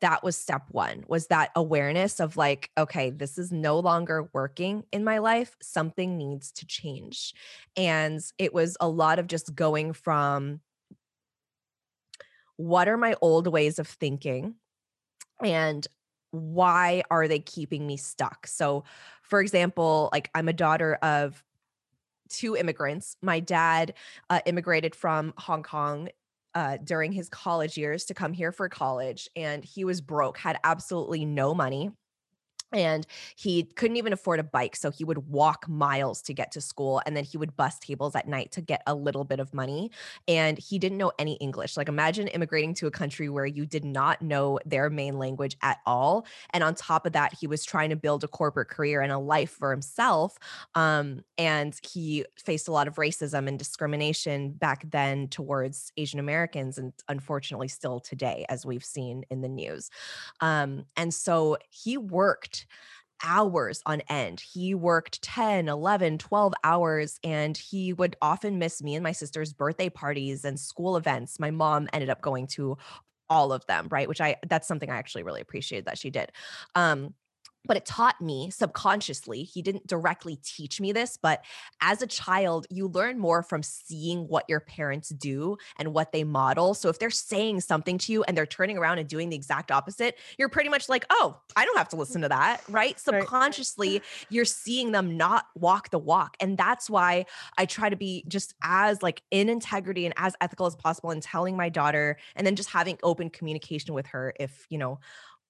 That 0.00 0.22
was 0.22 0.36
step 0.36 0.64
one 0.70 1.04
was 1.08 1.26
that 1.28 1.50
awareness 1.56 2.20
of 2.20 2.36
like 2.36 2.70
okay 2.78 3.10
this 3.10 3.36
is 3.38 3.50
no 3.50 3.78
longer 3.80 4.28
working 4.32 4.84
in 4.92 5.02
my 5.02 5.18
life. 5.18 5.56
Something 5.60 6.16
needs 6.16 6.52
to 6.52 6.66
change. 6.66 7.34
And 7.76 8.20
it 8.38 8.54
was 8.54 8.76
a 8.80 8.88
lot 8.88 9.18
of 9.18 9.26
just 9.26 9.54
going 9.54 9.92
from 9.94 10.60
what 12.58 12.86
are 12.88 12.98
my 12.98 13.14
old 13.22 13.46
ways 13.46 13.78
of 13.78 13.88
thinking? 13.88 14.56
And 15.42 15.86
why 16.30 17.02
are 17.10 17.26
they 17.26 17.38
keeping 17.38 17.86
me 17.86 17.96
stuck? 17.96 18.46
So 18.46 18.84
for 19.22 19.40
example 19.40 20.08
like 20.12 20.30
i'm 20.34 20.48
a 20.48 20.52
daughter 20.54 20.94
of 21.02 21.42
two 22.28 22.56
immigrants. 22.56 23.16
My 23.22 23.40
dad 23.40 23.94
uh, 24.30 24.40
immigrated 24.46 24.94
from 24.94 25.34
Hong 25.36 25.62
Kong 25.62 26.08
uh, 26.54 26.78
during 26.82 27.12
his 27.12 27.28
college 27.28 27.76
years 27.76 28.04
to 28.06 28.14
come 28.14 28.32
here 28.32 28.52
for 28.52 28.68
college, 28.68 29.28
and 29.36 29.64
he 29.64 29.84
was 29.84 30.00
broke, 30.00 30.38
had 30.38 30.58
absolutely 30.64 31.24
no 31.24 31.54
money 31.54 31.90
and 32.72 33.06
he 33.36 33.64
couldn't 33.64 33.96
even 33.96 34.12
afford 34.12 34.40
a 34.40 34.44
bike 34.44 34.76
so 34.76 34.90
he 34.90 35.04
would 35.04 35.28
walk 35.28 35.68
miles 35.68 36.22
to 36.22 36.34
get 36.34 36.52
to 36.52 36.60
school 36.60 37.00
and 37.06 37.16
then 37.16 37.24
he 37.24 37.38
would 37.38 37.56
bus 37.56 37.78
tables 37.78 38.14
at 38.14 38.28
night 38.28 38.52
to 38.52 38.60
get 38.60 38.82
a 38.86 38.94
little 38.94 39.24
bit 39.24 39.40
of 39.40 39.52
money 39.54 39.90
and 40.26 40.58
he 40.58 40.78
didn't 40.78 40.98
know 40.98 41.12
any 41.18 41.34
english. 41.34 41.76
Like 41.76 41.88
imagine 41.88 42.28
immigrating 42.28 42.74
to 42.74 42.86
a 42.86 42.90
country 42.90 43.28
where 43.28 43.46
you 43.46 43.66
did 43.66 43.84
not 43.84 44.20
know 44.22 44.58
their 44.64 44.90
main 44.90 45.18
language 45.18 45.56
at 45.62 45.78
all 45.86 46.26
and 46.50 46.64
on 46.64 46.74
top 46.74 47.06
of 47.06 47.12
that 47.12 47.34
he 47.38 47.46
was 47.46 47.64
trying 47.64 47.90
to 47.90 47.96
build 47.96 48.24
a 48.24 48.28
corporate 48.28 48.68
career 48.68 49.00
and 49.00 49.12
a 49.12 49.18
life 49.18 49.50
for 49.50 49.70
himself 49.70 50.36
um, 50.74 51.22
and 51.36 51.78
he 51.88 52.24
faced 52.36 52.68
a 52.68 52.72
lot 52.72 52.88
of 52.88 52.96
racism 52.96 53.46
and 53.48 53.58
discrimination 53.58 54.52
back 54.52 54.84
then 54.90 55.28
towards 55.28 55.92
asian 55.96 56.20
americans 56.20 56.78
and 56.78 56.92
unfortunately 57.08 57.68
still 57.68 58.00
today 58.00 58.44
as 58.48 58.66
we've 58.66 58.84
seen 58.84 59.24
in 59.30 59.40
the 59.40 59.48
news. 59.48 59.90
Um, 60.40 60.84
and 60.96 61.12
so 61.12 61.58
he 61.70 61.96
worked 61.96 62.57
hours 63.24 63.82
on 63.86 64.00
end. 64.08 64.40
He 64.40 64.74
worked 64.74 65.22
10, 65.22 65.68
11, 65.68 66.18
12 66.18 66.54
hours, 66.62 67.18
and 67.24 67.56
he 67.56 67.92
would 67.92 68.16
often 68.22 68.58
miss 68.58 68.82
me 68.82 68.94
and 68.94 69.02
my 69.02 69.12
sister's 69.12 69.52
birthday 69.52 69.88
parties 69.88 70.44
and 70.44 70.58
school 70.58 70.96
events. 70.96 71.40
My 71.40 71.50
mom 71.50 71.88
ended 71.92 72.10
up 72.10 72.20
going 72.20 72.46
to 72.48 72.78
all 73.30 73.52
of 73.52 73.66
them, 73.66 73.88
right? 73.90 74.08
Which 74.08 74.20
I, 74.20 74.36
that's 74.48 74.68
something 74.68 74.90
I 74.90 74.96
actually 74.96 75.22
really 75.22 75.40
appreciated 75.40 75.86
that 75.86 75.98
she 75.98 76.10
did. 76.10 76.32
Um, 76.74 77.14
but 77.68 77.76
it 77.76 77.84
taught 77.84 78.20
me 78.20 78.50
subconsciously. 78.50 79.44
He 79.44 79.62
didn't 79.62 79.86
directly 79.86 80.40
teach 80.42 80.80
me 80.80 80.90
this, 80.90 81.16
but 81.20 81.44
as 81.80 82.02
a 82.02 82.06
child, 82.06 82.66
you 82.70 82.88
learn 82.88 83.18
more 83.18 83.42
from 83.42 83.62
seeing 83.62 84.26
what 84.26 84.46
your 84.48 84.60
parents 84.60 85.10
do 85.10 85.58
and 85.78 85.94
what 85.94 86.10
they 86.10 86.24
model. 86.24 86.74
So 86.74 86.88
if 86.88 86.98
they're 86.98 87.10
saying 87.10 87.60
something 87.60 87.98
to 87.98 88.12
you 88.12 88.24
and 88.24 88.36
they're 88.36 88.46
turning 88.46 88.78
around 88.78 88.98
and 88.98 89.08
doing 89.08 89.28
the 89.28 89.36
exact 89.36 89.70
opposite, 89.70 90.16
you're 90.38 90.48
pretty 90.48 90.70
much 90.70 90.88
like, 90.88 91.04
oh, 91.10 91.38
I 91.54 91.64
don't 91.66 91.76
have 91.76 91.90
to 91.90 91.96
listen 91.96 92.22
to 92.22 92.28
that, 92.30 92.62
right? 92.68 92.98
Subconsciously, 92.98 93.94
right. 93.94 94.02
you're 94.30 94.44
seeing 94.46 94.92
them 94.92 95.16
not 95.16 95.46
walk 95.54 95.90
the 95.90 95.98
walk. 95.98 96.36
And 96.40 96.56
that's 96.56 96.88
why 96.88 97.26
I 97.58 97.66
try 97.66 97.90
to 97.90 97.96
be 97.96 98.24
just 98.28 98.54
as 98.62 99.02
like 99.02 99.22
in 99.30 99.50
integrity 99.50 100.06
and 100.06 100.14
as 100.16 100.34
ethical 100.40 100.66
as 100.66 100.74
possible 100.74 101.10
in 101.10 101.20
telling 101.20 101.56
my 101.56 101.68
daughter 101.68 102.16
and 102.34 102.46
then 102.46 102.56
just 102.56 102.70
having 102.70 102.98
open 103.02 103.28
communication 103.28 103.92
with 103.92 104.06
her 104.06 104.32
if, 104.40 104.66
you 104.70 104.78
know, 104.78 105.00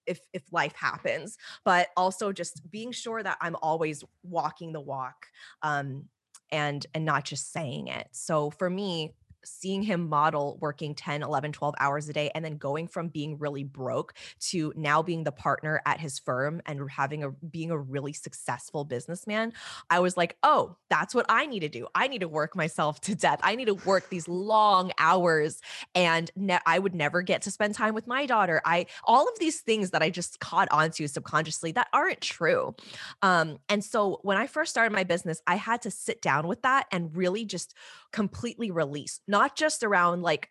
if 0.09 0.21
if 0.33 0.43
life 0.53 0.75
happens 0.75 1.37
but 1.65 1.89
also 1.97 2.33
just 2.33 2.69
being 2.71 2.91
sure 2.93 3.23
that 3.23 3.37
i'm 3.41 3.57
always 3.63 4.03
walking 4.23 4.73
the 4.73 4.81
walk 4.81 5.27
um 5.63 6.05
and 6.51 6.87
and 6.95 7.05
not 7.05 7.25
just 7.25 7.53
saying 7.53 7.89
it. 7.89 8.09
So 8.13 8.51
for 8.51 8.71
me 8.71 9.15
seeing 9.45 9.83
him 9.83 10.09
model 10.09 10.59
working 10.61 10.95
10, 10.95 11.23
11, 11.23 11.53
12 11.53 11.75
hours 11.79 12.09
a 12.09 12.13
day 12.13 12.31
and 12.35 12.45
then 12.45 12.57
going 12.57 12.89
from 12.89 13.09
being 13.09 13.39
really 13.39 13.65
broke 13.65 14.15
to 14.41 14.73
now 14.77 15.03
being 15.03 15.25
the 15.25 15.33
partner 15.33 15.81
at 15.87 16.01
his 16.01 16.19
firm 16.19 16.61
and 16.67 16.91
having 16.91 17.23
a 17.23 17.31
being 17.31 17.71
a 17.71 17.79
really 17.79 18.13
successful 18.13 18.85
businessman, 18.85 19.53
I 19.91 20.01
was 20.01 20.17
like, 20.17 20.37
"Oh, 20.43 20.77
that's 20.89 21.15
what 21.15 21.27
I 21.29 21.47
need 21.47 21.61
to 21.61 21.69
do. 21.69 21.87
I 21.95 22.09
need 22.09 22.21
to 22.21 22.29
work 22.29 22.57
myself 22.57 23.01
to 23.03 23.15
death. 23.15 23.41
I 23.43 23.55
need 23.55 23.67
to 23.67 23.75
work 23.75 24.09
these 24.11 24.29
long 24.29 24.93
hours 24.99 25.61
and 25.95 26.31
ne- 26.37 26.61
I 26.67 26.79
would 26.79 26.95
never 26.95 27.23
get 27.23 27.43
to 27.43 27.51
spend 27.51 27.75
time 27.75 27.95
with 27.95 28.07
my 28.07 28.27
daughter. 28.27 28.61
I 28.65 28.87
all 29.05 29.29
of 29.29 29.39
these 29.39 29.61
things 29.61 29.91
that 29.91 30.03
I 30.03 30.11
just 30.11 30.41
caught 30.41 30.69
onto 30.71 31.07
subconsciously 31.07 31.73
that 31.73 31.89
aren't 31.93 32.21
true. 32.21 32.75
Um 33.23 33.59
and 33.69 33.85
so 33.85 34.21
when 34.23 34.37
I 34.37 34.47
first 34.47 34.71
started 34.71 34.93
my 34.93 35.05
business, 35.05 35.43
I 35.47 35.57
had 35.57 35.83
to 35.83 35.91
sit 35.91 36.23
down 36.23 36.47
with 36.49 36.63
that 36.63 36.87
and 36.93 37.17
really 37.17 37.45
just 37.45 37.75
completely 38.13 38.71
release, 38.71 39.21
not 39.29 39.57
just 39.57 39.83
around 39.83 40.23
like 40.23 40.51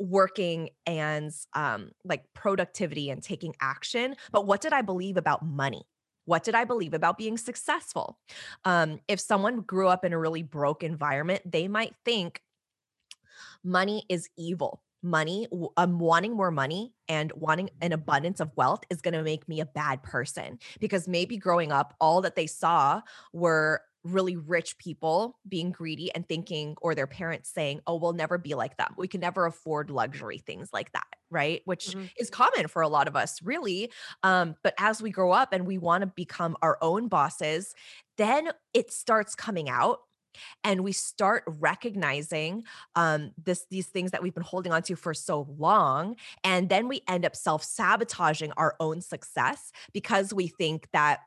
working 0.00 0.70
and 0.86 1.30
um, 1.54 1.90
like 2.04 2.24
productivity 2.34 3.10
and 3.10 3.22
taking 3.22 3.54
action, 3.60 4.16
but 4.32 4.46
what 4.46 4.60
did 4.60 4.72
I 4.72 4.82
believe 4.82 5.16
about 5.16 5.44
money? 5.44 5.82
What 6.24 6.42
did 6.44 6.54
I 6.54 6.64
believe 6.64 6.94
about 6.94 7.18
being 7.18 7.36
successful? 7.36 8.18
Um, 8.64 9.00
if 9.08 9.20
someone 9.20 9.60
grew 9.60 9.88
up 9.88 10.04
in 10.04 10.12
a 10.12 10.18
really 10.18 10.42
broke 10.42 10.82
environment, 10.82 11.42
they 11.44 11.68
might 11.68 11.94
think 12.04 12.40
money 13.64 14.04
is 14.08 14.28
evil. 14.36 14.82
Money, 15.02 15.48
um, 15.78 15.98
wanting 15.98 16.36
more 16.36 16.50
money 16.50 16.92
and 17.08 17.32
wanting 17.34 17.70
an 17.80 17.92
abundance 17.92 18.38
of 18.38 18.50
wealth 18.54 18.84
is 18.90 19.00
going 19.00 19.14
to 19.14 19.22
make 19.22 19.48
me 19.48 19.60
a 19.60 19.64
bad 19.66 20.02
person 20.02 20.58
because 20.78 21.08
maybe 21.08 21.38
growing 21.38 21.72
up, 21.72 21.94
all 22.00 22.20
that 22.20 22.36
they 22.36 22.46
saw 22.46 23.00
were 23.32 23.80
really 24.04 24.36
rich 24.36 24.78
people 24.78 25.38
being 25.48 25.70
greedy 25.70 26.12
and 26.14 26.26
thinking, 26.28 26.74
or 26.80 26.94
their 26.94 27.06
parents 27.06 27.50
saying, 27.50 27.80
oh, 27.86 27.96
we'll 27.96 28.12
never 28.12 28.38
be 28.38 28.54
like 28.54 28.76
them. 28.76 28.94
We 28.96 29.08
can 29.08 29.20
never 29.20 29.46
afford 29.46 29.90
luxury 29.90 30.38
things 30.38 30.70
like 30.72 30.92
that. 30.92 31.06
Right. 31.30 31.62
Which 31.64 31.88
mm-hmm. 31.88 32.06
is 32.18 32.30
common 32.30 32.68
for 32.68 32.82
a 32.82 32.88
lot 32.88 33.08
of 33.08 33.16
us, 33.16 33.40
really. 33.42 33.90
Um, 34.22 34.56
but 34.62 34.74
as 34.78 35.02
we 35.02 35.10
grow 35.10 35.32
up 35.32 35.52
and 35.52 35.66
we 35.66 35.78
want 35.78 36.02
to 36.02 36.06
become 36.06 36.56
our 36.62 36.78
own 36.80 37.08
bosses, 37.08 37.74
then 38.16 38.50
it 38.74 38.92
starts 38.92 39.34
coming 39.34 39.68
out 39.68 40.00
and 40.64 40.82
we 40.82 40.92
start 40.92 41.42
recognizing 41.46 42.64
um, 42.94 43.32
this 43.42 43.66
these 43.70 43.86
things 43.86 44.10
that 44.10 44.22
we've 44.22 44.34
been 44.34 44.42
holding 44.42 44.72
on 44.72 44.82
to 44.82 44.96
for 44.96 45.14
so 45.14 45.48
long 45.58 46.16
and 46.44 46.68
then 46.68 46.88
we 46.88 47.02
end 47.08 47.24
up 47.24 47.34
self-sabotaging 47.34 48.52
our 48.56 48.74
own 48.80 49.00
success 49.00 49.72
because 49.92 50.32
we 50.32 50.46
think 50.46 50.88
that 50.92 51.20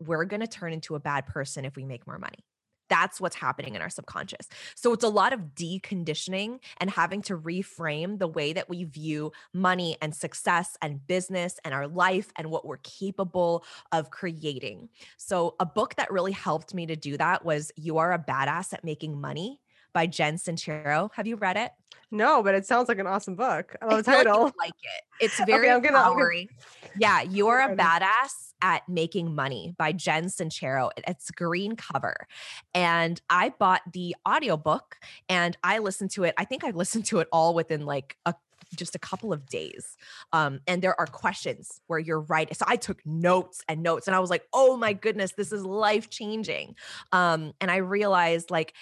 we're 0.00 0.24
going 0.24 0.40
to 0.40 0.46
turn 0.46 0.72
into 0.72 0.94
a 0.94 1.00
bad 1.00 1.26
person 1.26 1.64
if 1.64 1.76
we 1.76 1.84
make 1.84 2.06
more 2.06 2.18
money. 2.18 2.44
That's 2.90 3.20
what's 3.20 3.36
happening 3.36 3.74
in 3.74 3.82
our 3.82 3.88
subconscious. 3.88 4.46
So 4.74 4.92
it's 4.92 5.04
a 5.04 5.08
lot 5.08 5.32
of 5.32 5.54
deconditioning 5.54 6.58
and 6.78 6.90
having 6.90 7.22
to 7.22 7.36
reframe 7.36 8.18
the 8.18 8.28
way 8.28 8.52
that 8.52 8.68
we 8.68 8.84
view 8.84 9.32
money 9.52 9.96
and 10.02 10.14
success 10.14 10.76
and 10.82 11.04
business 11.06 11.58
and 11.64 11.72
our 11.72 11.88
life 11.88 12.30
and 12.36 12.50
what 12.50 12.66
we're 12.66 12.78
capable 12.78 13.64
of 13.92 14.10
creating. 14.10 14.90
So, 15.16 15.54
a 15.60 15.66
book 15.66 15.94
that 15.96 16.12
really 16.12 16.32
helped 16.32 16.74
me 16.74 16.86
to 16.86 16.96
do 16.96 17.16
that 17.16 17.44
was 17.44 17.72
You 17.76 17.98
Are 17.98 18.12
a 18.12 18.18
Badass 18.18 18.72
at 18.74 18.84
Making 18.84 19.20
Money 19.20 19.60
by 19.94 20.06
Jen 20.06 20.34
Sincero. 20.34 21.10
Have 21.14 21.26
you 21.26 21.36
read 21.36 21.56
it? 21.56 21.72
No, 22.10 22.42
but 22.42 22.54
it 22.54 22.66
sounds 22.66 22.88
like 22.88 22.98
an 22.98 23.06
awesome 23.06 23.34
book. 23.34 23.74
I 23.80 23.86
love 23.86 24.04
the 24.04 24.12
title. 24.12 24.44
Like, 24.44 24.54
like, 24.58 24.72
it. 24.82 25.24
It's 25.24 25.44
very 25.46 25.70
okay, 25.70 25.88
gonna, 25.88 25.98
empowering. 25.98 26.48
Gonna... 26.82 26.92
Yeah, 26.98 27.22
you 27.22 27.48
are 27.48 27.60
a 27.60 27.74
badass 27.74 28.52
at 28.62 28.88
Making 28.88 29.34
Money 29.34 29.74
by 29.76 29.92
Jen 29.92 30.26
Sincero. 30.26 30.90
It's 31.08 31.30
green 31.30 31.76
cover. 31.76 32.26
And 32.72 33.20
I 33.28 33.50
bought 33.58 33.82
the 33.92 34.14
audiobook 34.28 34.96
and 35.28 35.56
I 35.64 35.78
listened 35.78 36.10
to 36.12 36.24
it. 36.24 36.34
I 36.38 36.44
think 36.44 36.62
I 36.62 36.70
listened 36.70 37.06
to 37.06 37.18
it 37.18 37.28
all 37.32 37.54
within 37.54 37.84
like 37.84 38.16
a 38.26 38.34
just 38.76 38.94
a 38.94 38.98
couple 38.98 39.32
of 39.32 39.46
days. 39.46 39.96
Um, 40.32 40.60
and 40.66 40.82
there 40.82 40.98
are 40.98 41.06
questions 41.06 41.80
where 41.86 41.98
you're 41.98 42.20
right. 42.20 42.54
So 42.56 42.64
I 42.66 42.76
took 42.76 43.04
notes 43.06 43.62
and 43.68 43.82
notes 43.82 44.06
and 44.06 44.16
I 44.16 44.20
was 44.20 44.30
like, 44.30 44.44
oh 44.52 44.76
my 44.76 44.92
goodness, 44.92 45.32
this 45.32 45.52
is 45.52 45.64
life 45.64 46.10
changing. 46.10 46.74
Um, 47.12 47.52
and 47.60 47.70
I 47.70 47.76
realized 47.76 48.50
like 48.50 48.74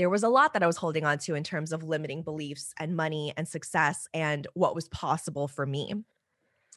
there 0.00 0.08
was 0.08 0.22
a 0.22 0.30
lot 0.30 0.54
that 0.54 0.62
I 0.62 0.66
was 0.66 0.78
holding 0.78 1.04
on 1.04 1.18
to 1.18 1.34
in 1.34 1.44
terms 1.44 1.72
of 1.72 1.84
limiting 1.84 2.22
beliefs 2.22 2.72
and 2.78 2.96
money 2.96 3.34
and 3.36 3.46
success 3.46 4.08
and 4.14 4.46
what 4.54 4.74
was 4.74 4.88
possible 4.88 5.46
for 5.46 5.66
me. 5.66 5.92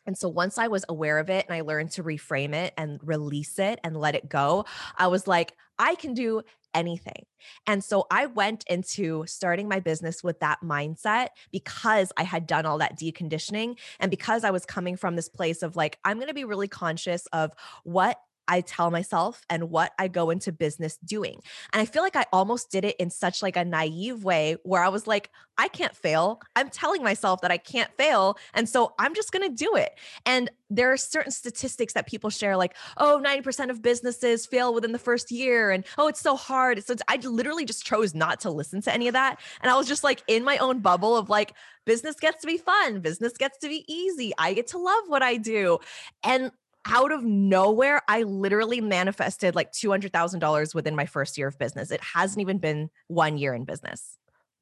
And 0.06 0.18
so 0.18 0.28
once 0.28 0.58
I 0.58 0.68
was 0.68 0.84
aware 0.90 1.20
of 1.20 1.30
it 1.30 1.46
and 1.48 1.56
I 1.56 1.62
learned 1.62 1.92
to 1.92 2.04
reframe 2.04 2.54
it 2.54 2.74
and 2.78 3.00
release 3.02 3.60
it 3.60 3.80
and 3.82 3.96
let 3.96 4.16
it 4.16 4.28
go, 4.28 4.66
I 4.98 5.08
was 5.08 5.26
like, 5.26 5.54
I 5.80 5.96
can 5.96 6.14
do 6.14 6.42
anything. 6.74 7.26
And 7.66 7.82
so 7.82 8.08
I 8.12 8.26
went 8.26 8.66
into 8.68 9.24
starting 9.26 9.70
my 9.70 9.80
business 9.80 10.22
with 10.22 10.42
that 10.42 10.60
mindset 10.62 11.30
because 11.50 12.12
I 12.18 12.24
had 12.24 12.46
done 12.46 12.66
all 12.66 12.80
that 12.80 13.00
deconditioning 13.00 13.78
and 14.02 14.12
because 14.12 14.44
I 14.44 14.52
was 14.52 14.66
coming 14.66 14.98
from 14.98 15.16
this 15.16 15.30
place 15.30 15.64
of 15.64 15.78
like, 15.78 15.98
I'm 16.04 16.18
going 16.18 16.28
to 16.28 16.34
be 16.34 16.44
really 16.44 16.68
conscious 16.68 17.26
of 17.28 17.54
what 17.86 18.20
I 18.48 18.62
tell 18.62 18.92
myself 18.92 19.46
and 19.50 19.70
what 19.70 19.94
I 19.98 20.08
go 20.08 20.30
into 20.30 20.52
business 20.52 20.98
doing. 20.98 21.40
And 21.72 21.82
I 21.82 21.86
feel 21.86 22.04
like 22.04 22.16
I 22.16 22.26
almost 22.34 22.72
did 22.72 22.86
it 22.86 22.96
in 22.98 23.10
such 23.10 23.42
like 23.42 23.56
a 23.56 23.66
naive 23.66 24.24
way 24.24 24.58
where 24.64 24.84
I 24.84 24.90
was 24.90 25.08
like, 25.08 25.30
I 25.58 25.68
can't 25.68 25.96
fail. 25.96 26.42
I'm 26.56 26.70
telling 26.70 27.04
myself 27.04 27.42
that 27.42 27.52
I 27.52 27.58
can't 27.58 27.92
fail. 27.96 28.38
And 28.54 28.68
so 28.68 28.94
I'm 28.98 29.14
just 29.14 29.32
going 29.32 29.48
to 29.48 29.56
do 29.56 29.76
it. 29.76 29.92
And 30.26 30.50
there 30.70 30.92
are 30.92 30.98
certain 30.98 31.32
statistics 31.32 31.94
that 31.94 32.08
people 32.08 32.32
share 32.32 32.58
like, 32.58 32.76
oh, 32.98 33.22
90% 33.24 33.70
of 33.70 33.82
businesses 33.82 34.48
fail 34.48 34.74
within 34.74 34.92
the 34.92 35.00
first 35.00 35.32
year. 35.32 35.70
And 35.70 35.86
oh, 35.98 36.08
it's 36.08 36.22
so 36.22 36.36
hard. 36.36 36.84
So 36.84 36.96
I 37.08 37.18
literally 37.18 37.66
just 37.66 37.86
chose 37.86 38.16
not 38.16 38.40
to 38.42 38.52
listen 38.52 38.82
to 38.82 38.94
any 38.94 39.08
of 39.08 39.14
that. 39.14 39.40
And 39.62 39.72
I 39.72 39.78
was 39.78 39.88
just 39.88 40.04
like 40.04 40.24
in 40.28 40.44
my 40.44 40.58
own 40.58 40.80
bubble 40.80 41.16
of 41.16 41.30
like, 41.30 41.54
business 41.86 42.16
gets 42.16 42.42
to 42.42 42.48
be 42.48 42.58
fun. 42.58 43.02
Business 43.02 43.34
gets 43.34 43.58
to 43.60 43.68
be 43.68 43.84
easy. 43.88 44.32
I 44.38 44.54
get 44.54 44.68
to 44.68 44.78
love 44.78 45.04
what 45.08 45.22
I 45.22 45.38
do. 45.38 45.80
And 46.24 46.52
out 46.86 47.12
of 47.12 47.24
nowhere, 47.24 48.02
I 48.08 48.24
literally 48.24 48.82
manifested 48.82 49.56
like 49.56 49.72
$200,000 49.72 50.76
within 50.76 50.96
my 50.96 51.06
first 51.06 51.38
year 51.38 51.48
of 51.48 51.58
business. 51.58 51.92
It 51.92 52.02
hasn't 52.02 52.42
even 52.42 52.58
been 52.58 52.90
one 53.08 53.38
year 53.38 53.54
in 53.54 53.64
business. 53.66 54.18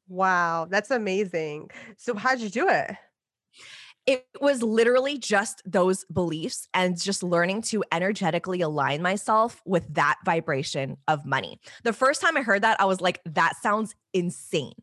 Wow, 0.08 0.68
that's 0.70 0.92
amazing. 0.92 1.70
So, 1.98 2.16
how'd 2.16 2.40
you 2.40 2.50
do 2.50 2.68
it? 2.68 2.92
It 4.08 4.26
was 4.42 4.64
literally 4.64 5.20
just 5.20 5.62
those 5.64 6.06
beliefs 6.06 6.68
and 6.74 7.00
just 7.00 7.22
learning 7.22 7.62
to 7.64 7.84
energetically 7.92 8.62
align 8.62 9.02
myself 9.04 9.62
with 9.64 9.94
that 9.94 10.18
vibration 10.26 10.98
of 11.08 11.26
money. 11.26 11.60
The 11.84 11.94
first 11.94 12.20
time 12.20 12.36
I 12.36 12.42
heard 12.42 12.64
that, 12.64 12.82
I 12.82 12.86
was 12.86 13.00
like, 13.00 13.22
that 13.26 13.56
sounds 13.62 13.96
insane. 14.14 14.74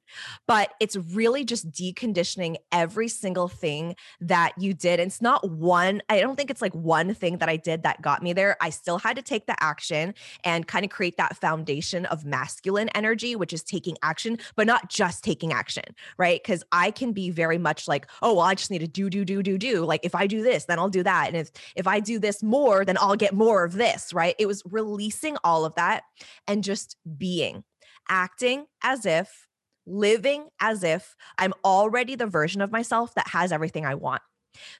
But 0.46 0.70
it's 0.80 0.96
really 0.96 1.44
just 1.44 1.70
deconditioning 1.70 2.56
every 2.72 3.08
single 3.08 3.48
thing 3.48 3.94
that 4.20 4.52
you 4.58 4.74
did. 4.74 5.00
it's 5.00 5.22
not 5.22 5.48
one, 5.50 6.02
I 6.08 6.20
don't 6.20 6.36
think 6.36 6.50
it's 6.50 6.62
like 6.62 6.74
one 6.74 7.14
thing 7.14 7.38
that 7.38 7.48
I 7.48 7.56
did 7.56 7.82
that 7.82 8.02
got 8.02 8.22
me 8.22 8.32
there. 8.32 8.56
I 8.60 8.70
still 8.70 8.98
had 8.98 9.16
to 9.16 9.22
take 9.22 9.46
the 9.46 9.62
action 9.62 10.14
and 10.44 10.66
kind 10.66 10.84
of 10.84 10.90
create 10.90 11.16
that 11.16 11.36
foundation 11.36 12.06
of 12.06 12.24
masculine 12.24 12.88
energy, 12.90 13.36
which 13.36 13.52
is 13.52 13.62
taking 13.62 13.96
action, 14.02 14.38
but 14.56 14.66
not 14.66 14.90
just 14.90 15.24
taking 15.24 15.52
action, 15.52 15.84
right? 16.16 16.42
Because 16.42 16.64
I 16.72 16.90
can 16.90 17.12
be 17.12 17.30
very 17.30 17.58
much 17.58 17.88
like, 17.88 18.08
oh, 18.22 18.34
well, 18.34 18.44
I 18.44 18.54
just 18.54 18.70
need 18.70 18.80
to 18.80 18.88
do, 18.88 19.10
do, 19.10 19.24
do, 19.24 19.42
do, 19.42 19.58
do. 19.58 19.84
Like 19.84 20.00
if 20.04 20.14
I 20.14 20.26
do 20.26 20.42
this, 20.42 20.64
then 20.64 20.78
I'll 20.78 20.88
do 20.88 21.02
that. 21.02 21.28
And 21.28 21.36
if 21.36 21.50
if 21.76 21.86
I 21.86 22.00
do 22.00 22.18
this 22.18 22.42
more, 22.42 22.84
then 22.84 22.96
I'll 22.98 23.16
get 23.16 23.34
more 23.34 23.64
of 23.64 23.74
this, 23.74 24.12
right? 24.12 24.34
It 24.38 24.46
was 24.46 24.62
releasing 24.66 25.36
all 25.44 25.64
of 25.64 25.74
that 25.74 26.04
and 26.46 26.64
just 26.64 26.96
being 27.16 27.64
acting 28.08 28.66
as 28.82 29.06
if, 29.06 29.46
living 29.86 30.48
as 30.60 30.82
if 30.84 31.16
I'm 31.38 31.54
already 31.64 32.14
the 32.14 32.26
version 32.26 32.60
of 32.60 32.70
myself 32.70 33.14
that 33.14 33.28
has 33.28 33.52
everything 33.52 33.86
I 33.86 33.94
want. 33.94 34.22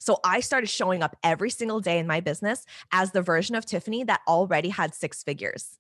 So 0.01 0.18
I 0.24 0.41
started 0.41 0.68
showing 0.68 1.03
up 1.03 1.16
every 1.22 1.51
single 1.51 1.81
day 1.81 1.99
in 1.99 2.07
my 2.07 2.20
business 2.20 2.64
as 2.93 3.12
the 3.12 3.22
version 3.22 3.55
of 3.55 3.64
Tiffany 3.64 4.05
that 4.05 4.20
already 4.26 4.70
had 4.70 4.95
six 4.95 5.22
figures. 5.22 5.79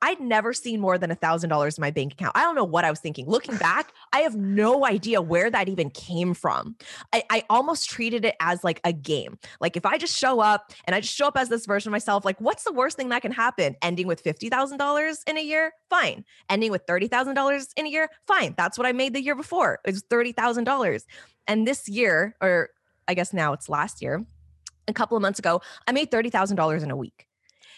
I'd 0.00 0.20
never 0.20 0.52
seen 0.52 0.80
more 0.80 0.96
than 0.96 1.10
a 1.10 1.14
thousand 1.14 1.50
dollars 1.50 1.76
in 1.76 1.82
my 1.82 1.90
bank 1.90 2.12
account. 2.12 2.32
I 2.36 2.42
don't 2.42 2.54
know 2.54 2.64
what 2.64 2.84
I 2.84 2.90
was 2.90 3.00
thinking. 3.00 3.26
Looking 3.26 3.56
back, 3.58 3.92
I 4.12 4.20
have 4.20 4.36
no 4.36 4.86
idea 4.86 5.20
where 5.20 5.50
that 5.50 5.68
even 5.68 5.90
came 5.90 6.34
from. 6.34 6.76
I, 7.12 7.24
I 7.30 7.44
almost 7.50 7.90
treated 7.90 8.24
it 8.24 8.36
as 8.40 8.62
like 8.62 8.80
a 8.84 8.92
game. 8.92 9.38
Like 9.60 9.76
if 9.76 9.84
I 9.84 9.98
just 9.98 10.16
show 10.16 10.40
up 10.40 10.72
and 10.84 10.94
I 10.94 11.00
just 11.00 11.14
show 11.14 11.26
up 11.26 11.36
as 11.36 11.48
this 11.48 11.66
version 11.66 11.90
of 11.90 11.92
myself, 11.92 12.24
like 12.24 12.40
what's 12.40 12.64
the 12.64 12.72
worst 12.72 12.96
thing 12.96 13.08
that 13.08 13.22
can 13.22 13.32
happen? 13.32 13.76
Ending 13.82 14.06
with 14.06 14.20
fifty 14.20 14.48
thousand 14.48 14.78
dollars 14.78 15.22
in 15.26 15.36
a 15.36 15.42
year, 15.42 15.72
fine. 15.90 16.24
Ending 16.48 16.70
with 16.70 16.82
thirty 16.86 17.08
thousand 17.08 17.34
dollars 17.34 17.68
in 17.76 17.86
a 17.86 17.90
year, 17.90 18.08
fine. 18.26 18.54
That's 18.56 18.78
what 18.78 18.86
I 18.86 18.92
made 18.92 19.14
the 19.14 19.22
year 19.22 19.34
before. 19.34 19.80
It 19.84 19.90
was 19.90 20.04
thirty 20.08 20.32
thousand 20.32 20.64
dollars. 20.64 21.06
And 21.46 21.66
this 21.66 21.88
year, 21.88 22.36
or 22.40 22.70
I 23.08 23.14
guess 23.14 23.32
now 23.32 23.52
it's 23.52 23.68
last 23.68 24.02
year, 24.02 24.24
a 24.86 24.92
couple 24.92 25.16
of 25.16 25.22
months 25.22 25.38
ago, 25.38 25.60
I 25.86 25.92
made 25.92 26.10
thirty 26.10 26.30
thousand 26.30 26.56
dollars 26.56 26.82
in 26.82 26.90
a 26.90 26.96
week. 26.96 27.26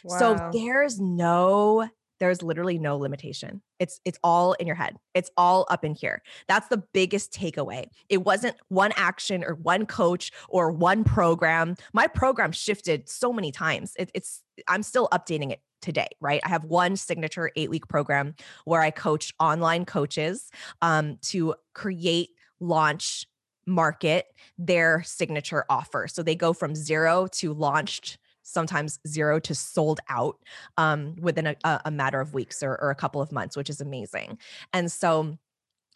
Wow. 0.05 0.19
So 0.19 0.51
there's 0.53 0.99
no 0.99 1.89
there's 2.21 2.43
literally 2.43 2.79
no 2.79 2.97
limitation. 2.97 3.63
It's 3.79 4.01
it's 4.05 4.19
all 4.23 4.53
in 4.55 4.67
your 4.67 4.77
head. 4.77 4.97
It's 5.15 5.31
all 5.37 5.67
up 5.71 5.85
in 5.85 5.95
here. 5.95 6.23
That's 6.47 6.69
the 6.69 6.83
biggest 6.93 7.33
takeaway. 7.33 7.87
It 8.09 8.25
wasn't 8.25 8.57
one 8.69 8.93
action 8.97 9.43
or 9.43 9.55
one 9.55 9.87
coach 9.87 10.31
or 10.49 10.71
one 10.71 11.03
program. 11.03 11.77
My 11.93 12.07
program 12.07 12.53
shifted 12.53 13.09
so 13.09 13.33
many 13.33 13.51
times. 13.51 13.95
It, 13.99 14.11
it's 14.15 14.43
i'm 14.69 14.83
still 14.83 15.09
updating 15.13 15.51
it 15.51 15.61
today 15.81 16.09
right? 16.21 16.43
I 16.45 16.51
have 16.51 16.65
one 16.65 16.97
signature 16.97 17.51
eight 17.57 17.71
week 17.71 17.89
program 17.89 18.35
where 18.67 18.83
i 18.83 18.91
coach 18.91 19.33
online 19.41 19.87
coaches 19.87 20.51
um, 20.83 21.17
to 21.23 21.55
create 21.75 22.31
launch 22.61 23.27
market 23.67 24.27
their 24.59 25.03
signature 25.05 25.65
offer. 25.71 26.07
So 26.09 26.23
they 26.23 26.35
go 26.35 26.53
from 26.53 26.75
zero 26.75 27.27
to 27.33 27.55
launched 27.55 28.19
sometimes 28.51 28.99
zero 29.07 29.39
to 29.41 29.55
sold 29.55 30.01
out 30.09 30.39
um, 30.77 31.17
within 31.21 31.47
a, 31.47 31.57
a, 31.85 31.91
matter 31.91 32.21
of 32.21 32.35
weeks 32.35 32.63
or, 32.63 32.81
or 32.81 32.91
a 32.91 32.95
couple 32.95 33.21
of 33.21 33.33
months, 33.33 33.57
which 33.57 33.71
is 33.71 33.81
amazing. 33.81 34.39
And 34.73 34.91
so 34.91 35.39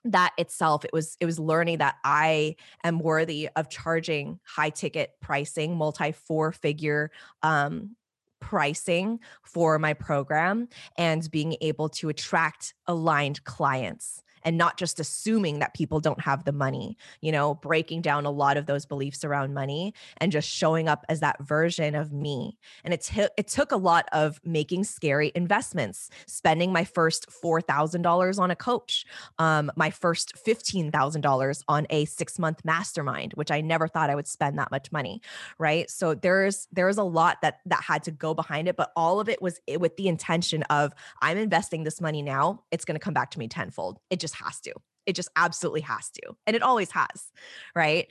that 0.05 0.33
itself 0.37 0.85
it 0.85 0.93
was 0.93 1.17
it 1.19 1.25
was 1.25 1.39
learning 1.39 1.79
that 1.79 1.95
i 2.05 2.55
am 2.83 2.99
worthy 2.99 3.49
of 3.57 3.71
charging 3.71 4.39
high 4.45 4.69
ticket 4.69 5.13
pricing 5.23 5.79
multi 5.79 6.13
four 6.13 6.53
figure 6.53 7.11
um 7.43 7.97
pricing 8.39 9.19
for 9.43 9.79
my 9.79 9.95
program 9.95 10.69
and 10.99 11.31
being 11.31 11.57
able 11.63 11.89
to 11.89 12.11
attract 12.11 12.75
aligned 12.87 13.43
clients 13.45 14.23
and 14.45 14.59
not 14.59 14.77
just 14.77 15.01
assuming 15.01 15.59
that 15.59 15.75
people 15.75 16.01
don't 16.01 16.21
have 16.21 16.45
the 16.45 16.53
money, 16.53 16.97
you 17.21 17.33
know, 17.33 17.55
breaking 17.55 18.03
down 18.03 18.27
a 18.27 18.31
lot 18.31 18.57
of 18.57 18.67
those 18.67 18.87
beliefs 18.87 19.25
around 19.25 19.55
money 19.55 19.95
and 20.19 20.33
just 20.33 20.49
showing 20.49 20.89
up 20.89 21.05
as 21.09 21.21
that 21.21 21.43
version 21.43 21.95
of 21.95 22.13
me. 22.13 22.59
And 22.85 22.95
it, 22.95 23.03
t- 23.03 23.29
it 23.37 23.49
took 23.49 23.73
a 23.73 23.77
lot 23.77 24.09
of 24.13 24.41
making 24.45 24.85
scary 24.85 25.33
investments, 25.35 26.11
spending 26.27 26.73
my 26.73 26.85
first 26.85 27.29
$4,000 27.31 28.39
on 28.39 28.51
a 28.51 28.57
coach, 28.57 29.05
um, 29.39 29.71
my 29.77 29.91
first 29.91 30.35
$15,000 30.47 31.63
on 31.69 31.87
a 31.91 32.05
six 32.05 32.39
month 32.39 32.65
mastermind, 32.65 33.33
which 33.35 33.51
I 33.51 33.61
never 33.61 33.89
thought 33.89 34.11
I 34.11 34.15
would 34.15 34.29
spend 34.29 34.59
that 34.59 34.71
much 34.71 34.93
money. 34.93 35.21
Right. 35.59 35.91
So 35.91 36.15
there's, 36.15 36.69
there's 36.73 36.99
a 36.99 37.05
lot 37.05 37.41
that, 37.43 37.61
that 37.67 37.83
had 37.83 38.03
to 38.05 38.11
go 38.11 38.35
behind 38.35 38.69
it, 38.69 38.77
but 38.77 38.93
all 38.97 39.21
of 39.21 39.29
it 39.29 39.41
was 39.41 39.61
with 39.79 39.97
the 39.97 40.09
intention 40.09 40.63
of 40.65 40.93
I'm 41.21 41.39
investing 41.39 41.85
this 41.85 42.01
money 42.01 42.23
now. 42.23 42.63
It's 42.71 42.85
going 42.85 42.97
to 42.97 43.01
come 43.01 43.15
back 43.15 43.31
to 43.33 43.39
me 43.39 43.49
tenfold. 43.49 43.99
It 44.11 44.21
just 44.21 44.34
just 44.35 44.45
has 44.45 44.61
to. 44.61 44.75
It 45.07 45.15
just 45.15 45.29
absolutely 45.37 45.83
has 45.83 46.11
to. 46.11 46.37
And 46.47 46.57
it 46.57 46.63
always 46.63 46.91
has. 46.93 47.31
Right. 47.75 48.09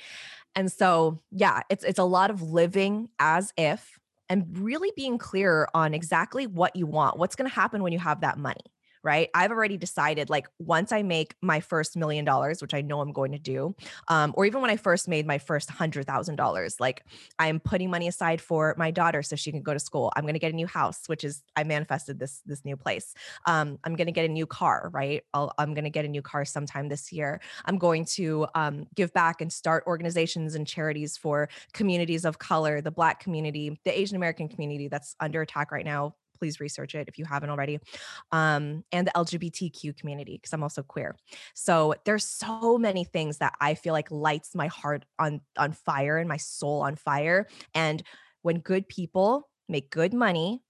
And 0.55 0.71
so, 0.71 1.19
yeah, 1.31 1.61
it's 1.69 1.83
it's 1.83 1.99
a 1.99 2.03
lot 2.03 2.29
of 2.29 2.41
living 2.41 3.09
as 3.19 3.51
if 3.57 3.99
and 4.29 4.45
really 4.57 4.91
being 4.95 5.17
clear 5.17 5.67
on 5.73 5.93
exactly 5.93 6.47
what 6.47 6.75
you 6.75 6.85
want. 6.85 7.17
What's 7.17 7.35
going 7.35 7.49
to 7.49 7.55
happen 7.55 7.81
when 7.83 7.93
you 7.93 7.99
have 7.99 8.21
that 8.21 8.37
money? 8.37 8.61
Right? 9.03 9.29
I've 9.33 9.51
already 9.51 9.77
decided 9.77 10.29
like 10.29 10.47
once 10.59 10.91
I 10.91 11.03
make 11.03 11.35
my 11.41 11.59
first 11.59 11.97
million 11.97 12.23
dollars, 12.23 12.61
which 12.61 12.73
I 12.73 12.81
know 12.81 13.01
I'm 13.01 13.11
going 13.11 13.33
to 13.33 13.39
do, 13.39 13.75
um, 14.07 14.33
or 14.35 14.45
even 14.45 14.61
when 14.61 14.69
I 14.69 14.77
first 14.77 15.07
made 15.07 15.27
my 15.27 15.37
first 15.37 15.69
hundred 15.69 16.07
thousand 16.07 16.37
dollars, 16.37 16.79
like 16.79 17.03
I'm 17.37 17.59
putting 17.59 17.89
money 17.89 18.07
aside 18.07 18.39
for 18.39 18.75
my 18.77 18.91
daughter 18.91 19.21
so 19.21 19.35
she 19.35 19.51
can 19.51 19.61
go 19.61 19.73
to 19.73 19.79
school. 19.79 20.11
I'm 20.15 20.23
going 20.23 20.35
to 20.35 20.39
get 20.39 20.53
a 20.53 20.55
new 20.55 20.67
house, 20.67 21.01
which 21.07 21.23
is 21.23 21.43
I 21.55 21.63
manifested 21.63 22.19
this 22.19 22.41
this 22.45 22.63
new 22.63 22.77
place. 22.77 23.13
Um, 23.45 23.77
I'm 23.83 23.95
going 23.95 24.07
to 24.07 24.13
get 24.13 24.25
a 24.25 24.31
new 24.31 24.45
car, 24.45 24.89
right? 24.93 25.23
i 25.33 25.47
am 25.59 25.73
going 25.73 25.83
to 25.83 25.89
get 25.89 26.05
a 26.05 26.09
new 26.09 26.21
car 26.21 26.45
sometime 26.45 26.87
this 26.87 27.11
year. 27.11 27.41
I'm 27.65 27.77
going 27.77 28.05
to 28.05 28.47
um, 28.55 28.87
give 28.95 29.13
back 29.13 29.41
and 29.41 29.51
start 29.51 29.83
organizations 29.85 30.55
and 30.55 30.65
charities 30.65 31.17
for 31.17 31.49
communities 31.73 32.25
of 32.25 32.39
color, 32.39 32.81
the 32.81 32.91
Black 32.91 33.19
community, 33.19 33.79
the 33.83 33.99
Asian 33.99 34.15
American 34.15 34.47
community 34.47 34.87
that's 34.87 35.15
under 35.19 35.41
attack 35.41 35.71
right 35.71 35.85
now 35.85 36.15
please 36.37 36.59
research 36.59 36.95
it 36.95 37.07
if 37.07 37.17
you 37.17 37.25
haven't 37.25 37.49
already. 37.49 37.79
Um, 38.31 38.83
and 38.91 39.07
the 39.07 39.11
LGBTQ 39.11 39.97
community, 39.97 40.37
because 40.37 40.53
I'm 40.53 40.63
also 40.63 40.83
queer. 40.83 41.15
So 41.53 41.95
there's 42.05 42.25
so 42.25 42.77
many 42.77 43.03
things 43.03 43.37
that 43.37 43.53
I 43.59 43.75
feel 43.75 43.93
like 43.93 44.11
lights 44.11 44.55
my 44.55 44.67
heart 44.67 45.05
on 45.19 45.41
on 45.57 45.73
fire 45.73 46.17
and 46.17 46.29
my 46.29 46.37
soul 46.37 46.81
on 46.81 46.95
fire. 46.95 47.47
And 47.73 48.03
when 48.41 48.59
good 48.59 48.87
people 48.87 49.49
make 49.69 49.89
good 49.89 50.13
money, 50.13 50.61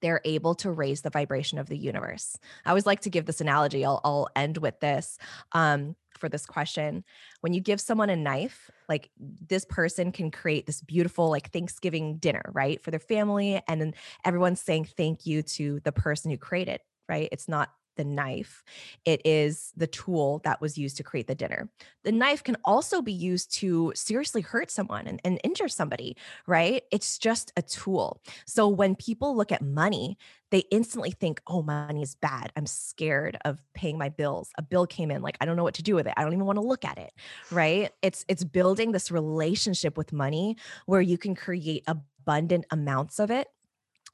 they're 0.00 0.20
able 0.24 0.54
to 0.54 0.70
raise 0.70 1.02
the 1.02 1.10
vibration 1.10 1.58
of 1.58 1.68
the 1.68 1.76
universe. 1.76 2.38
I 2.64 2.68
always 2.68 2.86
like 2.86 3.00
to 3.00 3.10
give 3.10 3.26
this 3.26 3.40
analogy. 3.40 3.84
I'll, 3.84 4.00
I'll 4.04 4.28
end 4.36 4.58
with 4.58 4.78
this. 4.78 5.18
Um, 5.52 5.96
for 6.18 6.28
this 6.28 6.44
question. 6.44 7.04
When 7.40 7.54
you 7.54 7.60
give 7.60 7.80
someone 7.80 8.10
a 8.10 8.16
knife, 8.16 8.70
like 8.88 9.10
this 9.16 9.64
person 9.64 10.12
can 10.12 10.30
create 10.30 10.66
this 10.66 10.80
beautiful 10.80 11.30
like 11.30 11.50
Thanksgiving 11.52 12.16
dinner, 12.18 12.42
right? 12.52 12.82
For 12.82 12.90
their 12.90 13.00
family 13.00 13.60
and 13.68 13.80
then 13.80 13.94
everyone's 14.24 14.60
saying 14.60 14.88
thank 14.96 15.26
you 15.26 15.42
to 15.42 15.80
the 15.84 15.92
person 15.92 16.30
who 16.30 16.38
created, 16.38 16.80
right? 17.08 17.28
It's 17.30 17.48
not 17.48 17.70
the 17.98 18.04
knife. 18.04 18.64
It 19.04 19.20
is 19.26 19.72
the 19.76 19.86
tool 19.86 20.40
that 20.44 20.62
was 20.62 20.78
used 20.78 20.96
to 20.96 21.02
create 21.02 21.26
the 21.26 21.34
dinner. 21.34 21.68
The 22.04 22.12
knife 22.12 22.42
can 22.42 22.56
also 22.64 23.02
be 23.02 23.12
used 23.12 23.52
to 23.56 23.92
seriously 23.94 24.40
hurt 24.40 24.70
someone 24.70 25.06
and, 25.06 25.20
and 25.24 25.38
injure 25.44 25.68
somebody, 25.68 26.16
right? 26.46 26.82
It's 26.90 27.18
just 27.18 27.52
a 27.56 27.62
tool. 27.62 28.22
So 28.46 28.68
when 28.68 28.94
people 28.94 29.36
look 29.36 29.52
at 29.52 29.60
money, 29.60 30.16
they 30.50 30.60
instantly 30.70 31.10
think, 31.10 31.42
oh, 31.46 31.62
money 31.62 32.00
is 32.00 32.14
bad. 32.14 32.52
I'm 32.56 32.64
scared 32.64 33.36
of 33.44 33.62
paying 33.74 33.98
my 33.98 34.08
bills. 34.08 34.50
A 34.56 34.62
bill 34.62 34.86
came 34.86 35.10
in, 35.10 35.20
like 35.20 35.36
I 35.40 35.44
don't 35.44 35.56
know 35.56 35.64
what 35.64 35.74
to 35.74 35.82
do 35.82 35.94
with 35.94 36.06
it. 36.06 36.14
I 36.16 36.22
don't 36.22 36.32
even 36.32 36.46
want 36.46 36.56
to 36.56 36.66
look 36.66 36.84
at 36.84 36.96
it. 36.96 37.12
Right. 37.50 37.90
It's 38.00 38.24
it's 38.28 38.44
building 38.44 38.92
this 38.92 39.10
relationship 39.10 39.98
with 39.98 40.12
money 40.12 40.56
where 40.86 41.02
you 41.02 41.18
can 41.18 41.34
create 41.34 41.84
abundant 41.86 42.64
amounts 42.70 43.18
of 43.18 43.30
it 43.30 43.48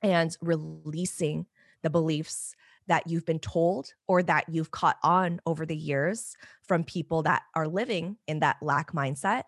and 0.02 0.36
releasing 0.40 1.46
the 1.82 1.90
beliefs 1.90 2.54
that 2.86 3.06
you've 3.06 3.24
been 3.24 3.38
told 3.38 3.94
or 4.06 4.22
that 4.22 4.44
you've 4.48 4.70
caught 4.70 4.98
on 5.02 5.40
over 5.46 5.64
the 5.64 5.76
years 5.76 6.36
from 6.62 6.84
people 6.84 7.22
that 7.22 7.42
are 7.54 7.68
living 7.68 8.16
in 8.26 8.40
that 8.40 8.56
lack 8.60 8.92
mindset 8.92 9.44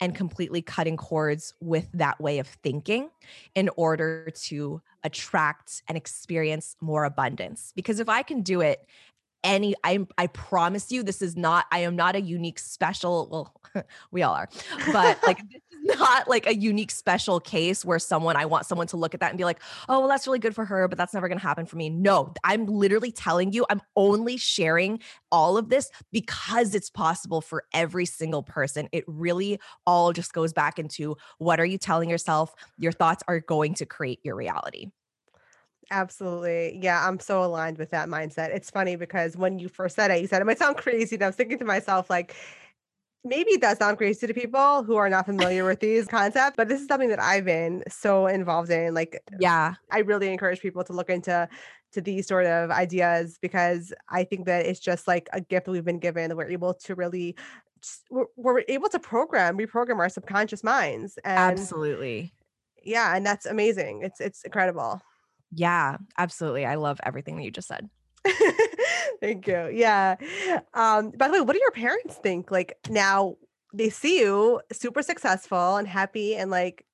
and 0.00 0.14
completely 0.14 0.62
cutting 0.62 0.96
cords 0.96 1.54
with 1.60 1.88
that 1.92 2.20
way 2.20 2.38
of 2.38 2.46
thinking 2.46 3.10
in 3.54 3.68
order 3.76 4.30
to 4.30 4.80
attract 5.04 5.82
and 5.88 5.96
experience 5.96 6.76
more 6.80 7.04
abundance. 7.04 7.72
Because 7.76 8.00
if 8.00 8.08
I 8.08 8.22
can 8.22 8.42
do 8.42 8.60
it 8.60 8.86
any 9.42 9.74
I 9.84 10.06
I 10.18 10.26
promise 10.26 10.92
you 10.92 11.02
this 11.02 11.22
is 11.22 11.36
not 11.36 11.66
I 11.72 11.80
am 11.80 11.96
not 11.96 12.14
a 12.14 12.20
unique 12.20 12.58
special 12.58 13.28
well 13.74 13.84
we 14.10 14.22
all 14.22 14.34
are 14.34 14.48
but 14.92 15.18
like 15.26 15.38
this 15.50 15.62
not 15.82 16.28
like 16.28 16.46
a 16.46 16.54
unique 16.54 16.90
special 16.90 17.40
case 17.40 17.84
where 17.84 17.98
someone 17.98 18.36
I 18.36 18.46
want 18.46 18.66
someone 18.66 18.86
to 18.88 18.96
look 18.96 19.14
at 19.14 19.20
that 19.20 19.30
and 19.30 19.38
be 19.38 19.44
like 19.44 19.60
oh 19.88 20.00
well 20.00 20.08
that's 20.08 20.26
really 20.26 20.38
good 20.38 20.54
for 20.54 20.64
her 20.64 20.88
but 20.88 20.98
that's 20.98 21.14
never 21.14 21.28
going 21.28 21.38
to 21.38 21.46
happen 21.46 21.66
for 21.66 21.76
me 21.76 21.90
no 21.90 22.32
I'm 22.44 22.66
literally 22.66 23.12
telling 23.12 23.52
you 23.52 23.66
I'm 23.70 23.80
only 23.96 24.36
sharing 24.36 25.00
all 25.32 25.56
of 25.56 25.68
this 25.68 25.90
because 26.12 26.74
it's 26.74 26.90
possible 26.90 27.40
for 27.40 27.64
every 27.72 28.06
single 28.06 28.42
person 28.42 28.88
it 28.92 29.04
really 29.06 29.58
all 29.86 30.12
just 30.12 30.32
goes 30.32 30.52
back 30.52 30.78
into 30.78 31.16
what 31.38 31.60
are 31.60 31.66
you 31.66 31.78
telling 31.78 32.10
yourself 32.10 32.54
your 32.78 32.92
thoughts 32.92 33.22
are 33.28 33.40
going 33.40 33.74
to 33.74 33.86
create 33.86 34.20
your 34.22 34.36
reality 34.36 34.90
Absolutely. 35.92 36.78
Yeah, 36.80 37.06
I'm 37.06 37.18
so 37.18 37.42
aligned 37.42 37.78
with 37.78 37.90
that 37.90 38.08
mindset. 38.08 38.54
It's 38.54 38.70
funny 38.70 38.94
because 38.94 39.36
when 39.36 39.58
you 39.58 39.68
first 39.68 39.96
said 39.96 40.12
it, 40.12 40.20
you 40.20 40.28
said 40.28 40.40
it 40.40 40.44
might 40.44 40.58
sound 40.58 40.76
crazy. 40.76 41.16
And 41.16 41.24
I 41.24 41.26
was 41.26 41.36
thinking 41.36 41.58
to 41.58 41.64
myself, 41.64 42.08
like, 42.08 42.36
maybe 43.24 43.50
it 43.52 43.60
does 43.60 43.78
sound 43.78 43.98
crazy 43.98 44.26
to 44.26 44.34
people 44.34 44.82
who 44.82 44.96
are 44.96 45.08
not 45.08 45.26
familiar 45.26 45.64
with 45.64 45.80
these 45.80 46.06
concepts, 46.06 46.54
but 46.56 46.68
this 46.68 46.80
is 46.80 46.86
something 46.86 47.10
that 47.10 47.20
I've 47.20 47.44
been 47.44 47.82
so 47.88 48.26
involved 48.26 48.70
in. 48.70 48.94
Like, 48.94 49.20
yeah, 49.38 49.74
I 49.90 49.98
really 49.98 50.32
encourage 50.32 50.60
people 50.60 50.84
to 50.84 50.92
look 50.92 51.10
into 51.10 51.48
to 51.92 52.00
these 52.00 52.26
sort 52.26 52.46
of 52.46 52.70
ideas 52.70 53.38
because 53.40 53.92
I 54.08 54.24
think 54.24 54.46
that 54.46 54.64
it's 54.64 54.80
just 54.80 55.08
like 55.08 55.28
a 55.32 55.40
gift 55.40 55.66
that 55.66 55.72
we've 55.72 55.84
been 55.84 55.98
given. 55.98 56.34
We're 56.36 56.48
able 56.48 56.74
to 56.74 56.94
really 56.94 57.36
we're, 58.10 58.26
we're 58.36 58.62
able 58.68 58.88
to 58.90 58.98
program, 58.98 59.58
reprogram 59.58 59.98
our 59.98 60.08
subconscious 60.08 60.62
minds. 60.62 61.18
And 61.24 61.58
absolutely. 61.58 62.32
Yeah, 62.82 63.14
and 63.14 63.26
that's 63.26 63.46
amazing. 63.46 64.02
It's 64.02 64.20
it's 64.20 64.42
incredible. 64.44 65.00
Yeah, 65.52 65.96
absolutely. 66.16 66.64
I 66.64 66.76
love 66.76 67.00
everything 67.02 67.36
that 67.36 67.42
you 67.42 67.50
just 67.50 67.68
said. 67.68 67.88
Thank 69.20 69.46
you. 69.46 69.70
Yeah. 69.72 70.16
Um, 70.74 71.10
by 71.10 71.28
the 71.28 71.34
way, 71.34 71.40
what 71.40 71.54
do 71.54 71.60
your 71.60 71.70
parents 71.70 72.16
think? 72.16 72.50
Like 72.50 72.78
now 72.88 73.36
they 73.72 73.90
see 73.90 74.20
you 74.20 74.60
super 74.72 75.02
successful 75.02 75.76
and 75.76 75.86
happy 75.86 76.36
and 76.36 76.50
like 76.50 76.84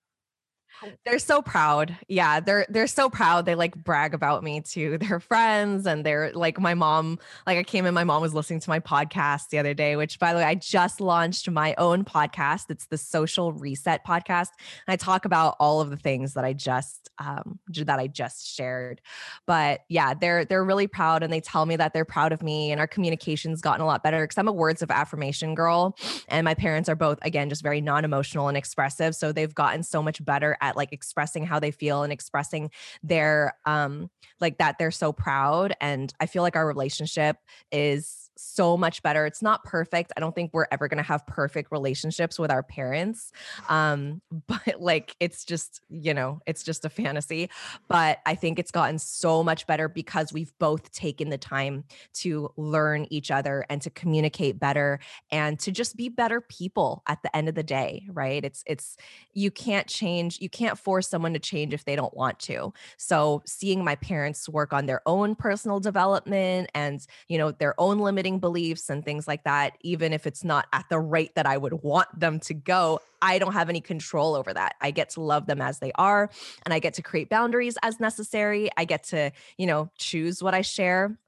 they're 1.05 1.19
so 1.19 1.43
proud. 1.43 1.97
Yeah, 2.09 2.41
they're 2.41 2.67
they're 2.69 2.87
so 2.87 3.09
proud. 3.09 3.47
They 3.47 3.55
like 3.55 3.75
brag 3.77 4.15
about 4.15 4.43
me 4.43 4.61
to 4.73 4.99
their 5.01 5.21
friends 5.21 5.87
and 5.87 6.05
they're 6.05 6.33
like 6.33 6.61
my 6.61 6.75
mom, 6.75 7.19
like 7.47 7.59
I 7.59 7.63
came 7.63 7.87
in 7.87 7.95
my 7.95 8.05
mom 8.05 8.23
was 8.23 8.35
listening 8.35 8.61
to 8.61 8.71
my 8.71 8.81
podcast 8.81 9.49
the 9.51 9.59
other 9.59 9.75
day, 9.75 9.97
which 9.97 10.19
by 10.19 10.33
the 10.33 10.39
way, 10.39 10.45
I 10.45 10.55
just 10.55 11.01
launched 11.01 11.49
my 11.51 11.75
own 11.79 12.05
podcast. 12.05 12.71
It's 12.71 12.87
the 12.87 12.99
Social 12.99 13.53
Reset 13.53 14.05
podcast. 14.05 14.51
And 14.87 14.93
I 14.93 14.97
talk 14.97 15.25
about 15.25 15.57
all 15.59 15.81
of 15.81 15.91
the 15.91 15.97
things 15.97 16.35
that 16.35 16.45
I 16.45 16.53
just 16.53 17.11
um 17.19 17.59
that 17.71 17.99
I 17.99 18.07
just 18.07 18.55
shared. 18.55 19.01
But 19.47 19.81
yeah, 19.89 20.15
they're 20.15 20.45
they're 20.45 20.65
really 20.65 20.87
proud 20.87 21.23
and 21.23 21.33
they 21.33 21.41
tell 21.41 21.67
me 21.67 21.77
that 21.77 21.93
they're 21.93 22.05
proud 22.05 22.33
of 22.33 22.43
me 22.43 22.71
and 22.71 22.81
our 22.81 22.87
communication's 22.87 23.61
gotten 23.61 23.81
a 23.81 23.87
lot 23.87 24.03
better 24.03 24.27
cuz 24.27 24.37
I'm 24.37 24.49
a 24.49 24.53
words 24.53 24.83
of 24.83 24.91
affirmation 24.91 25.55
girl 25.55 25.97
and 26.29 26.45
my 26.45 26.55
parents 26.55 26.89
are 26.89 26.97
both 26.97 27.19
again 27.23 27.49
just 27.49 27.63
very 27.63 27.81
non-emotional 27.81 28.49
and 28.49 28.57
expressive, 28.57 29.15
so 29.15 29.33
they've 29.33 29.55
gotten 29.55 29.83
so 29.83 30.03
much 30.03 30.25
better 30.25 30.57
at 30.61 30.66
like 30.75 30.93
expressing 30.93 31.45
how 31.45 31.61
they 31.61 31.71
feel 31.71 32.03
and 32.03 32.13
expressing 32.13 32.71
their 33.03 33.53
um 33.67 34.11
like 34.41 34.59
that 34.59 34.77
they're 34.79 34.91
so 34.91 35.13
proud 35.13 35.75
and 35.81 36.13
i 36.19 36.27
feel 36.27 36.43
like 36.43 36.57
our 36.57 36.67
relationship 36.67 37.37
is 37.71 38.26
so 38.37 38.77
much 38.77 39.03
better. 39.03 39.27
It's 39.27 39.43
not 39.43 39.65
perfect. 39.65 40.13
I 40.17 40.21
don't 40.21 40.35
think 40.35 40.53
we're 40.53 40.67
ever 40.71 40.89
going 40.89 40.99
to 40.99 41.03
have 41.03 41.27
perfect 41.27 41.73
relationships 41.73 42.39
with 42.39 42.51
our 42.51 42.63
parents. 42.63 43.33
Um, 43.69 44.21
but 44.47 44.81
like 44.81 45.17
it's 45.21 45.45
just, 45.45 45.81
you 45.89 46.13
know, 46.13 46.41
it's 46.47 46.63
just 46.63 46.85
a 46.85 46.91
fantasy. 46.91 47.51
But 47.89 48.19
I 48.27 48.35
think 48.35 48.59
it's 48.59 48.71
gotten 48.71 48.99
so 48.99 49.43
much 49.43 49.67
better 49.67 49.89
because 49.89 50.33
we've 50.33 50.53
both 50.59 50.93
taken 50.93 51.31
the 51.31 51.39
time 51.39 51.85
to 52.15 52.51
learn 52.57 53.07
each 53.11 53.31
other 53.31 53.65
and 53.71 53.81
to 53.83 53.91
communicate 53.91 54.59
better 54.59 54.99
and 55.31 55.59
to 55.61 55.73
just 55.73 55.97
be 55.97 56.09
better 56.09 56.41
people 56.41 57.03
at 57.07 57.23
the 57.23 57.35
end 57.35 57.49
of 57.49 57.55
the 57.55 57.63
day, 57.63 58.07
right? 58.13 58.45
It's 58.45 58.63
it's 58.67 58.97
you 59.33 59.51
can't 59.51 59.87
change, 59.87 60.41
you 60.41 60.51
can't 60.51 60.79
force 60.79 61.09
someone 61.09 61.33
to 61.33 61.39
change 61.39 61.73
if 61.73 61.85
they 61.85 61.97
don't 61.97 62.15
want 62.15 62.39
to. 62.41 62.73
So 62.97 63.43
seeing 63.47 63.83
my 63.83 63.95
parents 63.97 64.49
work 64.49 64.73
on 64.73 64.87
their 64.87 65.01
own 65.07 65.35
personal 65.35 65.81
development 65.81 66.71
and, 66.75 67.05
you 67.29 67.39
know, 67.39 67.53
their 67.53 67.79
own 67.81 67.99
limited 67.99 68.26
limiting 68.27 68.41
beliefs 68.41 68.91
and 68.91 69.05
things 69.05 69.29
like 69.29 69.45
that, 69.45 69.77
even 69.83 70.13
if 70.13 70.27
it's 70.27 70.43
not 70.43 70.67
at 70.73 70.85
the 70.91 70.99
rate 70.99 71.35
that 71.37 71.47
I 71.47 71.57
would 71.57 71.83
want 71.83 72.09
them 72.19 72.41
to 72.41 72.55
go, 72.55 73.01
I 73.23 73.39
don't 73.39 73.53
have 73.53 73.69
any 73.69 73.81
control 73.81 74.35
over 74.35 74.53
that. 74.53 74.75
I 74.81 74.91
get 74.91 75.11
to 75.11 75.21
love 75.21 75.47
them 75.47 75.61
as 75.61 75.79
they 75.79 75.93
are 75.95 76.29
and 76.65 76.75
I 76.75 76.79
get 76.81 76.95
to 76.95 77.03
create 77.03 77.29
boundaries 77.31 77.79
as 77.83 78.01
necessary. 78.01 78.69
I 78.77 78.85
get 78.85 79.05
to, 79.05 79.31
you 79.59 79.67
know, 79.67 79.91
choose 79.99 80.43
what 80.43 80.55
I 80.55 80.63
share 80.63 81.19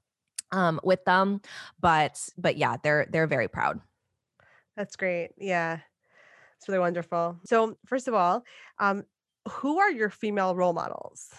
um 0.51 0.81
with 0.83 1.05
them. 1.05 1.41
But 1.81 2.29
but 2.37 2.57
yeah, 2.57 2.77
they're 2.83 3.07
they're 3.11 3.27
very 3.27 3.49
proud. 3.49 3.81
That's 4.77 4.97
great. 4.97 5.31
Yeah. 5.39 5.79
It's 6.57 6.69
really 6.69 6.81
wonderful. 6.81 7.39
So, 7.45 7.77
first 7.87 8.09
of 8.09 8.15
all, 8.15 8.45
um 8.79 9.05
who 9.49 9.79
are 9.79 9.91
your 9.91 10.11
female 10.11 10.55
role 10.55 10.73
models? 10.73 11.31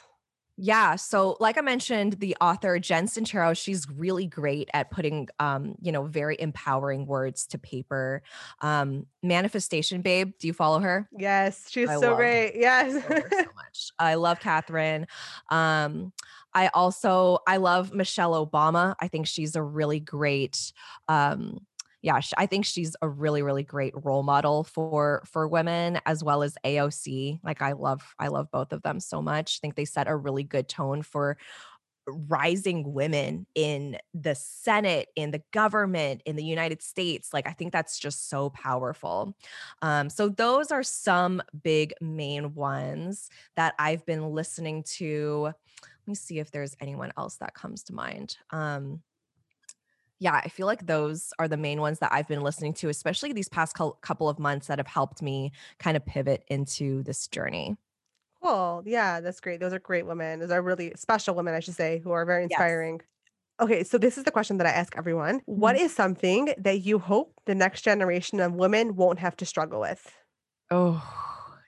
Yeah. 0.61 0.97
So, 0.97 1.37
like 1.39 1.57
I 1.57 1.61
mentioned, 1.61 2.13
the 2.19 2.35
author 2.41 2.79
Jen 2.79 3.07
Sincero, 3.07 3.57
she's 3.57 3.89
really 3.89 4.27
great 4.27 4.69
at 4.73 4.91
putting, 4.91 5.29
um, 5.39 5.75
you 5.81 5.89
know, 5.93 6.03
very 6.03 6.35
empowering 6.37 7.05
words 7.05 7.47
to 7.47 7.57
paper. 7.57 8.21
Um, 8.59 9.05
Manifestation 9.23 10.01
Babe, 10.01 10.33
do 10.37 10.47
you 10.47 10.53
follow 10.53 10.79
her? 10.79 11.07
Yes, 11.17 11.69
she's 11.69 11.87
I 11.87 11.97
so 11.97 12.13
great. 12.15 12.55
Yes, 12.55 12.91
so, 12.91 12.99
so 13.07 13.37
much. 13.55 13.91
I 13.99 14.15
love 14.15 14.41
Kathrin. 14.41 15.05
Um, 15.49 16.11
I 16.53 16.69
also 16.73 17.39
I 17.47 17.57
love 17.57 17.93
Michelle 17.93 18.45
Obama. 18.45 18.95
I 18.99 19.07
think 19.07 19.27
she's 19.27 19.55
a 19.55 19.63
really 19.63 20.01
great 20.01 20.73
um, 21.07 21.59
yeah, 22.01 22.19
I 22.37 22.45
think 22.45 22.65
she's 22.65 22.95
a 23.01 23.09
really 23.09 23.41
really 23.41 23.63
great 23.63 23.93
role 24.03 24.23
model 24.23 24.63
for 24.63 25.23
for 25.25 25.47
women 25.47 25.99
as 26.05 26.23
well 26.23 26.43
as 26.43 26.55
AOC. 26.65 27.39
Like 27.43 27.61
I 27.61 27.73
love 27.73 28.01
I 28.17 28.27
love 28.27 28.49
both 28.51 28.71
of 28.73 28.81
them 28.83 28.99
so 28.99 29.21
much. 29.21 29.59
I 29.59 29.61
think 29.61 29.75
they 29.75 29.85
set 29.85 30.07
a 30.07 30.15
really 30.15 30.43
good 30.43 30.69
tone 30.69 31.01
for 31.01 31.37
rising 32.07 32.93
women 32.93 33.45
in 33.55 33.97
the 34.13 34.35
Senate, 34.35 35.09
in 35.15 35.31
the 35.31 35.41
government, 35.51 36.21
in 36.25 36.35
the 36.35 36.43
United 36.43 36.81
States. 36.81 37.33
Like, 37.33 37.47
I 37.47 37.51
think 37.51 37.71
that's 37.71 37.99
just 37.99 38.29
so 38.29 38.49
powerful. 38.49 39.35
Um, 39.81 40.09
so, 40.09 40.29
those 40.29 40.71
are 40.71 40.83
some 40.83 41.41
big 41.63 41.93
main 42.01 42.53
ones 42.53 43.29
that 43.55 43.75
I've 43.79 44.05
been 44.05 44.31
listening 44.31 44.83
to. 44.97 45.51
Let 45.53 46.07
me 46.07 46.15
see 46.15 46.39
if 46.39 46.51
there's 46.51 46.75
anyone 46.79 47.11
else 47.17 47.37
that 47.37 47.53
comes 47.53 47.83
to 47.83 47.93
mind. 47.93 48.37
Um, 48.51 49.01
yeah, 50.19 50.41
I 50.43 50.49
feel 50.49 50.67
like 50.67 50.85
those 50.85 51.31
are 51.39 51.47
the 51.47 51.57
main 51.57 51.79
ones 51.79 51.99
that 51.99 52.11
I've 52.11 52.27
been 52.27 52.41
listening 52.41 52.73
to, 52.75 52.89
especially 52.89 53.33
these 53.33 53.49
past 53.49 53.75
couple 53.75 54.29
of 54.29 54.37
months 54.37 54.67
that 54.67 54.77
have 54.77 54.87
helped 54.87 55.21
me 55.21 55.51
kind 55.79 55.95
of 55.95 56.05
pivot 56.05 56.43
into 56.49 57.03
this 57.03 57.27
journey. 57.27 57.77
Cool. 58.43 58.83
Yeah, 58.85 59.21
that's 59.21 59.39
great. 59.39 59.59
Those 59.59 59.73
are 59.73 59.79
great 59.79 60.05
women. 60.05 60.39
Those 60.39 60.51
are 60.51 60.61
really 60.61 60.93
special 60.95 61.35
women, 61.35 61.53
I 61.53 61.61
should 61.61 61.75
say, 61.75 61.99
who 61.99 62.11
are 62.11 62.25
very 62.25 62.43
inspiring. 62.43 62.99
Yes. 62.99 63.05
Okay, 63.61 63.83
so 63.83 63.97
this 63.97 64.17
is 64.17 64.23
the 64.23 64.31
question 64.31 64.57
that 64.57 64.67
I 64.67 64.71
ask 64.71 64.97
everyone. 64.97 65.39
Mm-hmm. 65.39 65.59
What 65.59 65.77
is 65.77 65.93
something 65.93 66.53
that 66.57 66.81
you 66.81 66.99
hope 66.99 67.33
the 67.45 67.55
next 67.55 67.81
generation 67.81 68.39
of 68.39 68.53
women 68.53 68.95
won't 68.95 69.19
have 69.19 69.35
to 69.37 69.45
struggle 69.45 69.81
with? 69.81 70.15
Oh, 70.71 71.03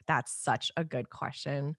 that's 0.08 0.32
such 0.32 0.72
a 0.78 0.84
good 0.84 1.10
question 1.10 1.76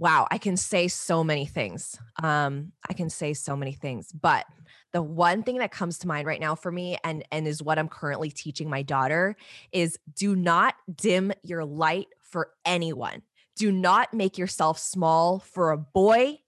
wow, 0.00 0.26
I 0.30 0.38
can 0.38 0.56
say 0.56 0.88
so 0.88 1.22
many 1.22 1.44
things. 1.44 1.98
Um, 2.22 2.72
I 2.88 2.94
can 2.94 3.10
say 3.10 3.34
so 3.34 3.54
many 3.54 3.72
things, 3.72 4.10
but 4.10 4.46
the 4.92 5.02
one 5.02 5.42
thing 5.42 5.58
that 5.58 5.70
comes 5.70 5.98
to 5.98 6.08
mind 6.08 6.26
right 6.26 6.40
now 6.40 6.54
for 6.54 6.72
me 6.72 6.96
and 7.04 7.22
and 7.30 7.46
is 7.46 7.62
what 7.62 7.78
I'm 7.78 7.88
currently 7.88 8.30
teaching 8.30 8.68
my 8.68 8.82
daughter 8.82 9.36
is 9.72 9.98
do 10.16 10.34
not 10.34 10.74
dim 10.92 11.32
your 11.42 11.66
light 11.66 12.08
for 12.22 12.50
anyone. 12.64 13.22
Do 13.56 13.70
not 13.70 14.14
make 14.14 14.38
yourself 14.38 14.78
small 14.78 15.40
for 15.40 15.70
a 15.70 15.76
boy, 15.76 16.38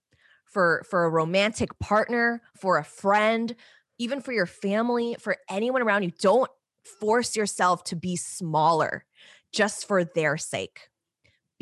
for 0.45 0.83
for 0.89 1.05
a 1.05 1.09
romantic 1.09 1.77
partner, 1.77 2.41
for 2.55 2.79
a 2.79 2.83
friend, 2.83 3.55
even 3.99 4.19
for 4.19 4.33
your 4.33 4.47
family, 4.47 5.15
for 5.19 5.37
anyone 5.47 5.83
around 5.83 6.01
you. 6.01 6.11
Don't 6.19 6.49
force 6.99 7.35
yourself 7.35 7.83
to 7.83 7.95
be 7.95 8.15
smaller 8.15 9.05
just 9.51 9.87
for 9.87 10.03
their 10.03 10.37
sake 10.37 10.89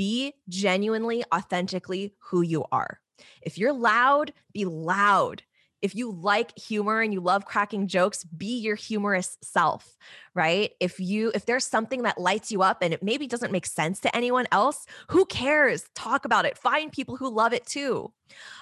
be 0.02 0.34
genuinely, 0.50 1.24
authentically 1.32 2.16
who 2.30 2.42
you 2.42 2.66
are. 2.72 3.00
If 3.42 3.58
you're 3.60 3.74
loud, 3.74 4.34
be 4.52 4.66
loud. 4.66 5.44
if 5.82 5.96
you 5.96 6.12
like 6.12 6.58
humor 6.58 7.02
and 7.02 7.12
you 7.12 7.20
love 7.20 7.46
cracking 7.46 7.88
jokes, 7.88 8.24
be 8.24 8.60
your 8.60 8.76
humorous 8.76 9.38
self, 9.42 9.98
right? 10.36 10.72
If 10.80 11.00
you 11.00 11.32
if 11.34 11.46
there's 11.46 11.66
something 11.66 12.04
that 12.04 12.20
lights 12.20 12.52
you 12.52 12.62
up 12.62 12.80
and 12.82 12.94
it 12.94 13.02
maybe 13.02 13.28
doesn't 13.28 13.52
make 13.52 13.66
sense 13.66 14.00
to 14.02 14.16
anyone 14.16 14.48
else, 14.52 14.86
who 15.10 15.26
cares? 15.26 15.86
Talk 15.96 16.26
about 16.26 16.46
it. 16.46 16.58
Find 16.58 16.92
people 16.92 17.16
who 17.18 17.30
love 17.34 17.54
it 17.54 17.66
too. 17.66 18.12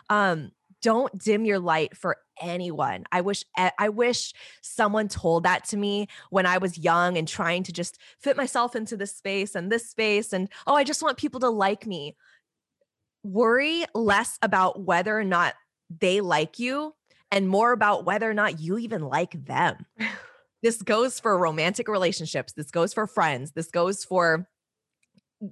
Um 0.09 0.51
don't 0.81 1.17
dim 1.17 1.45
your 1.45 1.59
light 1.59 1.95
for 1.95 2.17
anyone. 2.41 3.03
I 3.11 3.21
wish 3.21 3.43
eh, 3.57 3.71
I 3.77 3.89
wish 3.89 4.33
someone 4.61 5.07
told 5.07 5.43
that 5.43 5.65
to 5.65 5.77
me 5.77 6.07
when 6.29 6.45
I 6.45 6.57
was 6.57 6.77
young 6.77 7.17
and 7.17 7.27
trying 7.27 7.63
to 7.63 7.73
just 7.73 7.97
fit 8.19 8.37
myself 8.37 8.75
into 8.75 8.97
this 8.97 9.15
space 9.15 9.55
and 9.55 9.71
this 9.71 9.89
space 9.89 10.33
and 10.33 10.49
oh, 10.67 10.75
I 10.75 10.83
just 10.83 11.03
want 11.03 11.17
people 11.17 11.39
to 11.41 11.49
like 11.49 11.85
me. 11.85 12.15
Worry 13.23 13.85
less 13.93 14.37
about 14.41 14.81
whether 14.81 15.17
or 15.17 15.25
not 15.25 15.55
they 15.99 16.21
like 16.21 16.59
you 16.59 16.93
and 17.31 17.47
more 17.47 17.71
about 17.71 18.05
whether 18.05 18.29
or 18.29 18.33
not 18.33 18.59
you 18.59 18.77
even 18.77 19.01
like 19.01 19.45
them. 19.45 19.85
this 20.63 20.81
goes 20.81 21.19
for 21.19 21.37
romantic 21.37 21.87
relationships, 21.87 22.53
this 22.53 22.71
goes 22.71 22.93
for 22.93 23.07
friends, 23.07 23.51
this 23.51 23.69
goes 23.69 24.03
for 24.03 24.47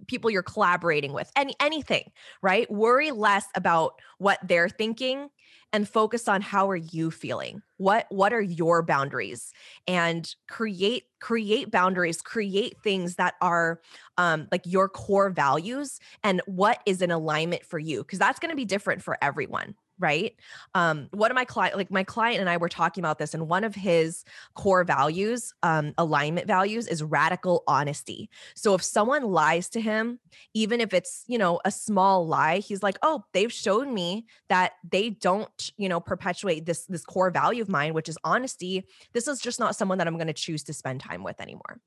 people 0.08 0.30
you're 0.30 0.44
collaborating 0.44 1.14
with 1.14 1.32
any 1.36 1.56
anything 1.60 2.12
right? 2.42 2.70
Worry 2.72 3.12
less 3.12 3.46
about 3.56 3.94
what 4.18 4.40
they're 4.44 4.70
thinking 4.70 5.30
and 5.74 5.88
focus 5.88 6.28
on 6.28 6.42
how 6.42 6.70
are 6.70 6.76
you 6.76 7.12
feeling? 7.12 7.62
What 7.78 8.06
what 8.10 8.34
are 8.34 8.42
your 8.42 8.84
boundaries? 8.84 9.52
And 9.88 10.34
create 10.50 11.04
create 11.20 11.72
boundaries 11.72 12.22
create 12.22 12.76
things 12.84 13.16
that 13.16 13.36
are 13.42 13.82
um 14.18 14.48
like 14.52 14.62
your 14.66 14.88
core 14.88 15.30
values 15.30 16.00
and 16.24 16.42
what 16.46 16.80
is 16.86 17.02
in 17.02 17.12
alignment 17.12 17.66
for 17.66 17.80
you 17.80 18.00
because 18.04 18.20
that's 18.20 18.40
going 18.40 18.52
to 18.52 18.56
be 18.56 18.66
different 18.66 19.02
for 19.02 19.18
everyone 19.22 19.76
right? 20.00 20.34
Um 20.74 21.08
one 21.12 21.32
of 21.32 21.36
my 21.36 21.46
client 21.46 21.78
like 21.78 21.92
my 21.92 22.04
client 22.04 22.40
and 22.40 22.50
i 22.50 22.58
were 22.58 22.70
talking 22.70 23.02
about 23.04 23.20
this 23.20 23.34
and 23.34 23.48
one 23.48 23.64
of 23.64 23.76
his 23.76 24.24
core 24.56 24.84
values 24.84 25.54
um 25.64 25.94
alignment 25.98 26.48
values 26.48 26.88
is 26.88 27.04
radical 27.04 27.64
honesty. 27.68 28.30
So 28.56 28.74
if 28.74 28.84
someone 28.84 29.24
lies 29.24 29.70
to 29.70 29.82
him 29.82 30.20
even 30.54 30.82
if 30.82 30.94
it's 30.94 31.24
you 31.28 31.38
know 31.38 31.60
a 31.66 31.72
small 31.72 32.28
lie 32.28 32.60
he's 32.60 32.84
like 32.84 32.98
oh 33.02 33.24
they've 33.34 33.54
shown 33.54 33.94
me 33.94 34.26
that 34.50 34.74
they 34.90 35.10
don't 35.10 35.72
you 35.78 35.90
know 35.90 36.00
perpetuate 36.00 36.66
this 36.66 36.86
this 36.86 37.04
core 37.04 37.32
value 37.32 37.62
of 37.62 37.70
mine 37.70 37.94
which 37.94 38.10
is 38.10 38.18
honesty. 38.24 38.86
This 39.14 39.28
is 39.28 39.40
just 39.40 39.60
not 39.60 39.76
someone 39.76 39.98
that 39.98 40.08
i'm 40.08 40.16
going 40.16 40.28
to 40.28 40.34
choose 40.34 40.64
to 40.64 40.74
spend 40.74 41.02
time 41.02 41.24
with 41.24 41.40
anymore 41.42 41.80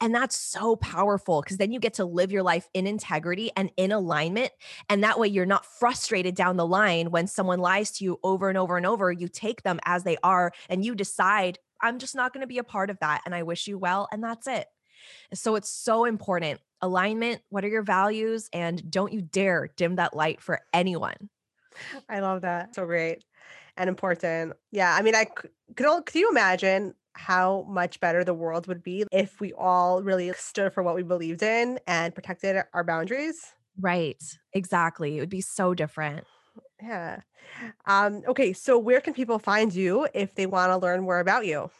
and 0.00 0.14
that's 0.14 0.36
so 0.36 0.76
powerful 0.76 1.42
because 1.42 1.58
then 1.58 1.72
you 1.72 1.80
get 1.80 1.94
to 1.94 2.04
live 2.04 2.32
your 2.32 2.42
life 2.42 2.68
in 2.72 2.86
integrity 2.86 3.50
and 3.56 3.70
in 3.76 3.92
alignment. 3.92 4.50
And 4.88 5.04
that 5.04 5.18
way 5.18 5.28
you're 5.28 5.46
not 5.46 5.66
frustrated 5.66 6.34
down 6.34 6.56
the 6.56 6.66
line 6.66 7.10
when 7.10 7.26
someone 7.26 7.58
lies 7.58 7.90
to 7.92 8.04
you 8.04 8.18
over 8.22 8.48
and 8.48 8.56
over 8.56 8.76
and 8.76 8.86
over. 8.86 9.12
You 9.12 9.28
take 9.28 9.62
them 9.62 9.78
as 9.84 10.02
they 10.02 10.16
are 10.22 10.52
and 10.68 10.84
you 10.84 10.94
decide, 10.94 11.58
I'm 11.80 11.98
just 11.98 12.14
not 12.14 12.32
going 12.32 12.42
to 12.42 12.46
be 12.46 12.58
a 12.58 12.64
part 12.64 12.90
of 12.90 12.98
that. 13.00 13.22
And 13.26 13.34
I 13.34 13.42
wish 13.42 13.66
you 13.66 13.78
well. 13.78 14.08
And 14.10 14.24
that's 14.24 14.46
it. 14.46 14.66
So 15.34 15.54
it's 15.54 15.70
so 15.70 16.04
important. 16.04 16.60
Alignment, 16.82 17.42
what 17.50 17.64
are 17.64 17.68
your 17.68 17.82
values? 17.82 18.48
And 18.52 18.90
don't 18.90 19.12
you 19.12 19.20
dare 19.20 19.68
dim 19.76 19.96
that 19.96 20.16
light 20.16 20.40
for 20.40 20.60
anyone. 20.72 21.28
I 22.08 22.20
love 22.20 22.42
that. 22.42 22.74
So 22.74 22.86
great 22.86 23.22
and 23.76 23.88
important. 23.88 24.54
Yeah. 24.72 24.94
I 24.94 25.02
mean, 25.02 25.14
I 25.14 25.24
could, 25.24 25.50
could 25.74 26.14
you 26.14 26.30
imagine 26.30 26.94
how 27.26 27.66
much 27.68 28.00
better 28.00 28.24
the 28.24 28.34
world 28.34 28.66
would 28.66 28.82
be 28.82 29.04
if 29.12 29.40
we 29.40 29.52
all 29.52 30.02
really 30.02 30.32
stood 30.36 30.72
for 30.72 30.82
what 30.82 30.94
we 30.94 31.02
believed 31.02 31.42
in 31.42 31.78
and 31.86 32.14
protected 32.14 32.62
our 32.72 32.84
boundaries. 32.84 33.54
Right. 33.80 34.22
Exactly. 34.52 35.16
It 35.16 35.20
would 35.20 35.30
be 35.30 35.40
so 35.40 35.74
different. 35.74 36.26
Yeah. 36.82 37.20
Um, 37.86 38.22
okay. 38.28 38.52
So, 38.52 38.78
where 38.78 39.00
can 39.00 39.14
people 39.14 39.38
find 39.38 39.74
you 39.74 40.08
if 40.14 40.34
they 40.34 40.46
want 40.46 40.70
to 40.70 40.78
learn 40.78 41.02
more 41.02 41.20
about 41.20 41.46
you? 41.46 41.70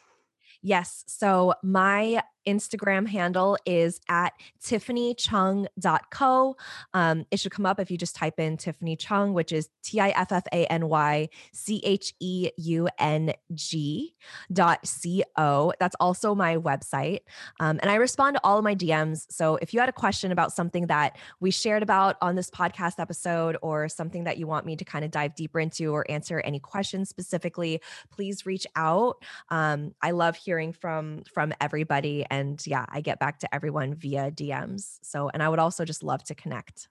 Yes. 0.62 1.04
So, 1.06 1.54
my 1.62 2.22
Instagram 2.46 3.06
handle 3.06 3.56
is 3.66 4.00
at 4.08 4.32
tiffanycheung.co. 4.62 6.56
Um, 6.94 7.26
it 7.30 7.38
should 7.38 7.52
come 7.52 7.66
up 7.66 7.80
if 7.80 7.90
you 7.90 7.98
just 7.98 8.16
type 8.16 8.38
in 8.38 8.56
Tiffany 8.56 8.96
Cheung, 8.96 9.32
which 9.32 9.52
is 9.52 9.68
T 9.82 10.00
I 10.00 10.10
F 10.10 10.32
F 10.32 10.44
A 10.52 10.66
N 10.66 10.88
Y 10.88 11.28
C 11.52 11.80
H 11.84 12.14
E 12.20 12.50
U 12.56 12.88
N 12.98 13.32
G 13.54 14.14
dot 14.52 14.86
C 14.86 15.22
O. 15.36 15.72
That's 15.78 15.96
also 16.00 16.34
my 16.34 16.56
website. 16.56 17.20
Um, 17.58 17.78
and 17.82 17.90
I 17.90 17.96
respond 17.96 18.36
to 18.36 18.40
all 18.44 18.58
of 18.58 18.64
my 18.64 18.74
DMs. 18.74 19.26
So 19.30 19.56
if 19.56 19.72
you 19.74 19.80
had 19.80 19.88
a 19.88 19.92
question 19.92 20.32
about 20.32 20.52
something 20.52 20.86
that 20.86 21.16
we 21.40 21.50
shared 21.50 21.82
about 21.82 22.16
on 22.20 22.34
this 22.36 22.50
podcast 22.50 22.98
episode 22.98 23.56
or 23.62 23.88
something 23.88 24.24
that 24.24 24.38
you 24.38 24.46
want 24.46 24.66
me 24.66 24.76
to 24.76 24.84
kind 24.84 25.04
of 25.04 25.10
dive 25.10 25.34
deeper 25.34 25.60
into 25.60 25.92
or 25.92 26.10
answer 26.10 26.40
any 26.40 26.58
questions 26.58 27.08
specifically, 27.08 27.80
please 28.10 28.46
reach 28.46 28.66
out. 28.76 29.16
Um, 29.48 29.94
I 30.02 30.12
love 30.12 30.36
hearing 30.36 30.72
from 30.72 31.22
from 31.32 31.52
everybody 31.60 32.26
and 32.30 32.64
yeah, 32.66 32.86
I 32.88 33.00
get 33.00 33.18
back 33.18 33.40
to 33.40 33.54
everyone 33.54 33.94
via 33.94 34.30
DMs. 34.30 34.98
So, 35.02 35.30
and 35.32 35.42
I 35.42 35.48
would 35.48 35.58
also 35.58 35.84
just 35.84 36.02
love 36.02 36.22
to 36.24 36.34
connect. 36.34 36.88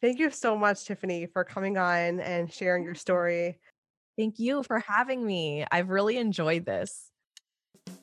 Thank 0.00 0.18
you 0.18 0.30
so 0.30 0.56
much, 0.56 0.84
Tiffany, 0.84 1.26
for 1.26 1.44
coming 1.44 1.76
on 1.76 2.20
and 2.20 2.52
sharing 2.52 2.84
your 2.84 2.94
story. 2.94 3.58
Thank 4.16 4.38
you 4.38 4.62
for 4.62 4.78
having 4.80 5.24
me. 5.24 5.64
I've 5.70 5.90
really 5.90 6.16
enjoyed 6.16 6.64
this. 6.66 7.10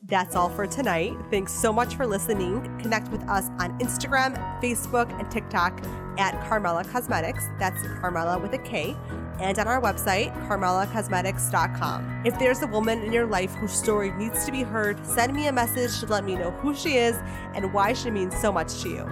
That's 0.04 0.36
all 0.36 0.50
for 0.50 0.66
tonight. 0.68 1.14
Thanks 1.30 1.54
so 1.54 1.72
much 1.72 1.96
for 1.96 2.08
listening. 2.08 2.62
Connect 2.80 3.10
with 3.12 3.22
us 3.30 3.50
on 3.60 3.78
Instagram, 3.80 4.36
Facebook, 4.62 5.12
and 5.20 5.30
TikTok 5.30 5.86
at 6.18 6.34
Karmela 6.50 6.90
Cosmetics. 6.92 7.46
That's 7.60 7.82
Karmela 7.84 8.42
with 8.42 8.54
a 8.54 8.60
K. 8.60 8.96
And 9.40 9.60
on 9.60 9.68
our 9.68 9.82
website, 9.82 10.34
karmelacosmetics.com. 10.48 12.22
If 12.26 12.40
there's 12.40 12.62
a 12.62 12.68
woman 12.68 13.04
in 13.04 13.12
your 13.12 13.26
life 13.26 13.54
whose 13.56 13.74
story 13.74 14.12
needs 14.12 14.46
to 14.46 14.52
be 14.52 14.64
heard, 14.64 15.04
send 15.06 15.34
me 15.34 15.48
a 15.48 15.52
message 15.52 16.00
to 16.00 16.06
let 16.06 16.24
me 16.24 16.36
know 16.36 16.52
who 16.52 16.74
she 16.74 16.98
is 16.98 17.16
and 17.54 17.74
why 17.74 17.94
she 17.94 18.10
means 18.10 18.36
so 18.40 18.52
much 18.52 18.82
to 18.84 18.90
you. 18.90 19.10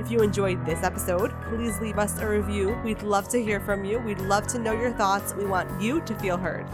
If 0.00 0.10
you 0.10 0.20
enjoyed 0.20 0.64
this 0.64 0.82
episode, 0.82 1.32
please 1.50 1.78
leave 1.80 1.98
us 1.98 2.18
a 2.18 2.26
review. 2.26 2.76
We'd 2.82 3.02
love 3.02 3.28
to 3.28 3.42
hear 3.42 3.60
from 3.60 3.84
you. 3.84 3.98
We'd 3.98 4.20
love 4.20 4.46
to 4.48 4.58
know 4.58 4.72
your 4.72 4.92
thoughts. 4.92 5.34
We 5.34 5.44
want 5.44 5.80
you 5.80 6.00
to 6.00 6.14
feel 6.16 6.38
heard. 6.38 6.66